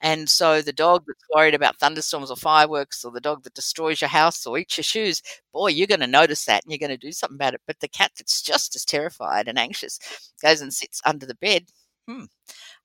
And 0.01 0.29
so 0.29 0.61
the 0.61 0.73
dog 0.73 1.03
that's 1.07 1.23
worried 1.35 1.55
about 1.55 1.77
thunderstorms 1.79 2.31
or 2.31 2.37
fireworks, 2.37 3.03
or 3.03 3.11
the 3.11 3.21
dog 3.21 3.43
that 3.43 3.53
destroys 3.55 4.01
your 4.01 4.09
house 4.09 4.45
or 4.45 4.57
eats 4.57 4.77
your 4.77 4.83
shoes, 4.83 5.21
boy, 5.53 5.67
you're 5.69 5.87
going 5.87 5.99
to 6.01 6.07
notice 6.07 6.45
that 6.45 6.63
and 6.63 6.71
you're 6.71 6.79
going 6.79 6.97
to 6.97 7.07
do 7.07 7.11
something 7.11 7.35
about 7.35 7.53
it. 7.55 7.61
But 7.67 7.79
the 7.79 7.87
cat 7.87 8.11
that's 8.17 8.41
just 8.41 8.75
as 8.75 8.85
terrified 8.85 9.47
and 9.47 9.59
anxious 9.59 9.99
goes 10.41 10.61
and 10.61 10.73
sits 10.73 11.01
under 11.05 11.25
the 11.25 11.35
bed. 11.35 11.65
Hmm 12.07 12.25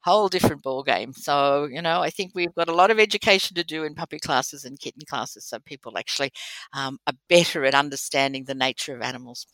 whole 0.05 0.29
different 0.29 0.63
ball 0.63 0.83
game. 0.83 1.13
So, 1.13 1.65
you 1.71 1.83
know, 1.83 2.01
I 2.03 2.11
think 2.11 2.33
we've 2.35 2.55
got 2.55 2.69
a 2.69 2.75
lot 2.75 2.91
of 2.91 2.99
education 3.01 3.57
to 3.57 3.65
do 3.65 3.85
in 3.85 3.95
puppy 3.95 4.19
classes 4.19 4.65
and 4.65 4.79
kitten 4.79 5.03
classes 5.09 5.47
so 5.47 5.59
people 5.61 5.99
actually 5.99 6.31
um, 6.75 6.99
are 7.07 7.15
better 7.29 7.65
at 7.65 7.75
understanding 7.75 8.45
the 8.45 8.55
nature 8.55 8.95
of 8.97 9.03
animals. 9.03 9.47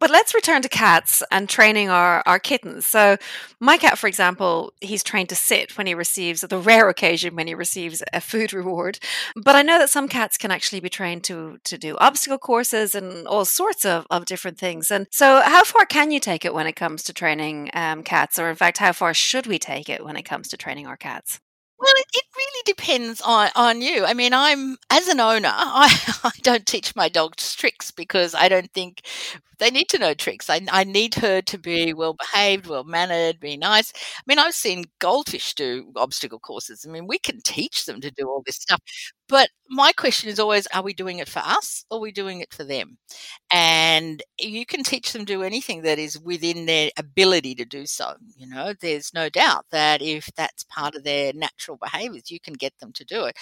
But 0.00 0.10
let's 0.10 0.34
return 0.34 0.62
to 0.62 0.68
cats 0.68 1.22
and 1.30 1.46
training 1.46 1.90
our, 1.90 2.22
our 2.24 2.38
kittens. 2.38 2.86
So, 2.86 3.18
my 3.60 3.76
cat, 3.76 3.98
for 3.98 4.06
example, 4.06 4.72
he's 4.80 5.02
trained 5.02 5.28
to 5.28 5.36
sit 5.36 5.76
when 5.76 5.86
he 5.86 5.94
receives, 5.94 6.40
the 6.40 6.58
rare 6.58 6.88
occasion 6.88 7.36
when 7.36 7.46
he 7.46 7.54
receives 7.54 8.02
a 8.14 8.20
food 8.22 8.52
reward. 8.54 8.98
But 9.36 9.56
I 9.56 9.62
know 9.62 9.78
that 9.78 9.90
some 9.90 10.08
cats 10.08 10.38
can 10.38 10.50
actually 10.50 10.80
be 10.80 10.88
trained 10.88 11.22
to, 11.24 11.58
to 11.64 11.76
do 11.76 11.98
obstacle 11.98 12.38
courses 12.38 12.94
and 12.94 13.26
all 13.26 13.44
sorts 13.44 13.84
of, 13.84 14.06
of 14.10 14.24
different 14.24 14.58
things. 14.58 14.90
And 14.90 15.06
so, 15.10 15.42
how 15.44 15.64
far 15.64 15.84
can 15.84 16.10
you 16.10 16.18
take 16.18 16.46
it 16.46 16.54
when 16.54 16.66
it 16.66 16.76
comes 16.76 17.02
to 17.04 17.12
training 17.12 17.70
um, 17.74 18.02
cats? 18.02 18.38
Or, 18.38 18.48
in 18.48 18.56
fact, 18.56 18.78
how 18.78 18.92
far 18.92 19.12
should 19.12 19.46
we 19.46 19.58
take 19.58 19.90
it 19.90 20.02
when 20.02 20.16
it 20.16 20.24
comes 20.24 20.48
to 20.48 20.56
training 20.56 20.86
our 20.86 20.96
cats? 20.96 21.40
Well, 21.80 21.92
it, 21.96 22.06
it 22.12 22.24
really 22.36 22.62
depends 22.66 23.20
on, 23.22 23.48
on 23.56 23.80
you. 23.80 24.04
I 24.04 24.12
mean, 24.12 24.34
I'm 24.34 24.76
as 24.90 25.08
an 25.08 25.18
owner, 25.18 25.50
I, 25.52 25.88
I 26.24 26.30
don't 26.42 26.66
teach 26.66 26.94
my 26.94 27.08
dogs 27.08 27.54
tricks 27.54 27.90
because 27.90 28.34
I 28.34 28.48
don't 28.48 28.70
think 28.72 29.00
they 29.58 29.70
need 29.70 29.88
to 29.90 29.98
know 29.98 30.12
tricks. 30.12 30.50
I, 30.50 30.60
I 30.70 30.84
need 30.84 31.14
her 31.16 31.40
to 31.42 31.58
be 31.58 31.94
well 31.94 32.14
behaved, 32.14 32.66
well 32.66 32.84
mannered, 32.84 33.40
be 33.40 33.56
nice. 33.56 33.92
I 33.96 34.22
mean, 34.26 34.38
I've 34.38 34.54
seen 34.54 34.84
goldfish 34.98 35.54
do 35.54 35.90
obstacle 35.96 36.38
courses. 36.38 36.84
I 36.86 36.90
mean, 36.92 37.06
we 37.06 37.18
can 37.18 37.40
teach 37.42 37.86
them 37.86 38.00
to 38.02 38.10
do 38.10 38.28
all 38.28 38.42
this 38.44 38.56
stuff. 38.56 38.80
But 39.30 39.50
my 39.68 39.92
question 39.92 40.28
is 40.28 40.40
always 40.40 40.66
are 40.68 40.82
we 40.82 40.92
doing 40.92 41.20
it 41.20 41.28
for 41.28 41.38
us 41.40 41.84
or 41.90 41.98
are 41.98 42.00
we 42.02 42.12
doing 42.12 42.40
it 42.40 42.52
for 42.52 42.64
them? 42.64 42.98
And 43.52 44.22
you 44.38 44.66
can 44.66 44.82
teach 44.84 45.12
them 45.12 45.26
to 45.26 45.34
do 45.34 45.42
anything 45.42 45.82
that 45.82 45.98
is 45.98 46.18
within 46.20 46.66
their 46.66 46.90
ability 46.98 47.54
to 47.56 47.64
do 47.64 47.86
so. 47.86 48.14
You 48.36 48.48
know, 48.48 48.74
there's 48.80 49.14
no 49.14 49.28
doubt 49.30 49.66
that 49.72 50.02
if 50.02 50.30
that's 50.36 50.64
part 50.64 50.96
of 50.96 51.04
their 51.04 51.32
natural 51.34 51.78
behaviors, 51.78 52.30
you 52.30 52.40
can 52.40 52.54
get 52.54 52.78
them 52.80 52.92
to 52.94 53.04
do 53.04 53.24
it. 53.26 53.36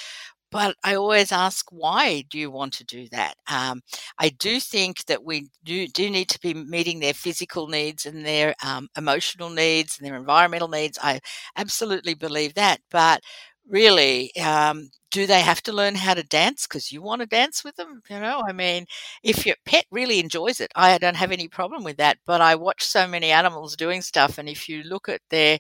but 0.51 0.77
I 0.83 0.94
always 0.94 1.31
ask, 1.31 1.66
why 1.70 2.24
do 2.31 2.38
you 2.38 2.51
want 2.51 2.72
to 2.74 2.85
do 2.85 3.07
that? 3.11 3.35
Um, 3.51 3.83
I 4.18 4.31
do 4.31 4.61
think 4.61 5.05
that 5.07 5.22
we 5.24 5.48
do, 5.62 5.87
do 5.88 6.09
need 6.09 6.31
to 6.31 6.40
be 6.40 6.55
meeting 6.55 7.01
their 7.01 7.12
physical 7.12 7.68
needs 7.68 8.07
and 8.07 8.24
their 8.24 8.55
um, 8.64 8.88
emotional 8.96 9.51
needs 9.51 9.98
and 9.98 10.07
their 10.09 10.16
environmental 10.16 10.68
needs. 10.68 10.98
I 11.03 11.20
absolutely 11.57 12.14
believe 12.14 12.55
that. 12.55 12.81
But 12.90 13.20
really, 13.68 14.35
um, 14.37 14.90
do 15.11 15.26
they 15.26 15.40
have 15.42 15.62
to 15.62 15.72
learn 15.72 15.94
how 15.94 16.14
to 16.14 16.22
dance 16.22 16.66
because 16.66 16.92
you 16.92 17.00
want 17.02 17.20
to 17.22 17.26
dance 17.26 17.64
with 17.64 17.76
them? 17.76 18.02
You 18.11 18.20
know, 18.20 18.42
I 18.48 18.52
mean, 18.52 18.87
if 19.22 19.46
your 19.46 19.57
pet 19.64 19.87
really 19.90 20.20
enjoys 20.20 20.61
it, 20.61 20.70
I 20.76 20.98
don't 20.98 21.16
have 21.16 21.33
any 21.33 21.48
problem 21.48 21.85
with 21.85 21.96
that. 21.98 22.18
But 22.26 22.40
I 22.42 22.57
watch 22.57 22.85
so 22.85 23.07
many 23.09 23.31
animals 23.31 23.76
doing 23.76 24.02
stuff, 24.02 24.38
and 24.38 24.48
if 24.48 24.68
you 24.68 24.83
look 24.83 25.09
at 25.09 25.22
their 25.31 25.59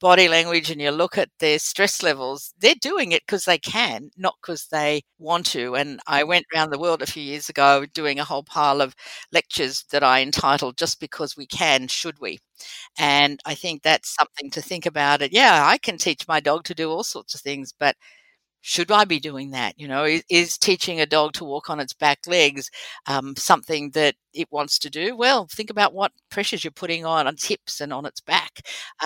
body 0.00 0.28
language 0.28 0.70
and 0.70 0.80
you 0.80 0.90
look 0.90 1.18
at 1.18 1.30
their 1.40 1.58
stress 1.58 2.02
levels, 2.02 2.54
they're 2.58 2.74
doing 2.80 3.12
it 3.12 3.22
because 3.26 3.44
they 3.44 3.58
can, 3.58 4.10
not 4.16 4.36
because 4.42 4.66
they 4.68 5.02
want 5.18 5.46
to. 5.46 5.74
And 5.76 6.00
I 6.06 6.24
went 6.24 6.46
around 6.54 6.70
the 6.70 6.78
world 6.78 7.02
a 7.02 7.06
few 7.06 7.22
years 7.22 7.48
ago 7.48 7.86
doing 7.92 8.18
a 8.18 8.24
whole 8.24 8.44
pile 8.44 8.80
of 8.80 8.94
lectures 9.32 9.84
that 9.90 10.02
I 10.04 10.22
entitled 10.22 10.76
Just 10.78 11.00
Because 11.00 11.36
We 11.36 11.46
Can, 11.46 11.88
Should 11.88 12.18
We? 12.20 12.38
And 12.98 13.40
I 13.46 13.54
think 13.54 13.82
that's 13.82 14.14
something 14.14 14.50
to 14.52 14.62
think 14.62 14.86
about 14.86 15.22
it. 15.22 15.32
Yeah, 15.32 15.66
I 15.66 15.78
can 15.78 15.98
teach 15.98 16.28
my 16.28 16.40
dog 16.40 16.64
to 16.64 16.74
do 16.74 16.90
all 16.90 17.04
sorts 17.04 17.34
of 17.34 17.40
things, 17.40 17.72
but 17.78 17.96
should 18.60 18.90
I 18.90 19.04
be 19.04 19.20
doing 19.20 19.50
that? 19.50 19.74
You 19.78 19.88
know, 19.88 20.04
is, 20.04 20.22
is 20.28 20.58
teaching 20.58 21.00
a 21.00 21.06
dog 21.06 21.32
to 21.34 21.44
walk 21.44 21.70
on 21.70 21.80
its 21.80 21.92
back 21.94 22.18
legs 22.26 22.70
um, 23.06 23.34
something 23.36 23.90
that 23.90 24.16
it 24.34 24.48
wants 24.50 24.78
to 24.80 24.90
do? 24.90 25.16
Well, 25.16 25.46
think 25.50 25.70
about 25.70 25.94
what 25.94 26.12
pressures 26.30 26.64
you're 26.64 26.70
putting 26.70 27.04
on 27.06 27.26
its 27.26 27.46
hips 27.46 27.80
and 27.80 27.92
on 27.92 28.06
its 28.06 28.20
back. 28.20 28.60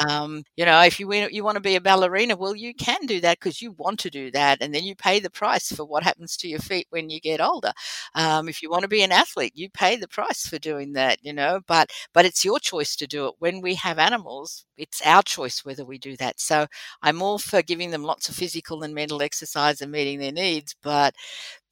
Um, 0.08 0.44
you 0.56 0.64
know, 0.64 0.80
if 0.82 0.98
you 1.00 1.10
you 1.12 1.44
want 1.44 1.56
to 1.56 1.60
be 1.60 1.76
a 1.76 1.80
ballerina, 1.80 2.36
well, 2.36 2.54
you 2.56 2.74
can 2.74 3.06
do 3.06 3.20
that 3.20 3.38
because 3.40 3.60
you 3.62 3.72
want 3.72 3.98
to 4.00 4.10
do 4.10 4.30
that, 4.32 4.58
and 4.60 4.74
then 4.74 4.84
you 4.84 4.94
pay 4.94 5.20
the 5.20 5.30
price 5.30 5.70
for 5.72 5.84
what 5.84 6.02
happens 6.02 6.36
to 6.38 6.48
your 6.48 6.60
feet 6.60 6.86
when 6.90 7.10
you 7.10 7.20
get 7.20 7.40
older. 7.40 7.72
Um, 8.14 8.48
if 8.48 8.62
you 8.62 8.70
want 8.70 8.82
to 8.82 8.88
be 8.88 9.02
an 9.02 9.12
athlete, 9.12 9.52
you 9.54 9.70
pay 9.70 9.96
the 9.96 10.08
price 10.08 10.46
for 10.46 10.58
doing 10.58 10.92
that. 10.94 11.18
You 11.22 11.32
know, 11.32 11.60
but 11.66 11.90
but 12.12 12.24
it's 12.24 12.44
your 12.44 12.58
choice 12.58 12.96
to 12.96 13.06
do 13.06 13.26
it. 13.26 13.34
When 13.38 13.60
we 13.60 13.74
have 13.76 13.98
animals, 13.98 14.64
it's 14.76 15.02
our 15.04 15.22
choice 15.22 15.64
whether 15.64 15.84
we 15.84 15.98
do 15.98 16.16
that. 16.16 16.40
So 16.40 16.66
I'm 17.02 17.22
all 17.22 17.38
for 17.38 17.62
giving 17.62 17.90
them 17.90 18.02
lots 18.04 18.28
of 18.28 18.34
physical 18.36 18.82
and 18.82 18.94
mental 18.94 19.22
exercise 19.22 19.80
and 19.80 19.92
meeting 19.92 20.18
their 20.18 20.32
needs, 20.32 20.74
but 20.82 21.14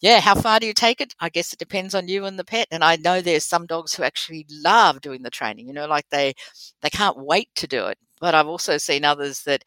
yeah, 0.00 0.20
how 0.20 0.34
far 0.34 0.60
do 0.60 0.66
you 0.66 0.72
take 0.74 1.00
it? 1.00 1.14
I 1.20 1.28
guess 1.28 1.52
it 1.52 1.58
depends 1.58 1.94
on 1.94 2.08
you 2.08 2.24
and 2.24 2.38
the 2.38 2.44
pet. 2.44 2.68
And 2.70 2.82
I 2.84 2.96
know 2.96 3.20
there's 3.20 3.44
some 3.44 3.66
dogs 3.66 3.94
who 3.94 4.02
actually 4.02 4.46
love 4.50 5.00
doing 5.00 5.22
the 5.22 5.30
training, 5.30 5.66
you 5.66 5.74
know, 5.74 5.86
like 5.86 6.08
they 6.10 6.34
they 6.82 6.90
can't 6.90 7.18
wait 7.18 7.48
to 7.56 7.66
do 7.66 7.86
it. 7.86 7.98
But 8.20 8.34
I've 8.34 8.46
also 8.48 8.78
seen 8.78 9.04
others 9.04 9.42
that 9.44 9.64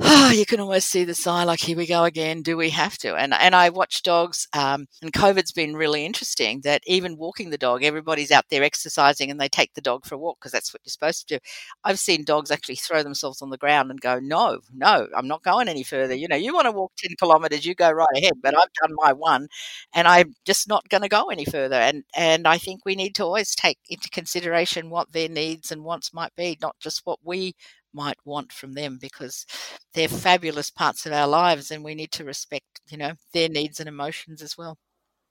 oh, 0.00 0.30
you 0.30 0.46
can 0.46 0.60
almost 0.60 0.88
see 0.88 1.04
the 1.04 1.14
sign 1.14 1.46
like, 1.46 1.60
here 1.60 1.76
we 1.76 1.86
go 1.86 2.04
again. 2.04 2.42
Do 2.42 2.56
we 2.56 2.70
have 2.70 2.96
to? 2.98 3.16
And 3.16 3.34
and 3.34 3.54
I 3.54 3.70
watch 3.70 4.02
dogs, 4.02 4.46
um, 4.52 4.86
and 5.02 5.12
COVID's 5.12 5.50
been 5.52 5.74
really 5.76 6.04
interesting 6.04 6.60
that 6.62 6.82
even 6.86 7.16
walking 7.16 7.50
the 7.50 7.58
dog, 7.58 7.82
everybody's 7.82 8.30
out 8.30 8.44
there 8.50 8.62
exercising 8.62 9.30
and 9.30 9.40
they 9.40 9.48
take 9.48 9.74
the 9.74 9.80
dog 9.80 10.04
for 10.06 10.14
a 10.14 10.18
walk 10.18 10.38
because 10.40 10.52
that's 10.52 10.72
what 10.72 10.82
you're 10.84 10.90
supposed 10.90 11.26
to 11.28 11.36
do. 11.36 11.40
I've 11.84 11.98
seen 11.98 12.24
dogs 12.24 12.50
actually 12.50 12.76
throw 12.76 13.02
themselves 13.02 13.42
on 13.42 13.50
the 13.50 13.58
ground 13.58 13.90
and 13.90 14.00
go, 14.00 14.18
no, 14.20 14.60
no, 14.72 15.08
I'm 15.16 15.26
not 15.28 15.42
going 15.42 15.68
any 15.68 15.82
further. 15.82 16.14
You 16.14 16.28
know, 16.28 16.36
you 16.36 16.54
want 16.54 16.66
to 16.66 16.72
walk 16.72 16.92
10 16.96 17.16
kilometers, 17.18 17.64
you 17.66 17.74
go 17.74 17.90
right 17.90 18.06
ahead, 18.16 18.34
but 18.42 18.56
I've 18.56 18.72
done 18.82 18.94
my 19.02 19.12
one 19.12 19.48
and 19.94 20.06
I'm 20.06 20.34
just 20.44 20.68
not 20.68 20.88
going 20.88 21.02
to 21.02 21.08
go 21.08 21.26
any 21.26 21.44
further. 21.44 21.76
And, 21.76 22.04
and 22.14 22.46
I 22.46 22.58
think 22.58 22.80
we 22.84 22.94
need 22.94 23.14
to 23.16 23.24
always 23.24 23.54
take 23.54 23.78
into 23.88 24.08
consideration 24.10 24.90
what 24.90 25.12
their 25.12 25.28
needs 25.28 25.72
and 25.72 25.84
wants 25.84 26.12
might 26.14 26.34
be, 26.36 26.56
not 26.60 26.76
just 26.80 27.02
what 27.04 27.18
we 27.24 27.54
might 27.92 28.18
want 28.24 28.52
from 28.52 28.74
them 28.74 28.98
because 29.00 29.46
they're 29.94 30.08
fabulous 30.08 30.70
parts 30.70 31.06
of 31.06 31.12
our 31.12 31.26
lives 31.26 31.70
and 31.70 31.84
we 31.84 31.94
need 31.94 32.12
to 32.12 32.24
respect 32.24 32.80
you 32.88 32.96
know 32.96 33.12
their 33.32 33.48
needs 33.48 33.80
and 33.80 33.88
emotions 33.88 34.42
as 34.42 34.56
well 34.56 34.76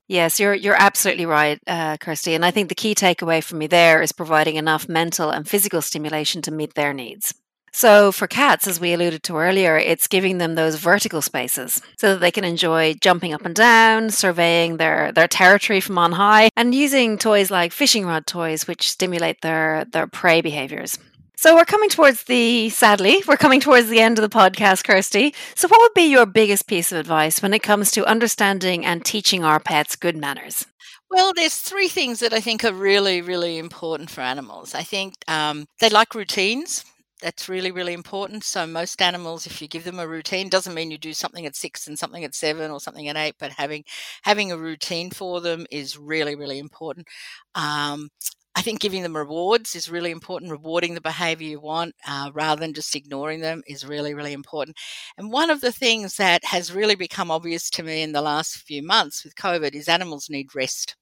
Yes, 0.10 0.40
you're 0.40 0.54
you're 0.54 0.82
absolutely 0.82 1.26
right, 1.26 1.60
uh, 1.68 1.98
Kersti. 1.98 2.34
And 2.34 2.46
I 2.46 2.52
think 2.52 2.70
the 2.70 2.76
key 2.76 2.96
takeaway 2.96 3.44
for 3.44 3.58
me 3.58 3.68
there 3.68 4.02
is 4.02 4.14
providing 4.14 4.56
enough 4.56 4.88
mental 4.88 5.32
and 5.32 5.46
physical 5.46 5.82
stimulation 5.82 6.42
to 6.44 6.52
meet 6.52 6.76
their 6.76 6.94
needs. 6.94 7.34
So 7.74 8.12
for 8.12 8.26
cats, 8.26 8.68
as 8.68 8.80
we 8.80 8.94
alluded 8.94 9.22
to 9.24 9.38
earlier, 9.38 9.78
it's 9.78 10.08
giving 10.08 10.38
them 10.38 10.56
those 10.56 10.76
vertical 10.76 11.22
spaces 11.22 11.82
so 12.00 12.14
that 12.14 12.22
they 12.22 12.32
can 12.32 12.44
enjoy 12.44 12.96
jumping 13.02 13.34
up 13.34 13.46
and 13.46 13.54
down, 13.54 14.10
surveying 14.10 14.78
their, 14.78 15.12
their 15.12 15.28
territory 15.28 15.80
from 15.80 15.98
on 15.98 16.14
high, 16.14 16.50
and 16.56 16.74
using 16.74 17.18
toys 17.18 17.52
like 17.52 17.72
fishing 17.72 18.06
rod 18.06 18.26
toys, 18.26 18.68
which 18.68 18.90
stimulate 18.90 19.42
their, 19.42 19.86
their 19.92 20.08
prey 20.08 20.42
behaviors. 20.42 20.98
So 21.40 21.56
we're 21.56 21.66
coming 21.66 21.90
towards 21.90 22.24
the, 22.24 22.70
sadly, 22.70 23.24
we're 23.28 23.38
coming 23.38 23.60
towards 23.60 23.90
the 23.90 24.00
end 24.00 24.18
of 24.18 24.24
the 24.28 24.36
podcast, 24.36 24.84
Kersti. 24.84 25.36
So 25.56 25.68
what 25.68 25.80
would 25.80 25.94
be 25.94 26.10
your 26.10 26.26
biggest 26.26 26.66
piece 26.68 26.92
of 26.92 26.98
advice 26.98 27.42
when 27.44 27.54
it 27.54 27.62
comes 27.62 27.92
to 27.92 28.06
understanding 28.06 28.84
and 28.86 29.06
teaching 29.06 29.44
our 29.44 29.60
pets 29.60 29.96
good 29.96 30.18
manners? 30.18 30.66
Well, 31.12 31.34
there's 31.34 31.58
three 31.58 31.90
things 31.90 32.20
that 32.22 32.34
I 32.34 32.42
think 32.42 32.64
are 32.66 32.74
really, 32.74 33.22
really 33.22 33.60
important 33.60 34.10
for 34.10 34.22
animals. 34.22 34.74
I 34.74 34.84
think 34.84 35.14
um, 35.28 35.68
they 35.80 35.90
like 35.90 36.16
routines. 36.16 36.84
That's 37.22 37.48
really, 37.48 37.72
really 37.72 37.94
important. 37.94 38.44
So 38.44 38.68
most 38.68 39.02
animals, 39.02 39.46
if 39.46 39.62
you 39.62 39.68
give 39.68 39.84
them 39.84 40.00
a 40.00 40.08
routine, 40.08 40.50
doesn't 40.50 40.74
mean 40.74 40.92
you 40.92 40.98
do 40.98 41.14
something 41.14 41.46
at 41.46 41.56
six 41.56 41.88
and 41.88 41.98
something 41.98 42.24
at 42.24 42.36
seven 42.36 42.72
or 42.72 42.80
something 42.80 43.08
at 43.08 43.16
eight, 43.16 43.36
but 43.40 43.52
having 43.52 43.84
having 44.24 44.52
a 44.52 44.58
routine 44.58 45.12
for 45.12 45.40
them 45.42 45.66
is 45.72 45.98
really, 45.98 46.36
really 46.36 46.60
important. 46.60 47.08
Um, 47.56 48.10
I 48.58 48.62
think 48.62 48.82
giving 48.82 49.04
them 49.04 49.16
rewards 49.16 49.76
is 49.76 49.90
really 49.90 50.12
important. 50.12 50.52
Rewarding 50.52 50.96
the 50.96 51.02
behavior 51.02 51.48
you 51.48 51.60
want 51.62 51.96
uh, 52.08 52.32
rather 52.34 52.60
than 52.60 52.74
just 52.74 52.96
ignoring 52.96 53.40
them 53.42 53.62
is 53.68 53.86
really, 53.86 54.16
really 54.16 54.34
important. 54.34 54.78
And 55.18 55.32
one 55.32 55.52
of 55.52 55.62
the 55.62 55.72
things 55.72 56.18
that 56.18 56.44
has 56.46 56.74
really 56.74 56.96
become 56.96 57.32
obvious 57.32 57.70
to 57.72 57.84
me 57.84 58.02
in 58.02 58.14
the 58.14 58.22
last 58.22 58.58
few 58.58 58.84
months 58.84 59.24
with 59.24 59.36
COVID 59.36 59.76
is 59.76 59.88
animals 59.88 60.28
need 60.30 60.56
rest. 60.56 60.96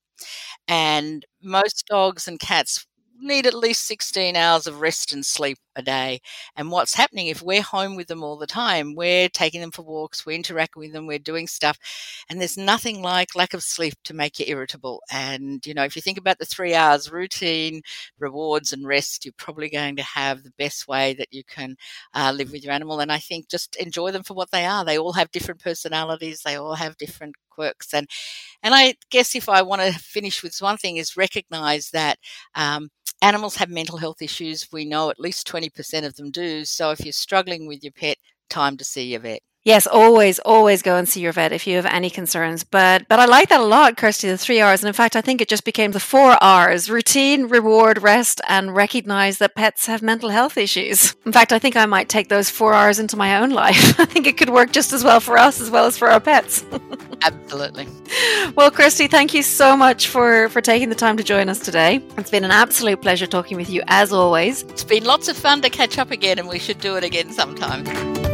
And 0.67 1.25
most 1.43 1.85
dogs 1.87 2.27
and 2.27 2.39
cats 2.39 2.85
need 3.19 3.45
at 3.45 3.53
least 3.53 3.85
16 3.85 4.35
hours 4.35 4.67
of 4.67 4.81
rest 4.81 5.11
and 5.13 5.25
sleep 5.25 5.57
a 5.75 5.81
day. 5.81 6.19
And 6.55 6.71
what's 6.71 6.95
happening 6.95 7.27
if 7.27 7.41
we're 7.41 7.61
home 7.61 7.95
with 7.95 8.07
them 8.07 8.23
all 8.23 8.37
the 8.37 8.47
time, 8.47 8.95
we're 8.95 9.29
taking 9.29 9.61
them 9.61 9.71
for 9.71 9.81
walks, 9.83 10.25
we're 10.25 10.33
interacting 10.35 10.79
with 10.81 10.93
them, 10.93 11.07
we're 11.07 11.19
doing 11.19 11.47
stuff, 11.47 11.77
and 12.29 12.39
there's 12.39 12.57
nothing 12.57 13.01
like 13.01 13.35
lack 13.35 13.53
of 13.53 13.63
sleep 13.63 13.95
to 14.05 14.13
make 14.13 14.39
you 14.39 14.45
irritable. 14.47 15.01
And, 15.11 15.65
you 15.65 15.73
know, 15.73 15.83
if 15.83 15.95
you 15.95 16.01
think 16.01 16.17
about 16.17 16.39
the 16.39 16.45
three 16.45 16.73
hours 16.75 17.11
routine, 17.11 17.81
rewards, 18.19 18.73
and 18.73 18.85
rest, 18.87 19.25
you're 19.25 19.33
probably 19.37 19.69
going 19.69 19.95
to 19.97 20.03
have 20.03 20.43
the 20.43 20.53
best 20.57 20.87
way 20.87 21.13
that 21.15 21.33
you 21.33 21.43
can 21.43 21.75
uh, 22.13 22.33
live 22.35 22.51
with 22.51 22.63
your 22.63 22.73
animal. 22.73 22.99
And 22.99 23.11
I 23.11 23.19
think 23.19 23.49
just 23.49 23.75
enjoy 23.77 24.11
them 24.11 24.23
for 24.23 24.33
what 24.33 24.51
they 24.51 24.65
are. 24.65 24.85
They 24.85 24.97
all 24.97 25.13
have 25.13 25.31
different 25.31 25.61
personalities, 25.61 26.41
they 26.45 26.55
all 26.55 26.75
have 26.75 26.97
different 26.97 27.35
quirks. 27.49 27.93
And, 27.93 28.07
and 28.63 28.73
I 28.75 28.95
guess 29.09 29.35
if 29.35 29.49
I 29.49 29.61
want 29.61 29.81
to 29.81 29.93
finish 29.99 30.43
with 30.43 30.57
one 30.59 30.77
thing, 30.77 30.97
is 30.97 31.17
recognize 31.17 31.91
that. 31.91 32.17
Um, 32.55 32.89
animals 33.21 33.55
have 33.57 33.69
mental 33.69 33.97
health 33.97 34.21
issues. 34.21 34.71
We 34.71 34.85
know 34.85 35.09
at 35.09 35.19
least 35.19 35.47
20% 35.47 36.05
of 36.05 36.15
them 36.15 36.31
do. 36.31 36.65
So 36.65 36.91
if 36.91 37.01
you're 37.05 37.13
struggling 37.13 37.67
with 37.67 37.83
your 37.83 37.91
pet, 37.93 38.17
time 38.49 38.77
to 38.77 38.85
see 38.85 39.11
your 39.11 39.21
vet. 39.21 39.41
Yes, 39.65 39.87
always, 39.87 40.37
always 40.37 40.83
go 40.83 40.95
and 40.95 41.09
see 41.09 41.21
your 41.21 41.31
vet 41.31 41.51
if 41.51 41.65
you 41.65 41.75
have 41.77 41.87
any 41.87 42.11
concerns. 42.11 42.63
But 42.63 43.07
but 43.09 43.19
I 43.19 43.25
like 43.25 43.49
that 43.49 43.59
a 43.59 43.63
lot, 43.63 43.97
Kersti, 43.97 44.29
the 44.29 44.37
three 44.37 44.61
R's. 44.61 44.83
And 44.83 44.87
in 44.87 44.93
fact, 44.93 45.15
I 45.15 45.21
think 45.21 45.41
it 45.41 45.49
just 45.49 45.65
became 45.65 45.91
the 45.91 45.99
four 45.99 46.37
R's 46.39 46.87
routine, 46.87 47.47
reward, 47.47 48.03
rest, 48.03 48.41
and 48.47 48.75
recognize 48.75 49.39
that 49.39 49.55
pets 49.55 49.87
have 49.87 50.03
mental 50.03 50.29
health 50.29 50.55
issues. 50.55 51.15
In 51.25 51.31
fact, 51.31 51.51
I 51.51 51.57
think 51.57 51.75
I 51.75 51.87
might 51.87 52.09
take 52.09 52.29
those 52.29 52.47
four 52.47 52.75
R's 52.75 52.99
into 52.99 53.17
my 53.17 53.37
own 53.37 53.49
life. 53.49 53.99
I 53.99 54.05
think 54.05 54.27
it 54.27 54.37
could 54.37 54.51
work 54.51 54.71
just 54.71 54.93
as 54.93 55.03
well 55.03 55.19
for 55.19 55.35
us 55.35 55.59
as 55.59 55.71
well 55.71 55.87
as 55.87 55.97
for 55.97 56.09
our 56.09 56.19
pets. 56.19 56.63
Absolutely. 57.23 57.87
Well, 58.55 58.69
Kersti, 58.69 59.09
thank 59.09 59.33
you 59.33 59.41
so 59.41 59.75
much 59.75 60.09
for, 60.09 60.47
for 60.49 60.61
taking 60.61 60.89
the 60.89 60.95
time 60.95 61.17
to 61.17 61.23
join 61.23 61.49
us 61.49 61.57
today. 61.57 62.01
It's 62.19 62.29
been 62.29 62.43
an 62.43 62.51
absolute 62.51 63.01
pleasure 63.01 63.25
talking 63.25 63.57
with 63.57 63.71
you 63.71 63.81
as 63.87 64.13
always. 64.13 64.61
It's 64.63 64.83
been 64.83 65.05
lots 65.05 65.27
of 65.27 65.35
fun 65.35 65.63
to 65.63 65.71
catch 65.71 65.97
up 65.97 66.11
again, 66.11 66.37
and 66.37 66.47
we 66.47 66.59
should 66.59 66.79
do 66.79 66.97
it 66.97 67.03
again 67.03 67.31
sometime. 67.31 68.24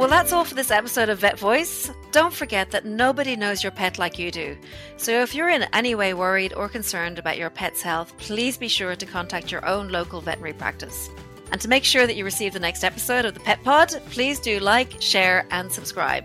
Well, 0.00 0.08
that's 0.08 0.32
all 0.32 0.46
for 0.46 0.54
this 0.54 0.70
episode 0.70 1.10
of 1.10 1.18
Vet 1.18 1.38
Voice. 1.38 1.90
Don't 2.10 2.32
forget 2.32 2.70
that 2.70 2.86
nobody 2.86 3.36
knows 3.36 3.62
your 3.62 3.70
pet 3.70 3.98
like 3.98 4.18
you 4.18 4.30
do. 4.30 4.56
So 4.96 5.20
if 5.20 5.34
you're 5.34 5.50
in 5.50 5.66
any 5.74 5.94
way 5.94 6.14
worried 6.14 6.54
or 6.54 6.70
concerned 6.70 7.18
about 7.18 7.36
your 7.36 7.50
pet's 7.50 7.82
health, 7.82 8.16
please 8.16 8.56
be 8.56 8.66
sure 8.66 8.96
to 8.96 9.04
contact 9.04 9.52
your 9.52 9.62
own 9.66 9.90
local 9.90 10.22
veterinary 10.22 10.54
practice. 10.54 11.10
And 11.52 11.60
to 11.60 11.68
make 11.68 11.84
sure 11.84 12.06
that 12.06 12.16
you 12.16 12.24
receive 12.24 12.54
the 12.54 12.60
next 12.60 12.82
episode 12.82 13.26
of 13.26 13.34
the 13.34 13.40
Pet 13.40 13.62
Pod, 13.62 13.90
please 14.08 14.40
do 14.40 14.58
like, 14.58 14.96
share, 15.02 15.46
and 15.50 15.70
subscribe. 15.70 16.24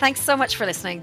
Thanks 0.00 0.20
so 0.20 0.36
much 0.36 0.56
for 0.56 0.66
listening. 0.66 1.02